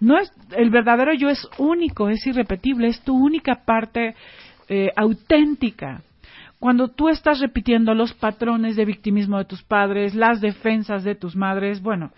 No 0.00 0.18
es 0.18 0.32
el 0.56 0.70
verdadero 0.70 1.12
yo 1.12 1.28
es 1.28 1.48
único, 1.58 2.08
es 2.08 2.26
irrepetible, 2.26 2.88
es 2.88 3.00
tu 3.02 3.14
única 3.14 3.64
parte 3.64 4.14
eh, 4.68 4.90
auténtica. 4.96 6.02
Cuando 6.62 6.86
tú 6.86 7.08
estás 7.08 7.40
repitiendo 7.40 7.92
los 7.92 8.14
patrones 8.14 8.76
de 8.76 8.84
victimismo 8.84 9.36
de 9.36 9.46
tus 9.46 9.64
padres, 9.64 10.14
las 10.14 10.40
defensas 10.40 11.02
de 11.02 11.16
tus 11.16 11.34
madres, 11.34 11.82
bueno, 11.82 12.12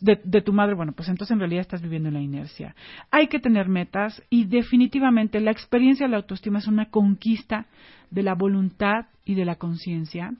de, 0.00 0.20
de, 0.24 0.42
tu 0.42 0.52
madre, 0.52 0.74
bueno, 0.74 0.90
pues 0.90 1.08
entonces 1.08 1.32
en 1.32 1.38
realidad 1.38 1.60
estás 1.60 1.80
viviendo 1.80 2.08
en 2.08 2.14
la 2.14 2.20
inercia. 2.20 2.74
Hay 3.12 3.28
que 3.28 3.38
tener 3.38 3.68
metas 3.68 4.20
y 4.30 4.46
definitivamente 4.46 5.38
la 5.38 5.52
experiencia 5.52 6.06
de 6.06 6.10
la 6.10 6.16
autoestima 6.16 6.58
es 6.58 6.66
una 6.66 6.90
conquista 6.90 7.66
de 8.10 8.24
la 8.24 8.34
voluntad 8.34 9.06
y 9.24 9.36
de 9.36 9.44
la 9.44 9.54
conciencia 9.54 10.32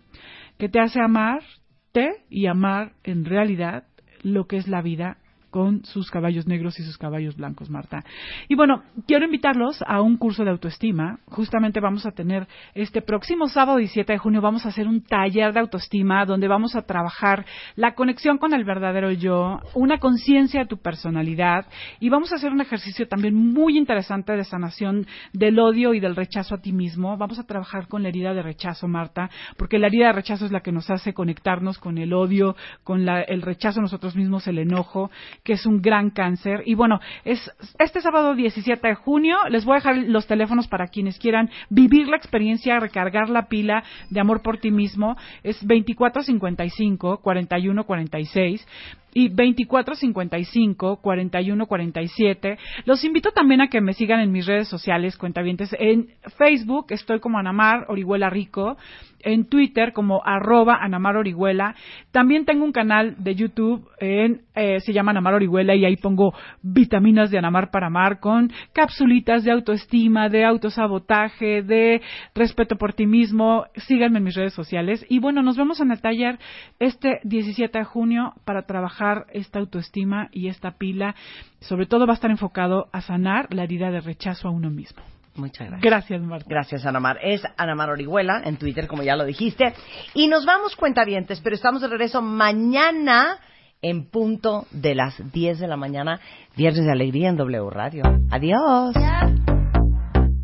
que 0.59 0.69
te 0.69 0.81
hace 0.81 1.01
amarte 1.01 2.25
y 2.29 2.47
amar 2.47 2.95
en 3.05 3.25
realidad 3.25 3.85
lo 4.25 4.49
que 4.49 4.57
es 4.57 4.67
la 4.67 4.83
vida 4.83 5.19
con 5.55 5.85
sus 5.85 6.11
caballos 6.11 6.49
negros 6.49 6.81
y 6.81 6.83
sus 6.83 6.99
caballos 6.99 7.37
blancos, 7.37 7.71
Marta. 7.71 8.03
Y 8.49 8.57
bueno, 8.57 8.83
quiero 9.07 9.25
invitarlos 9.25 9.85
a 9.87 10.01
un 10.01 10.17
curso 10.17 10.43
de 10.43 10.51
autoestima. 10.51 11.21
Justamente 11.27 11.79
vamos 11.79 12.07
a 12.07 12.11
tener 12.11 12.49
este 12.75 13.03
próximo 13.03 13.47
sábado 13.47 13.79
17 13.79 14.15
de 14.15 14.19
junio, 14.19 14.41
vamos 14.41 14.67
a 14.67 14.71
hacer 14.71 14.89
un 14.89 15.05
taller 15.05 15.53
de 15.53 15.61
autoestima 15.61 16.27
donde 16.27 16.49
vamos 16.49 16.75
a 16.75 16.83
trabajar 16.83 17.47
la 17.77 17.95
conexión 17.95 18.39
con 18.39 18.53
el 18.53 18.65
verdadero 18.65 19.13
yo, 19.13 19.61
una 19.75 19.99
conciencia 19.99 20.59
de 20.59 20.67
tu 20.67 20.79
personalidad 20.79 21.67
y 22.01 22.09
vamos 22.09 22.33
a 22.33 22.35
hacer 22.35 22.51
un 22.51 22.61
ejercicio 22.61 23.07
también 23.07 23.37
muy 23.37 23.79
interesante 23.79 24.33
de 24.33 24.43
sanación 24.43 25.07
del 25.33 25.61
odio 25.61 25.95
y 25.95 26.01
del 26.01 26.17
rechazo 26.17 26.57
a 26.57 26.63
ti 26.63 26.73
mismo. 26.73 27.17
Vamos 27.17 27.39
a 27.39 27.47
trabajar 27.47 27.87
con 27.87 28.03
la 28.03 28.09
herida 28.09 28.35
de 28.35 28.43
rechazo, 28.43 28.89
Marta, 28.89 29.31
porque 29.57 29.79
la 29.79 29.87
herida 29.87 30.09
de 30.09 30.15
rechazo 30.15 30.47
es 30.47 30.51
la 30.51 30.63
que 30.63 30.73
nos 30.73 30.91
hace 30.91 31.15
conectarnos 31.15 31.79
con 31.79 31.99
el 31.99 32.13
odio, 32.13 32.57
con 32.83 33.09
el 33.09 33.43
rechazo 33.43 33.79
a 33.79 33.83
nosotros 33.83 34.17
mismos, 34.17 34.49
el 34.49 34.59
enojo 34.59 35.13
que 35.45 35.53
es 35.53 35.67
un 35.67 35.83
gran 35.83 36.11
cáncer. 36.11 36.63
Y 36.65 36.75
bueno, 36.75 37.01
es 37.25 37.51
este 37.79 38.01
sábado 38.01 38.35
17 38.35 38.89
de 38.89 38.95
junio. 38.95 39.37
Les 39.51 39.65
voy 39.65 39.75
a 39.75 39.77
dejar 39.77 39.97
los 39.97 40.27
teléfonos 40.27 40.67
para 40.67 40.89
quienes 40.89 41.19
quieran 41.19 41.51
vivir 41.69 42.09
la 42.09 42.17
experiencia, 42.17 42.81
recargar 42.81 43.29
la 43.29 43.47
pila 43.47 43.85
de 44.09 44.21
amor 44.21 44.43
por 44.43 44.57
ti 44.59 44.71
mismo. 44.71 45.17
Es 45.43 45.61
2455 45.61 47.19
4146 47.19 48.67
y 49.15 49.29
2455 49.29 50.97
4147. 51.01 52.59
Los 52.85 53.05
invito 53.05 53.31
también 53.31 53.61
a 53.61 53.69
que 53.69 53.81
me 53.81 53.95
sigan 53.95 54.21
en 54.21 54.33
mis 54.33 54.47
redes 54.47 54.69
sociales, 54.69 55.17
cuentavientes. 55.17 55.75
En 55.79 56.09
Facebook 56.37 56.87
estoy 56.91 57.21
como 57.21 57.39
Anamar 57.39 57.87
Orihuela 57.89 58.29
Rico, 58.29 58.77
en 59.21 59.49
Twitter 59.49 59.93
como 59.93 60.23
arroba 60.25 60.79
Anamar 60.81 61.17
Orihuela. 61.17 61.75
También 62.11 62.45
tengo 62.45 62.65
un 62.65 62.73
canal 62.73 63.17
de 63.19 63.35
YouTube, 63.35 63.89
en, 64.01 64.43
eh, 64.55 64.81
se 64.81 64.93
llama 64.93 65.13
Anamar 65.13 65.35
Orihuela 65.35 65.75
y 65.75 65.85
ahí 65.85 65.97
pongo 65.97 66.35
vitaminas 66.63 67.31
de 67.31 67.39
Anamar 67.39 67.71
para 67.71 67.87
amar 67.87 68.21
con 68.21 68.53
capsulitas 68.73 69.45
de 69.45 69.53
autoestima, 69.53 70.29
de 70.29 70.45
autosabotaje, 70.45 71.63
de 71.63 72.03
respeto 72.35 72.77
por 72.77 72.93
ti 72.93 73.07
mismo. 73.07 73.65
Síganme 73.77 74.19
en 74.19 74.25
mis 74.25 74.35
redes 74.35 74.55
sociales. 74.55 75.05
Y 75.09 75.21
bueno, 75.21 75.43
nos 75.43 75.57
vemos 75.57 75.81
en 75.81 75.91
el 75.91 76.01
taller 76.01 76.39
este 76.79 77.21
17 77.25 77.79
de 77.79 77.85
junio 77.85 78.35
para 78.45 78.67
trabajar 78.67 79.04
esta 79.33 79.59
autoestima 79.59 80.29
y 80.33 80.49
esta 80.49 80.73
pila. 80.73 81.15
Sobre 81.61 81.87
todo 81.87 82.07
va 82.07 82.13
a 82.13 82.17
estar 82.17 82.31
enfocado 82.31 82.89
a 82.93 83.01
sanar 83.01 83.53
la 83.53 83.65
herida 83.65 83.91
de 83.91 84.01
rechazo 84.01 84.49
a 84.49 84.51
uno 84.51 84.71
mismo. 84.71 85.03
Muchas 85.37 85.69
gracias. 85.69 85.83
Gracias, 85.83 86.23
Marta. 86.23 86.47
Gracias, 86.49 86.87
Anamar. 86.87 87.19
Es 87.23 87.43
Anamar 87.57 87.91
Orihuela 87.91 88.43
en 88.45 88.57
Twitter, 88.57 88.87
como 88.87 89.03
ya 89.03 89.17
lo 89.17 89.25
dijiste. 89.25 89.75
Y 90.15 90.29
nos 90.29 90.47
vamos 90.47 90.77
cuentavientes, 90.77 91.41
pero 91.41 91.57
estamos 91.57 91.83
de 91.83 91.89
regreso 91.89 92.23
mañana 92.23 93.39
en 93.83 94.07
punto 94.07 94.67
de 94.71 94.95
las 94.95 95.15
10 95.33 95.59
de 95.59 95.69
la 95.69 95.77
mañana, 95.77 96.21
Viernes 96.57 96.87
de 96.87 96.93
Alegría 96.93 97.29
en 97.29 97.37
W 97.37 97.69
Radio. 97.71 98.03
Adiós. 98.31 98.95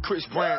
Chris 0.02 0.28
Brown, 0.28 0.58